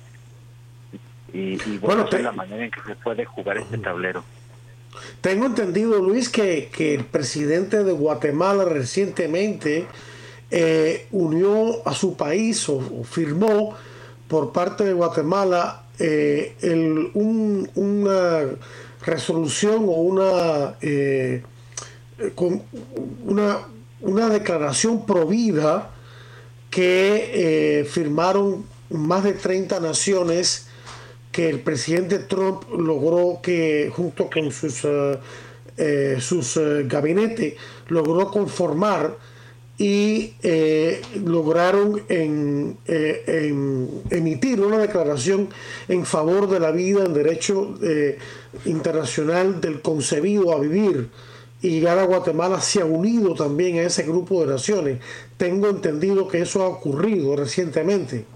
Y, 1.32 1.56
bueno, 1.78 2.04
esa 2.06 2.18
es 2.18 2.22
la 2.22 2.30
manera 2.30 2.64
en 2.64 2.70
que 2.70 2.80
se 2.86 2.94
puede 2.94 3.24
jugar 3.24 3.58
este 3.58 3.78
tablero. 3.78 4.22
Tengo 5.20 5.46
entendido, 5.46 6.00
Luis, 6.00 6.28
que, 6.28 6.70
el 6.78 7.04
presidente 7.06 7.82
de 7.82 7.90
Guatemala 7.90 8.64
recientemente 8.66 9.86
eh, 10.52 11.08
unió 11.10 11.86
a 11.86 11.92
su 11.92 12.16
país 12.16 12.68
o, 12.68 13.02
firmó 13.02 13.74
por 14.28 14.52
parte 14.52 14.84
de 14.84 14.92
Guatemala 14.92 15.82
eh, 15.98 16.54
una 17.74 18.42
resolución 19.04 19.86
o 19.88 20.02
una, 20.02 20.76
eh, 20.80 21.42
con 22.34 22.62
una, 23.24 23.58
una 24.00 24.28
declaración 24.28 25.04
provida 25.04 25.90
que 26.70 27.86
firmaron 27.90 28.64
más 28.90 29.24
de 29.24 29.32
30 29.32 29.80
naciones 29.80 30.66
que 31.36 31.50
el 31.50 31.60
presidente 31.60 32.18
Trump 32.20 32.62
logró 32.70 33.40
que, 33.42 33.92
junto 33.94 34.30
con 34.30 34.50
sus, 34.50 34.82
eh, 34.86 35.18
eh, 35.76 36.16
sus 36.18 36.56
eh, 36.56 36.84
gabinetes, 36.86 37.56
logró 37.88 38.30
conformar 38.30 39.18
y 39.76 40.32
lograron 41.22 42.02
en, 42.08 42.78
emitir 44.08 44.62
una 44.62 44.78
declaración 44.78 45.50
en 45.88 46.06
favor 46.06 46.48
de 46.48 46.58
la 46.58 46.70
vida 46.70 47.04
en 47.04 47.12
derecho 47.12 47.74
internacional 48.64 49.60
del 49.60 49.82
concebido 49.82 50.54
a 50.54 50.60
vivir 50.60 51.10
y 51.62 51.86
ahora 51.86 52.04
Guatemala 52.04 52.60
se 52.60 52.82
ha 52.82 52.84
unido 52.84 53.34
también 53.34 53.78
a 53.78 53.82
ese 53.82 54.02
grupo 54.02 54.42
de 54.42 54.52
naciones. 54.52 55.00
Tengo 55.36 55.68
entendido 55.68 56.28
que 56.28 56.40
eso 56.40 56.62
ha 56.62 56.68
ocurrido 56.68 57.34
recientemente. 57.34 58.26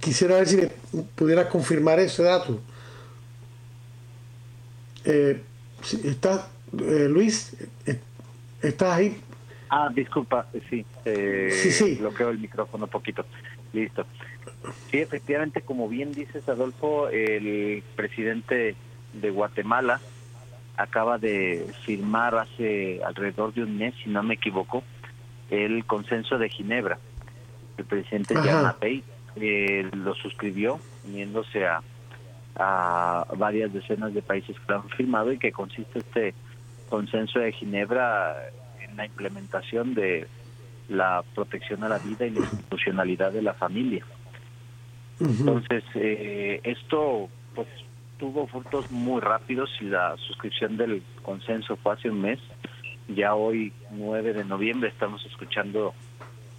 Quisiera 0.00 0.36
ver 0.36 0.48
si 0.48 0.56
me 0.56 0.70
pudiera 1.16 1.48
confirmar 1.48 1.98
ese 2.00 2.22
dato. 2.22 2.60
Eh, 5.04 5.42
¿Está, 6.04 6.48
eh, 6.78 7.08
Luis? 7.08 7.54
Eh, 7.86 7.98
¿Estás 8.62 8.96
ahí? 8.96 9.20
Ah, 9.68 9.90
disculpa, 9.94 10.46
sí. 10.70 10.84
Eh, 11.04 11.50
sí, 11.62 11.72
sí. 11.72 11.94
Bloqueo 11.96 12.30
el 12.30 12.38
micrófono 12.38 12.84
un 12.84 12.90
poquito. 12.90 13.24
Listo. 13.72 14.06
Sí, 14.90 14.98
efectivamente, 14.98 15.62
como 15.62 15.88
bien 15.88 16.12
dices, 16.12 16.48
Adolfo, 16.48 17.08
el 17.08 17.82
presidente 17.96 18.76
de 19.12 19.30
Guatemala 19.30 20.00
acaba 20.76 21.18
de 21.18 21.66
firmar 21.84 22.34
hace 22.34 23.00
alrededor 23.04 23.52
de 23.54 23.62
un 23.62 23.76
mes, 23.76 23.94
si 24.02 24.10
no 24.10 24.22
me 24.22 24.34
equivoco, 24.34 24.82
el 25.50 25.84
consenso 25.84 26.38
de 26.38 26.48
Ginebra. 26.48 26.98
El 27.76 27.84
presidente 27.84 28.34
Jan 28.34 28.74
eh, 29.36 29.88
lo 29.92 30.14
suscribió, 30.14 30.78
uniéndose 31.04 31.66
a, 31.66 31.82
a 32.56 33.26
varias 33.36 33.72
decenas 33.72 34.12
de 34.14 34.22
países 34.22 34.56
que 34.58 34.72
lo 34.72 34.80
han 34.80 34.88
firmado 34.90 35.32
y 35.32 35.38
que 35.38 35.52
consiste 35.52 36.00
este 36.00 36.34
consenso 36.88 37.38
de 37.38 37.52
Ginebra 37.52 38.36
en 38.80 38.96
la 38.96 39.06
implementación 39.06 39.94
de 39.94 40.26
la 40.88 41.24
protección 41.34 41.82
a 41.84 41.88
la 41.88 41.98
vida 41.98 42.26
y 42.26 42.30
la 42.30 42.40
institucionalidad 42.40 43.32
de 43.32 43.42
la 43.42 43.54
familia. 43.54 44.04
Entonces, 45.20 45.84
eh, 45.94 46.60
esto 46.64 47.28
pues 47.54 47.68
tuvo 48.22 48.46
frutos 48.46 48.88
muy 48.92 49.20
rápidos 49.20 49.68
y 49.80 49.86
la 49.86 50.16
suscripción 50.16 50.76
del 50.76 51.02
consenso 51.22 51.74
fue 51.74 51.94
hace 51.94 52.08
un 52.08 52.20
mes. 52.20 52.38
Ya 53.08 53.34
hoy, 53.34 53.72
9 53.90 54.32
de 54.32 54.44
noviembre, 54.44 54.90
estamos 54.90 55.26
escuchando 55.26 55.92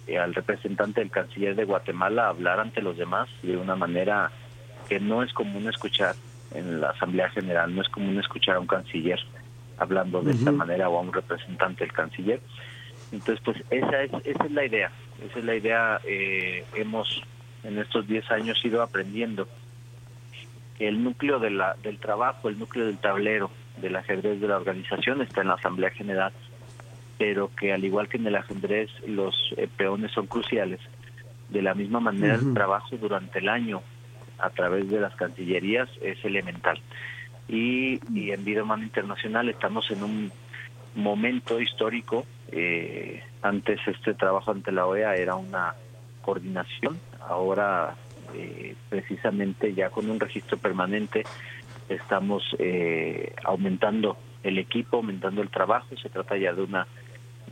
eh, 0.06 0.18
al 0.18 0.34
representante 0.34 1.00
del 1.00 1.10
canciller 1.10 1.56
de 1.56 1.64
Guatemala 1.64 2.28
hablar 2.28 2.60
ante 2.60 2.82
los 2.82 2.98
demás 2.98 3.30
de 3.42 3.56
una 3.56 3.76
manera 3.76 4.30
que 4.90 5.00
no 5.00 5.22
es 5.22 5.32
común 5.32 5.66
escuchar 5.66 6.14
en 6.52 6.82
la 6.82 6.90
Asamblea 6.90 7.30
General, 7.30 7.74
no 7.74 7.80
es 7.80 7.88
común 7.88 8.18
escuchar 8.18 8.56
a 8.56 8.60
un 8.60 8.66
canciller 8.66 9.20
hablando 9.78 10.20
de 10.20 10.32
esta 10.32 10.52
manera 10.52 10.90
o 10.90 10.98
a 10.98 11.00
un 11.00 11.14
representante 11.14 11.84
del 11.84 11.94
canciller. 11.94 12.42
Entonces, 13.10 13.40
pues 13.42 13.56
esa 13.70 14.02
es, 14.02 14.12
esa 14.26 14.44
es 14.44 14.52
la 14.52 14.66
idea, 14.66 14.92
esa 15.26 15.38
es 15.38 15.44
la 15.46 15.56
idea. 15.56 15.98
Eh, 16.04 16.62
hemos 16.74 17.22
en 17.62 17.78
estos 17.78 18.06
10 18.06 18.30
años 18.32 18.62
ido 18.62 18.82
aprendiendo 18.82 19.48
el 20.78 21.02
núcleo 21.02 21.38
de 21.38 21.50
la, 21.50 21.76
del 21.82 21.98
trabajo, 21.98 22.48
el 22.48 22.58
núcleo 22.58 22.86
del 22.86 22.98
tablero 22.98 23.50
del 23.80 23.96
ajedrez 23.96 24.40
de 24.40 24.48
la 24.48 24.56
organización 24.56 25.20
está 25.22 25.42
en 25.42 25.48
la 25.48 25.54
Asamblea 25.54 25.90
General 25.90 26.32
pero 27.18 27.50
que 27.54 27.72
al 27.72 27.84
igual 27.84 28.08
que 28.08 28.16
en 28.16 28.26
el 28.26 28.36
ajedrez 28.36 28.90
los 29.06 29.34
eh, 29.56 29.68
peones 29.76 30.12
son 30.12 30.26
cruciales, 30.26 30.80
de 31.48 31.62
la 31.62 31.74
misma 31.74 32.00
manera 32.00 32.34
el 32.34 32.54
trabajo 32.54 32.96
durante 32.96 33.38
el 33.38 33.48
año 33.48 33.82
a 34.38 34.50
través 34.50 34.88
de 34.90 35.00
las 35.00 35.14
cancillerías 35.14 35.88
es 36.02 36.24
elemental. 36.24 36.80
Y, 37.48 38.00
en 38.32 38.44
Vida 38.44 38.62
Humana 38.62 38.84
Internacional 38.84 39.48
estamos 39.48 39.90
en 39.90 40.02
un 40.02 40.32
momento 40.94 41.60
histórico. 41.60 42.26
Eh, 42.50 43.22
antes 43.42 43.80
este 43.86 44.14
trabajo 44.14 44.50
ante 44.50 44.72
la 44.72 44.86
OEA 44.86 45.14
era 45.14 45.34
una 45.36 45.74
coordinación, 46.22 46.98
ahora 47.20 47.94
eh, 48.34 48.74
precisamente 48.88 49.74
ya 49.74 49.90
con 49.90 50.10
un 50.10 50.20
registro 50.20 50.58
permanente 50.58 51.24
estamos 51.88 52.42
eh, 52.58 53.34
aumentando 53.44 54.16
el 54.42 54.58
equipo, 54.58 54.98
aumentando 54.98 55.42
el 55.42 55.50
trabajo. 55.50 55.96
Se 55.96 56.08
trata 56.08 56.36
ya 56.36 56.52
de 56.52 56.62
una 56.62 56.86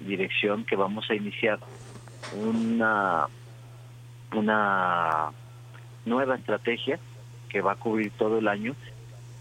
dirección 0.07 0.64
que 0.64 0.76
vamos 0.76 1.11
a 1.11 1.14
iniciar 1.14 1.59
una, 2.35 3.26
una 4.35 5.30
nueva 6.05 6.37
estrategia 6.37 6.99
que 7.49 7.61
va 7.61 7.72
a 7.72 7.76
cubrir 7.76 8.12
todo 8.12 8.39
el 8.39 8.49
año 8.49 8.74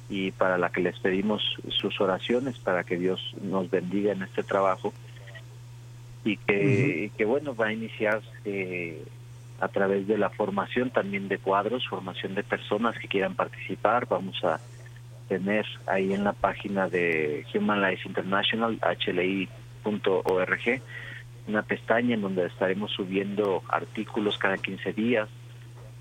y 0.09 0.31
para 0.31 0.57
la 0.57 0.69
que 0.69 0.81
les 0.81 0.99
pedimos 0.99 1.41
sus 1.69 2.01
oraciones 2.01 2.59
para 2.59 2.83
que 2.83 2.97
Dios 2.97 3.33
nos 3.41 3.69
bendiga 3.69 4.11
en 4.11 4.23
este 4.23 4.43
trabajo 4.43 4.93
y 6.25 6.37
que, 6.37 7.11
que 7.17 7.25
bueno, 7.25 7.55
va 7.55 7.67
a 7.67 7.73
iniciar 7.73 8.21
eh, 8.45 9.03
a 9.61 9.67
través 9.67 10.07
de 10.07 10.17
la 10.17 10.31
formación 10.31 10.89
también 10.89 11.27
de 11.27 11.37
cuadros, 11.37 11.87
formación 11.87 12.33
de 12.33 12.43
personas 12.43 12.97
que 12.97 13.07
quieran 13.07 13.35
participar. 13.35 14.07
Vamos 14.09 14.43
a 14.43 14.59
tener 15.29 15.65
ahí 15.85 16.13
en 16.13 16.23
la 16.23 16.33
página 16.33 16.89
de 16.89 17.45
Human 17.53 17.81
Life 17.81 18.07
International, 18.07 18.79
hli.org, 19.05 20.81
una 21.47 21.61
pestaña 21.61 22.15
en 22.15 22.21
donde 22.21 22.47
estaremos 22.47 22.91
subiendo 22.91 23.63
artículos 23.69 24.37
cada 24.39 24.57
15 24.57 24.93
días, 24.93 25.29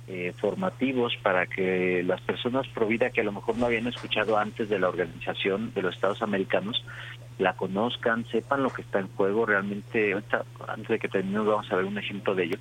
eh, 0.09 0.33
formativos 0.39 1.17
para 1.23 1.47
que 1.47 2.03
las 2.03 2.21
personas 2.23 2.67
pro 2.69 2.87
vida 2.87 3.11
que 3.11 3.21
a 3.21 3.25
lo 3.25 3.33
mejor 3.33 3.57
no 3.59 3.67
habían 3.67 3.87
escuchado 3.87 4.39
antes 4.39 4.69
de 4.69 4.79
la 4.79 4.89
organización 4.89 5.73
de 5.75 5.83
los 5.83 5.95
Estados 5.95 6.23
Americanos 6.23 6.83
la 7.41 7.55
conozcan, 7.55 8.27
sepan 8.27 8.63
lo 8.63 8.71
que 8.71 8.83
está 8.83 9.01
en 9.01 9.09
juego. 9.09 9.47
Realmente, 9.47 10.15
antes 10.69 10.89
de 10.89 10.99
que 10.99 11.09
terminemos, 11.09 11.47
vamos 11.47 11.73
a 11.73 11.77
ver 11.77 11.85
un 11.85 11.99
ejemplo 11.99 12.35
de 12.35 12.45
ello. 12.45 12.59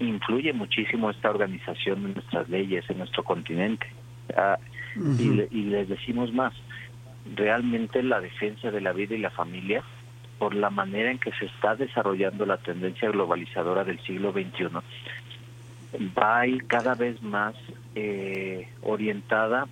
Influye 0.00 0.52
muchísimo 0.52 1.10
esta 1.10 1.30
organización 1.30 2.04
en 2.04 2.14
nuestras 2.14 2.48
leyes, 2.48 2.88
en 2.88 2.98
nuestro 2.98 3.22
continente. 3.22 3.86
Ah, 4.36 4.58
y, 4.96 5.42
y 5.50 5.64
les 5.64 5.88
decimos 5.88 6.32
más, 6.32 6.54
realmente 7.34 8.02
la 8.02 8.20
defensa 8.20 8.70
de 8.70 8.80
la 8.80 8.92
vida 8.92 9.14
y 9.14 9.18
la 9.18 9.30
familia, 9.30 9.82
por 10.38 10.54
la 10.54 10.70
manera 10.70 11.10
en 11.10 11.18
que 11.18 11.32
se 11.32 11.46
está 11.46 11.76
desarrollando 11.76 12.46
la 12.46 12.56
tendencia 12.58 13.10
globalizadora 13.10 13.84
del 13.84 14.00
siglo 14.00 14.32
XXI, 14.32 14.68
va 16.18 16.40
a 16.40 16.46
ir 16.46 16.66
cada 16.66 16.94
vez 16.94 17.22
más 17.22 17.54
eh, 17.94 18.68
orientada 18.82 19.66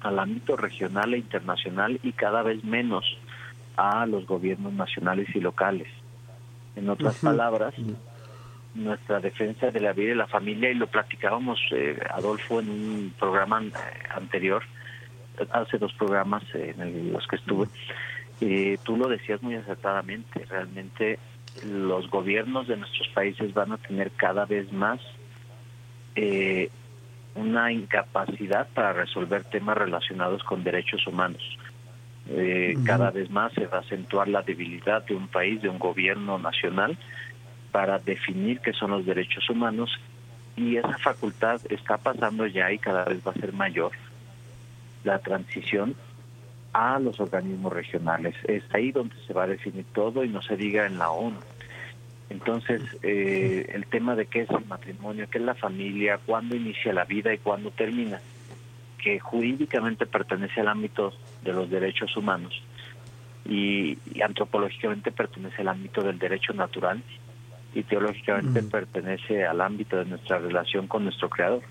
al 0.00 0.18
ámbito 0.18 0.56
regional 0.56 1.14
e 1.14 1.18
internacional 1.18 1.98
y 2.02 2.12
cada 2.12 2.42
vez 2.42 2.62
menos 2.64 3.04
a 3.76 4.06
los 4.06 4.26
gobiernos 4.26 4.72
nacionales 4.72 5.28
y 5.34 5.40
locales. 5.40 5.88
En 6.74 6.88
otras 6.90 7.16
palabras, 7.16 7.74
nuestra 8.74 9.20
defensa 9.20 9.70
de 9.70 9.80
la 9.80 9.92
vida 9.92 10.12
y 10.12 10.16
la 10.16 10.26
familia, 10.26 10.70
y 10.70 10.74
lo 10.74 10.86
platicábamos, 10.86 11.58
eh, 11.72 11.98
Adolfo, 12.10 12.60
en 12.60 12.68
un 12.68 13.14
programa 13.18 13.62
eh, 13.62 13.70
anterior, 14.14 14.62
hace 15.50 15.78
dos 15.78 15.92
programas 15.94 16.42
en 16.54 17.12
los 17.12 17.26
que 17.26 17.36
estuve, 17.36 17.68
tú 18.84 18.96
lo 18.96 19.08
decías 19.08 19.42
muy 19.42 19.54
acertadamente, 19.54 20.44
realmente 20.46 21.18
los 21.64 22.08
gobiernos 22.10 22.68
de 22.68 22.76
nuestros 22.76 23.08
países 23.08 23.54
van 23.54 23.72
a 23.72 23.78
tener 23.78 24.10
cada 24.12 24.44
vez 24.44 24.72
más 24.72 25.00
eh, 26.14 26.70
una 27.34 27.72
incapacidad 27.72 28.68
para 28.74 28.92
resolver 28.92 29.44
temas 29.44 29.76
relacionados 29.76 30.42
con 30.44 30.64
derechos 30.64 31.06
humanos. 31.06 31.42
Eh, 32.28 32.74
cada 32.84 33.10
vez 33.10 33.30
más 33.30 33.52
se 33.52 33.66
va 33.66 33.78
a 33.78 33.80
acentuar 33.80 34.26
la 34.28 34.42
debilidad 34.42 35.04
de 35.04 35.14
un 35.14 35.28
país, 35.28 35.62
de 35.62 35.68
un 35.68 35.78
gobierno 35.78 36.38
nacional, 36.38 36.98
para 37.70 37.98
definir 37.98 38.60
qué 38.60 38.72
son 38.72 38.90
los 38.90 39.06
derechos 39.06 39.48
humanos 39.48 39.90
y 40.56 40.76
esa 40.76 40.96
facultad 40.98 41.60
está 41.68 41.98
pasando 41.98 42.46
ya 42.46 42.72
y 42.72 42.78
cada 42.78 43.04
vez 43.04 43.20
va 43.26 43.32
a 43.32 43.34
ser 43.34 43.52
mayor 43.52 43.92
la 45.04 45.18
transición 45.18 45.94
a 46.72 46.98
los 46.98 47.20
organismos 47.20 47.72
regionales. 47.72 48.34
Es 48.44 48.62
ahí 48.74 48.92
donde 48.92 49.14
se 49.26 49.32
va 49.32 49.44
a 49.44 49.46
definir 49.46 49.84
todo 49.92 50.24
y 50.24 50.28
no 50.28 50.42
se 50.42 50.56
diga 50.56 50.86
en 50.86 50.98
la 50.98 51.10
ONU. 51.10 51.38
Entonces, 52.28 52.82
eh, 53.02 53.70
el 53.72 53.86
tema 53.86 54.16
de 54.16 54.26
qué 54.26 54.42
es 54.42 54.50
el 54.50 54.64
matrimonio, 54.66 55.28
qué 55.30 55.38
es 55.38 55.44
la 55.44 55.54
familia, 55.54 56.18
cuándo 56.24 56.56
inicia 56.56 56.92
la 56.92 57.04
vida 57.04 57.32
y 57.32 57.38
cuándo 57.38 57.70
termina, 57.70 58.20
que 59.06 59.20
jurídicamente 59.20 60.04
pertenece 60.04 60.60
al 60.60 60.66
ámbito 60.66 61.12
de 61.44 61.52
los 61.52 61.70
derechos 61.70 62.16
humanos 62.16 62.60
y, 63.48 63.96
antropológicamente 64.20 65.12
pertenece 65.12 65.62
al 65.62 65.68
ámbito 65.68 66.02
del 66.02 66.18
derecho 66.18 66.52
natural 66.54 67.00
y 67.72 67.84
teológicamente 67.84 68.64
pertenece 68.64 69.46
al 69.46 69.60
ámbito 69.60 69.96
de 69.96 70.06
nuestra 70.06 70.40
relación 70.40 70.88
con 70.88 71.04
nuestro 71.04 71.30
Creador. 71.30 71.62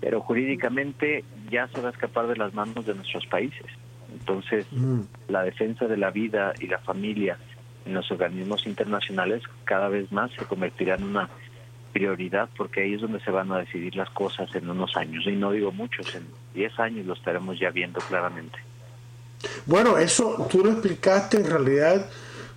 Pero 0.00 0.20
jurídicamente 0.20 1.22
ya 1.48 1.68
se 1.68 1.80
va 1.80 1.90
a 1.90 1.92
escapar 1.92 2.26
de 2.26 2.34
las 2.34 2.52
manos 2.52 2.84
de 2.84 2.96
nuestros 2.96 3.24
países. 3.26 3.66
Entonces, 4.12 4.66
la 5.28 5.44
defensa 5.44 5.86
de 5.86 5.98
la 5.98 6.10
vida 6.10 6.52
y 6.58 6.66
la 6.66 6.78
familia 6.78 7.38
en 7.84 7.94
los 7.94 8.10
organismos 8.10 8.66
internacionales 8.66 9.44
cada 9.62 9.88
vez 9.88 10.10
más 10.10 10.32
se 10.32 10.44
convertirá 10.46 10.96
en 10.96 11.04
una 11.04 11.28
prioridad 11.96 12.50
porque 12.58 12.82
ahí 12.82 12.94
es 12.94 13.00
donde 13.00 13.20
se 13.20 13.30
van 13.30 13.50
a 13.52 13.58
decidir 13.58 13.96
las 13.96 14.10
cosas 14.10 14.54
en 14.54 14.68
unos 14.68 14.94
años 14.98 15.24
y 15.26 15.32
no 15.32 15.50
digo 15.50 15.72
muchos, 15.72 16.14
en 16.14 16.26
10 16.52 16.78
años 16.78 17.06
lo 17.06 17.14
estaremos 17.14 17.58
ya 17.58 17.70
viendo 17.70 18.00
claramente. 18.00 18.58
Bueno, 19.64 19.96
eso 19.96 20.46
tú 20.50 20.62
lo 20.62 20.72
explicaste 20.72 21.38
en 21.38 21.46
realidad, 21.46 22.10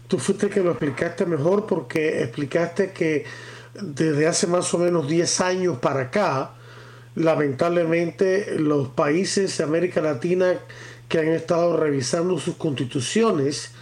tú 0.09 0.19
fuiste 0.19 0.49
que 0.49 0.61
lo 0.61 0.71
explicaste 0.71 1.25
mejor 1.25 1.65
porque 1.65 2.21
explicaste 2.21 2.91
que 2.91 3.25
desde 3.73 4.27
hace 4.27 4.45
más 4.47 4.73
o 4.73 4.77
menos 4.77 5.07
10 5.07 5.39
años 5.39 5.77
para 5.77 6.01
acá, 6.01 6.51
lamentablemente 7.15 8.59
los 8.59 8.89
países 8.89 9.57
de 9.57 9.63
América 9.63 10.01
Latina 10.01 10.55
que 11.07 11.19
han 11.19 11.29
estado 11.29 11.77
revisando 11.77 12.37
sus 12.39 12.57
constituciones, 12.57 13.73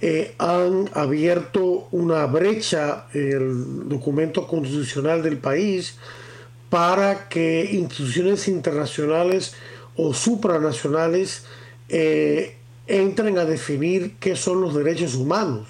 eh, 0.00 0.34
han 0.38 0.88
abierto 0.94 1.88
una 1.90 2.26
brecha 2.26 3.06
en 3.12 3.32
el 3.32 3.88
documento 3.88 4.46
constitucional 4.46 5.22
del 5.22 5.38
país 5.38 5.96
para 6.70 7.28
que 7.28 7.68
instituciones 7.72 8.46
internacionales 8.46 9.54
o 9.96 10.14
supranacionales 10.14 11.44
eh, 11.88 12.56
entren 12.86 13.38
a 13.38 13.44
definir 13.44 14.14
qué 14.20 14.36
son 14.36 14.60
los 14.60 14.74
derechos 14.74 15.16
humanos. 15.16 15.66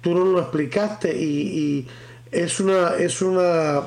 Tú 0.00 0.14
no 0.14 0.24
lo 0.24 0.40
explicaste 0.40 1.16
y, 1.16 1.86
es 2.32 2.58
una 2.58 2.96
es 2.96 3.22
una 3.22 3.82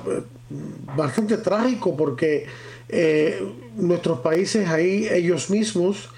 bastante 0.96 1.36
trágico 1.40 1.98
porque 1.98 2.46
eh, 2.88 3.46
nuestros 3.76 4.22
países 4.22 4.70
ahí 4.70 5.06
ellos 5.12 5.50
mismos 5.50 6.10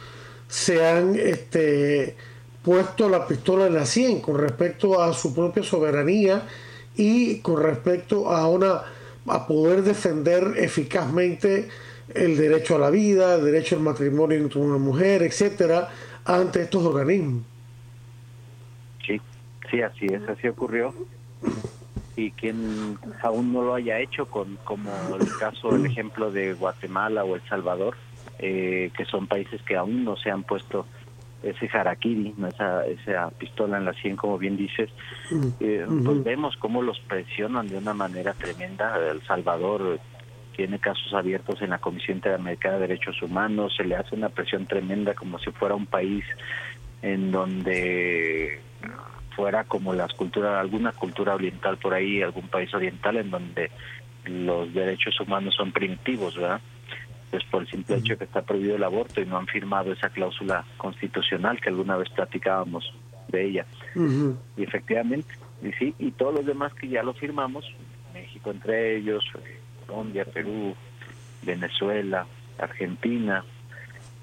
se 0.47 0.85
han 0.85 1.15
este, 1.15 2.15
puesto 2.63 3.09
la 3.09 3.27
pistola 3.27 3.67
en 3.67 3.75
la 3.75 3.85
100 3.85 4.21
con 4.21 4.37
respecto 4.37 5.01
a 5.01 5.13
su 5.13 5.33
propia 5.33 5.63
soberanía 5.63 6.43
y 6.95 7.39
con 7.39 7.61
respecto 7.61 8.29
a 8.29 8.47
una 8.47 8.81
a 9.27 9.45
poder 9.45 9.83
defender 9.83 10.55
eficazmente 10.57 11.69
el 12.13 12.35
derecho 12.35 12.75
a 12.75 12.79
la 12.79 12.89
vida, 12.89 13.35
el 13.35 13.45
derecho 13.45 13.75
al 13.75 13.81
matrimonio 13.81 14.37
entre 14.37 14.59
una 14.59 14.77
mujer, 14.77 15.21
etcétera, 15.21 15.89
ante 16.25 16.61
estos 16.63 16.83
organismos. 16.83 17.43
Sí, 19.05 19.21
sí, 19.69 19.81
así 19.81 20.07
es, 20.07 20.27
así 20.27 20.47
ocurrió. 20.47 20.93
Y 22.15 22.31
quien 22.31 22.97
aún 23.21 23.53
no 23.53 23.61
lo 23.61 23.75
haya 23.75 23.99
hecho, 23.99 24.25
con 24.25 24.57
como 24.63 24.91
el 25.19 25.27
caso, 25.37 25.75
el 25.75 25.85
ejemplo 25.85 26.31
de 26.31 26.53
Guatemala 26.53 27.23
o 27.23 27.35
El 27.35 27.41
Salvador, 27.47 27.95
eh, 28.39 28.91
que 28.97 29.05
son 29.05 29.27
países 29.27 29.61
que 29.61 29.75
aún 29.75 30.03
no 30.03 30.17
se 30.17 30.31
han 30.31 30.43
puesto 30.43 30.85
ese 31.43 31.69
harakiri, 31.71 32.33
esa, 32.47 32.85
esa 32.85 33.29
pistola 33.31 33.77
en 33.77 33.85
la 33.85 33.93
100, 33.93 34.15
como 34.15 34.37
bien 34.37 34.57
dices, 34.57 34.89
mm. 35.31 35.47
eh, 35.59 35.85
pues 36.03 36.23
vemos 36.23 36.55
cómo 36.57 36.81
los 36.81 36.99
presionan 37.01 37.67
de 37.67 37.77
una 37.77 37.93
manera 37.93 38.33
tremenda. 38.33 38.97
El 38.97 39.21
Salvador 39.25 39.99
tiene 40.55 40.79
casos 40.79 41.13
abiertos 41.13 41.61
en 41.61 41.69
la 41.69 41.77
Comisión 41.77 42.17
Interamericana 42.17 42.75
de 42.75 42.87
Derechos 42.87 43.21
Humanos, 43.21 43.73
se 43.77 43.85
le 43.85 43.95
hace 43.95 44.15
una 44.15 44.29
presión 44.29 44.65
tremenda 44.65 45.13
como 45.13 45.39
si 45.39 45.51
fuera 45.51 45.75
un 45.75 45.85
país 45.85 46.25
en 47.01 47.31
donde 47.31 48.59
fuera 49.37 49.63
como 49.63 49.93
las 49.93 50.11
culturas, 50.13 50.59
alguna 50.59 50.91
cultura 50.91 51.35
oriental 51.35 51.77
por 51.77 51.93
ahí, 51.93 52.21
algún 52.21 52.49
país 52.49 52.73
oriental 52.73 53.15
en 53.15 53.31
donde 53.31 53.71
los 54.25 54.73
derechos 54.73 55.17
humanos 55.21 55.55
son 55.55 55.71
primitivos, 55.71 56.35
¿verdad? 56.35 56.59
Pues 57.29 57.43
por 57.45 57.61
el 57.61 57.69
simple 57.69 57.97
hecho 57.97 58.13
de 58.13 58.17
que 58.17 58.23
está 58.25 58.41
prohibido 58.41 58.75
el 58.75 58.83
aborto 58.83 59.21
y 59.21 59.25
no 59.25 59.37
han 59.37 59.47
firmado 59.47 59.91
esa 59.91 60.09
cláusula 60.09 60.65
constitucional 60.77 61.59
que 61.61 61.69
alguna 61.69 61.97
vez 61.97 62.09
platicábamos 62.09 62.93
de 63.27 63.45
ella. 63.45 63.65
Y 64.57 64.63
efectivamente, 64.63 65.35
y 65.61 65.71
sí, 65.73 65.93
y 65.99 66.11
todos 66.11 66.35
los 66.35 66.45
demás 66.45 66.73
que 66.73 66.87
ya 66.87 67.03
lo 67.03 67.13
firmamos, 67.13 67.65
México 68.13 68.51
entre 68.51 68.97
ellos, 68.97 69.23
Colombia, 69.85 70.25
Perú, 70.25 70.75
Venezuela, 71.43 72.25
Argentina, 72.57 73.43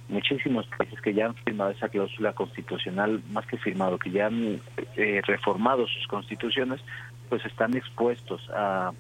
muchísimos 0.09 0.67
países 0.67 1.01
que 1.01 1.15
ya 1.15 1.27
han 1.27 1.35
firmado 1.35 1.71
esa 1.71 1.89
cláusula 1.89 2.33
constitucional, 2.33 3.23
más 3.31 3.47
que 3.47 3.57
firmado, 3.59 3.99
que 3.99 4.11
ya 4.11 4.27
han 4.27 4.61
eh, 4.97 5.21
reformado 5.25 5.87
sus 5.87 6.07
constituciones, 6.07 6.81
pues 7.29 7.45
están 7.45 7.77
expuestos 7.77 8.49
a 8.51 8.93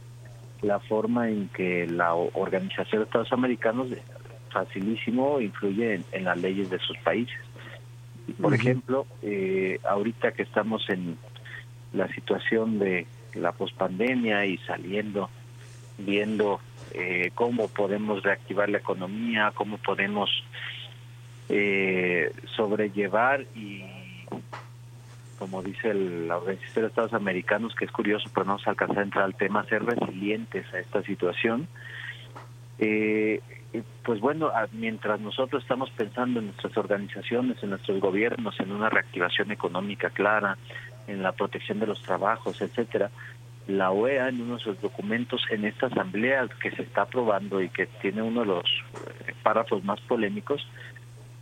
la 0.63 0.81
forma 0.81 1.29
en 1.29 1.49
que 1.49 1.87
la 1.87 2.15
Organización 2.15 3.01
de 3.01 3.05
Estados 3.05 3.33
Americanos 3.33 3.89
facilísimo 4.51 5.41
influye 5.41 6.01
en, 6.13 6.25
las 6.25 6.39
leyes 6.39 6.71
de 6.71 6.79
sus 6.79 6.97
países. 6.99 7.39
Por 8.41 8.55
ejemplo, 8.55 9.07
eh, 9.23 9.79
ahorita 9.85 10.33
que 10.33 10.43
estamos 10.43 10.89
en 10.89 11.17
la 11.93 12.09
situación 12.09 12.79
de 12.79 13.07
la 13.35 13.53
pospandemia 13.53 14.47
y 14.47 14.59
saliendo, 14.59 15.31
viendo 15.99 16.61
eh, 16.93 17.31
cómo 17.35 17.69
podemos 17.69 18.23
reactivar 18.23 18.69
la 18.69 18.79
economía, 18.79 19.53
cómo 19.55 19.79
podemos 19.79 20.31
eh, 21.49 22.33
sobrellevar 22.57 23.43
y, 23.55 23.85
como 25.39 25.62
dice 25.62 25.95
la 25.95 26.39
Organización 26.39 26.84
de 26.84 26.89
Estados 26.89 27.12
Americanos, 27.12 27.74
que 27.74 27.84
es 27.84 27.93
curioso, 27.93 28.30
pero 28.34 28.47
no 28.47 28.59
se 28.59 28.70
alcanza 28.70 29.01
a 29.01 29.05
entrar 29.05 29.24
al 29.24 29.34
tema, 29.34 29.64
ser 29.64 29.84
resilientes 29.84 30.66
a 30.72 30.78
esta 30.78 31.03
situación. 31.03 31.68
Eh, 32.78 33.41
pues 34.05 34.20
bueno, 34.20 34.51
mientras 34.72 35.20
nosotros 35.20 35.62
estamos 35.62 35.91
pensando 35.91 36.41
en 36.41 36.47
nuestras 36.47 36.76
organizaciones, 36.76 37.62
en 37.62 37.70
nuestros 37.70 38.01
gobiernos, 38.01 38.59
en 38.61 38.72
una 38.72 38.89
reactivación 38.89 39.51
económica 39.51 40.11
clara, 40.11 40.57
en 41.07 41.22
la 41.22 41.32
protección 41.32 41.80
de 41.80 41.87
los 41.87 42.03
trabajos, 42.03 42.61
etcétera, 42.62 43.11
la 43.66 43.91
OEA 43.91 44.28
en 44.28 44.41
uno 44.41 44.57
de 44.57 44.62
sus 44.62 44.80
documentos 44.80 45.43
en 45.51 45.64
esta 45.64 45.87
asamblea 45.87 46.47
que 46.61 46.70
se 46.70 46.82
está 46.82 47.03
aprobando 47.03 47.61
y 47.61 47.68
que 47.68 47.87
tiene 47.87 48.22
uno 48.22 48.41
de 48.41 48.47
los 48.47 48.64
eh, 48.64 49.34
párrafos 49.43 49.82
más 49.84 50.01
polémicos, 50.03 50.66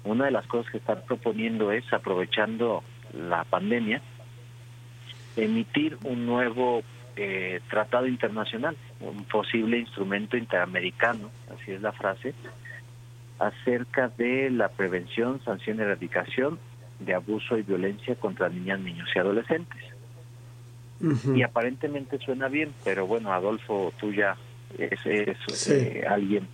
una 0.05 0.27
de 0.27 0.31
las 0.31 0.47
cosas 0.47 0.71
que 0.71 0.79
están 0.79 1.03
proponiendo 1.07 1.71
es, 1.71 1.91
aprovechando 1.93 2.83
la 3.13 3.45
pandemia, 3.45 4.01
emitir 5.37 5.99
un 6.05 6.27
nuevo 6.27 6.83
eh, 7.17 7.61
tratado 7.71 8.07
internacional, 8.07 8.77
un 9.01 9.25
posible 9.25 9.79
instrumento 9.79 10.37
interamericano, 10.37 11.31
así 11.55 11.73
es 11.73 11.83
la 11.83 11.93
frase, 11.93 12.35
acerca 13.39 14.09
de 14.09 14.51
la 14.51 14.69
prevención, 14.69 15.41
sanción 15.45 15.79
y 15.79 15.83
erradicación 15.83 16.59
de 17.01 17.15
abuso 17.15 17.59
y 17.59 17.63
violencia 17.63 18.15
contra 18.17 18.49
niñas, 18.49 18.81
niños 18.81 19.09
y 19.15 19.19
adolescentes. 19.19 19.83
Y 21.35 21.43
aparentemente 21.43 22.19
suena 22.19 22.49
bien, 22.49 22.73
pero 22.83 23.07
bueno, 23.07 23.33
Adolfo, 23.33 23.93
tú 24.01 24.13
ya 24.13 24.37
eres 24.79 25.01
eh, 25.69 26.05
alguien 26.09 26.49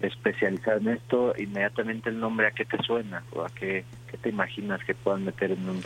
especializado 0.00 0.78
en 0.78 0.88
esto, 0.88 1.34
inmediatamente 1.36 2.08
el 2.08 2.20
nombre 2.20 2.46
a 2.46 2.52
qué 2.52 2.64
te 2.64 2.78
suena 2.82 3.22
o 3.32 3.42
a 3.42 3.48
qué, 3.48 3.84
te 4.16 4.28
imaginas 4.28 4.80
que 4.84 4.94
puedan 4.94 5.24
meter 5.24 5.52
en 5.52 5.68
un 5.68 5.82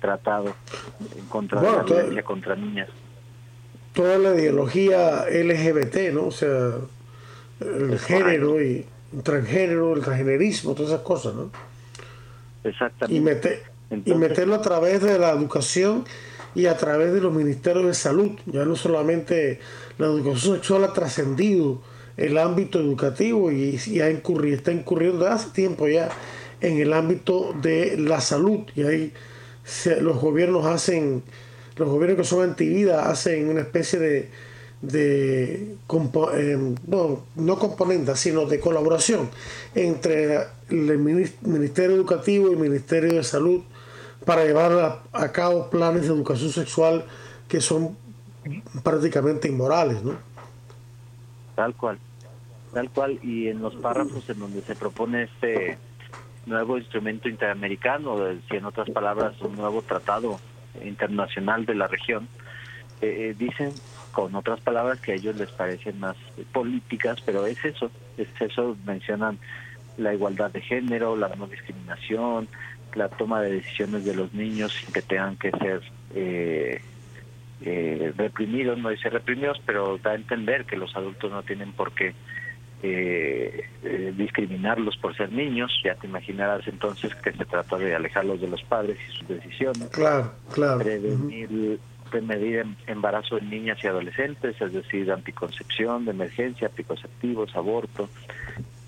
tratado 0.00 0.54
en 1.16 1.26
contra 1.26 1.60
de 1.60 1.70
la 1.70 1.82
violencia 1.82 2.22
contra 2.22 2.56
niñas. 2.56 2.88
Toda 3.92 4.18
la 4.18 4.34
ideología 4.34 5.26
LGBT, 5.26 6.12
¿no? 6.12 6.26
O 6.26 6.30
sea, 6.30 6.72
el 7.60 7.98
género 7.98 8.62
y 8.62 8.86
el 9.14 9.22
transgénero, 9.22 9.94
el 9.94 10.02
transgenerismo, 10.02 10.74
todas 10.74 10.92
esas 10.92 11.02
cosas, 11.02 11.34
¿no? 11.34 11.50
Exactamente. 12.64 13.14
Y, 13.14 13.20
meter, 13.20 13.62
y 13.90 14.14
meterlo 14.14 14.54
a 14.54 14.62
través 14.62 15.02
de 15.02 15.18
la 15.18 15.30
educación 15.30 16.04
y 16.54 16.66
a 16.66 16.76
través 16.76 17.12
de 17.12 17.20
los 17.20 17.32
ministerios 17.32 17.86
de 17.86 17.94
salud. 17.94 18.32
Ya 18.46 18.64
no 18.64 18.76
solamente 18.76 19.60
la 19.98 20.06
educación 20.06 20.56
sexual 20.56 20.84
ha 20.84 20.92
trascendido 20.92 21.82
el 22.16 22.38
ámbito 22.38 22.78
educativo 22.78 23.50
y, 23.50 23.78
ha 24.00 24.10
incurrido, 24.10 24.56
está 24.56 24.72
incurriendo 24.72 25.26
hace 25.26 25.50
tiempo 25.50 25.88
ya 25.88 26.10
en 26.62 26.78
el 26.78 26.92
ámbito 26.92 27.54
de 27.60 27.96
la 27.98 28.20
salud. 28.20 28.60
Y 28.74 28.82
ahí 28.84 29.12
los 30.00 30.18
gobiernos 30.20 30.64
hacen, 30.66 31.22
los 31.76 31.88
gobiernos 31.88 32.18
que 32.18 32.24
son 32.24 32.42
antivida 32.48 33.10
hacen 33.10 33.48
una 33.48 33.60
especie 33.60 33.98
de, 33.98 34.30
eh, 34.92 36.74
no, 36.86 37.24
no 37.36 37.58
componentes, 37.58 38.18
sino 38.18 38.46
de 38.46 38.60
colaboración 38.60 39.28
entre 39.74 40.38
el 40.70 40.98
Ministerio 40.98 41.96
Educativo 41.96 42.48
y 42.48 42.52
el 42.52 42.58
Ministerio 42.58 43.14
de 43.14 43.24
Salud 43.24 43.62
para 44.24 44.44
llevar 44.44 45.02
a, 45.12 45.32
cabo 45.32 45.68
planes 45.68 46.02
de 46.02 46.08
educación 46.08 46.50
sexual 46.50 47.04
que 47.48 47.60
son 47.60 47.96
prácticamente 48.82 49.48
inmorales, 49.48 50.02
¿no? 50.02 50.16
Tal 51.56 51.74
cual, 51.74 51.98
tal 52.72 52.88
cual. 52.90 53.18
Y 53.22 53.48
en 53.48 53.60
los 53.60 53.74
párrafos 53.74 54.28
en 54.30 54.38
donde 54.38 54.62
se 54.62 54.74
propone 54.74 55.24
este 55.24 55.76
nuevo 56.46 56.78
instrumento 56.78 57.28
interamericano, 57.28 58.16
si 58.48 58.56
en 58.56 58.64
otras 58.64 58.90
palabras 58.90 59.40
un 59.40 59.56
nuevo 59.56 59.82
tratado 59.82 60.40
internacional 60.82 61.64
de 61.66 61.74
la 61.74 61.86
región, 61.86 62.28
eh, 63.00 63.30
eh, 63.30 63.34
dicen 63.38 63.72
con 64.12 64.34
otras 64.34 64.60
palabras 64.60 65.00
que 65.00 65.12
a 65.12 65.14
ellos 65.14 65.36
les 65.36 65.50
parecen 65.50 65.98
más 65.98 66.16
políticas, 66.52 67.20
pero 67.24 67.46
es 67.46 67.64
eso, 67.64 67.90
es 68.16 68.28
eso, 68.40 68.76
mencionan 68.84 69.38
la 69.96 70.14
igualdad 70.14 70.50
de 70.50 70.60
género, 70.60 71.16
la 71.16 71.28
no 71.28 71.46
discriminación, 71.46 72.48
la 72.94 73.08
toma 73.08 73.40
de 73.40 73.52
decisiones 73.52 74.04
de 74.04 74.14
los 74.14 74.32
niños 74.34 74.72
sin 74.72 74.92
que 74.92 75.02
tengan 75.02 75.36
que 75.36 75.50
ser 75.50 75.82
eh, 76.14 76.80
eh, 77.62 78.12
reprimidos, 78.16 78.78
no 78.78 78.90
dice 78.90 79.08
reprimidos, 79.08 79.60
pero 79.64 79.98
da 79.98 80.12
a 80.12 80.14
entender 80.14 80.64
que 80.64 80.76
los 80.76 80.94
adultos 80.96 81.30
no 81.30 81.42
tienen 81.42 81.72
por 81.72 81.92
qué 81.92 82.14
eh, 82.82 83.64
discriminarlos 84.16 84.96
por 84.96 85.16
ser 85.16 85.32
niños. 85.32 85.72
Ya 85.84 85.94
te 85.94 86.06
imaginarás 86.06 86.66
entonces 86.66 87.14
que 87.16 87.32
se 87.32 87.44
trata 87.44 87.78
de 87.78 87.94
alejarlos 87.94 88.40
de 88.40 88.48
los 88.48 88.62
padres 88.64 88.98
y 89.08 89.18
sus 89.18 89.28
decisiones. 89.28 89.88
Claro, 89.90 90.32
claro. 90.52 90.80
Prevenir, 90.80 91.78
prevenir 92.10 92.66
embarazo 92.86 93.38
en 93.38 93.50
niñas 93.50 93.78
y 93.82 93.86
adolescentes, 93.86 94.60
es 94.60 94.72
decir, 94.72 95.10
anticoncepción 95.10 96.04
de 96.04 96.10
emergencia, 96.10 96.68
anticonceptivos, 96.68 97.54
aborto, 97.56 98.08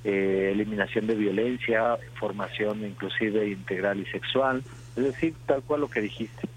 eh, 0.05 0.51
eliminación 0.53 1.07
de 1.07 1.15
violencia, 1.15 1.97
formación 2.21 2.85
inclusive 2.85 3.49
integral 3.49 4.01
y 4.01 4.07
sexual, 4.07 4.63
es 4.97 5.05
decir, 5.05 5.35
tal 5.47 5.63
cual 5.63 5.81
lo 5.81 5.89
que 5.89 6.01
dijiste, 6.01 6.49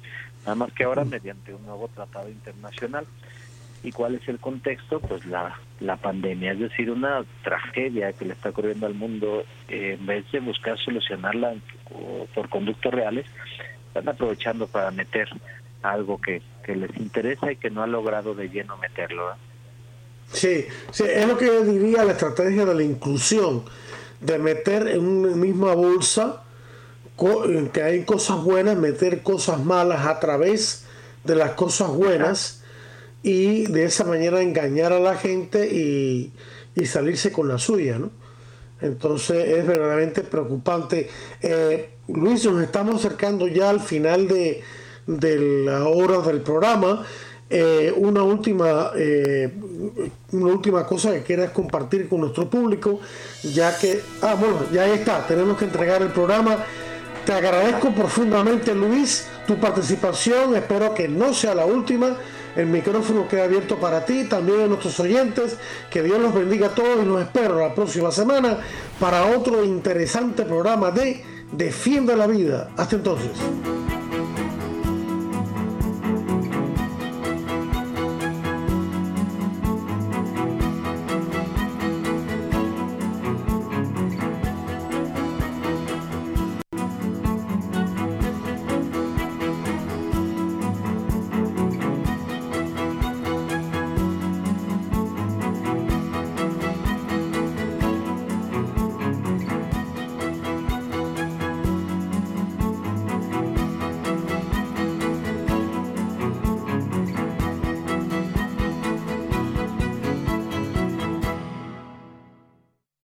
nada 0.41 0.55
más 0.55 0.73
que 0.73 0.83
ahora 0.83 1.05
mediante 1.05 1.53
un 1.53 1.65
nuevo 1.65 1.87
tratado 1.87 2.29
internacional. 2.29 3.05
¿Y 3.83 3.91
cuál 3.91 4.15
es 4.15 4.27
el 4.27 4.39
contexto? 4.39 4.99
Pues 4.99 5.25
la, 5.25 5.59
la 5.79 5.97
pandemia, 5.97 6.53
es 6.53 6.59
decir, 6.59 6.91
una 6.91 7.23
tragedia 7.43 8.11
que 8.13 8.25
le 8.25 8.33
está 8.33 8.49
ocurriendo 8.49 8.87
al 8.87 8.95
mundo, 8.95 9.43
eh, 9.69 9.97
en 9.99 10.05
vez 10.05 10.29
de 10.31 10.39
buscar 10.39 10.77
solucionarla 10.77 11.55
por 12.33 12.49
conductos 12.49 12.93
reales, 12.93 13.25
están 13.87 14.09
aprovechando 14.09 14.67
para 14.67 14.91
meter 14.91 15.29
algo 15.83 16.19
que, 16.19 16.41
que 16.63 16.75
les 16.75 16.95
interesa 16.97 17.51
y 17.51 17.55
que 17.55 17.69
no 17.69 17.83
ha 17.83 17.87
logrado 17.87 18.33
de 18.33 18.49
lleno 18.49 18.77
meterlo. 18.77 19.35
Sí, 20.31 20.65
sí, 20.91 21.03
es 21.07 21.25
lo 21.25 21.37
que 21.37 21.45
yo 21.45 21.63
diría 21.63 22.03
la 22.03 22.11
estrategia 22.11 22.65
de 22.65 22.75
la 22.75 22.83
inclusión, 22.83 23.63
de 24.19 24.37
meter 24.39 24.87
en 24.87 25.07
una 25.07 25.35
misma 25.35 25.73
bolsa 25.73 26.43
que 27.73 27.81
hay 27.81 28.03
cosas 28.03 28.43
buenas, 28.43 28.77
meter 28.77 29.23
cosas 29.23 29.63
malas 29.63 30.05
a 30.05 30.19
través 30.19 30.85
de 31.23 31.35
las 31.35 31.51
cosas 31.51 31.89
buenas 31.89 32.56
y 33.27 33.65
de 33.65 33.83
esa 33.83 34.05
manera 34.05 34.41
engañar 34.41 34.93
a 34.93 35.01
la 35.01 35.17
gente 35.17 35.67
y, 35.67 36.31
salirse 36.85 37.29
con 37.29 37.49
la 37.49 37.57
suya, 37.57 37.99
¿no? 37.99 38.11
Entonces 38.79 39.49
es 39.49 39.67
verdaderamente 39.67 40.21
preocupante. 40.21 41.09
Eh, 41.41 41.89
Luis, 42.07 42.45
nos 42.45 42.63
estamos 42.63 43.03
acercando 43.03 43.47
ya 43.47 43.69
al 43.69 43.81
final 43.81 44.29
de, 44.29 44.61
de 45.07 45.65
la 45.65 45.89
hora 45.89 46.19
del 46.19 46.41
programa. 46.41 47.05
Eh, 47.49 47.93
una 47.97 48.23
última 48.23 48.91
eh, 48.95 49.51
una 50.31 50.51
última 50.51 50.85
cosa 50.85 51.13
que 51.13 51.23
quieras 51.23 51.51
compartir 51.51 52.09
con 52.09 52.19
nuestro 52.19 52.49
público 52.49 52.99
ya 53.41 53.77
que 53.77 54.01
ah 54.21 54.35
bueno 54.37 54.65
ya 54.73 54.85
está 54.93 55.25
tenemos 55.25 55.57
que 55.57 55.63
entregar 55.63 56.01
el 56.01 56.09
programa 56.09 56.57
te 57.25 57.31
agradezco 57.31 57.93
profundamente 57.93 58.75
Luis 58.75 59.29
tu 59.47 59.55
participación 59.61 60.57
espero 60.57 60.93
que 60.93 61.07
no 61.07 61.33
sea 61.33 61.55
la 61.55 61.65
última 61.65 62.17
el 62.57 62.65
micrófono 62.65 63.27
queda 63.27 63.43
abierto 63.45 63.77
para 63.77 64.03
ti 64.03 64.23
también 64.23 64.61
a 64.61 64.67
nuestros 64.67 64.99
oyentes 64.99 65.57
que 65.91 66.01
Dios 66.01 66.19
los 66.19 66.33
bendiga 66.33 66.67
a 66.67 66.75
todos 66.75 67.03
y 67.03 67.05
los 67.05 67.21
espero 67.21 67.59
la 67.59 67.75
próxima 67.75 68.11
semana 68.11 68.57
para 68.99 69.27
otro 69.27 69.63
interesante 69.63 70.43
programa 70.43 70.91
de 70.91 71.23
Defiende 71.51 72.15
la 72.15 72.27
vida. 72.27 72.69
Hasta 72.75 72.97
entonces 72.97 73.31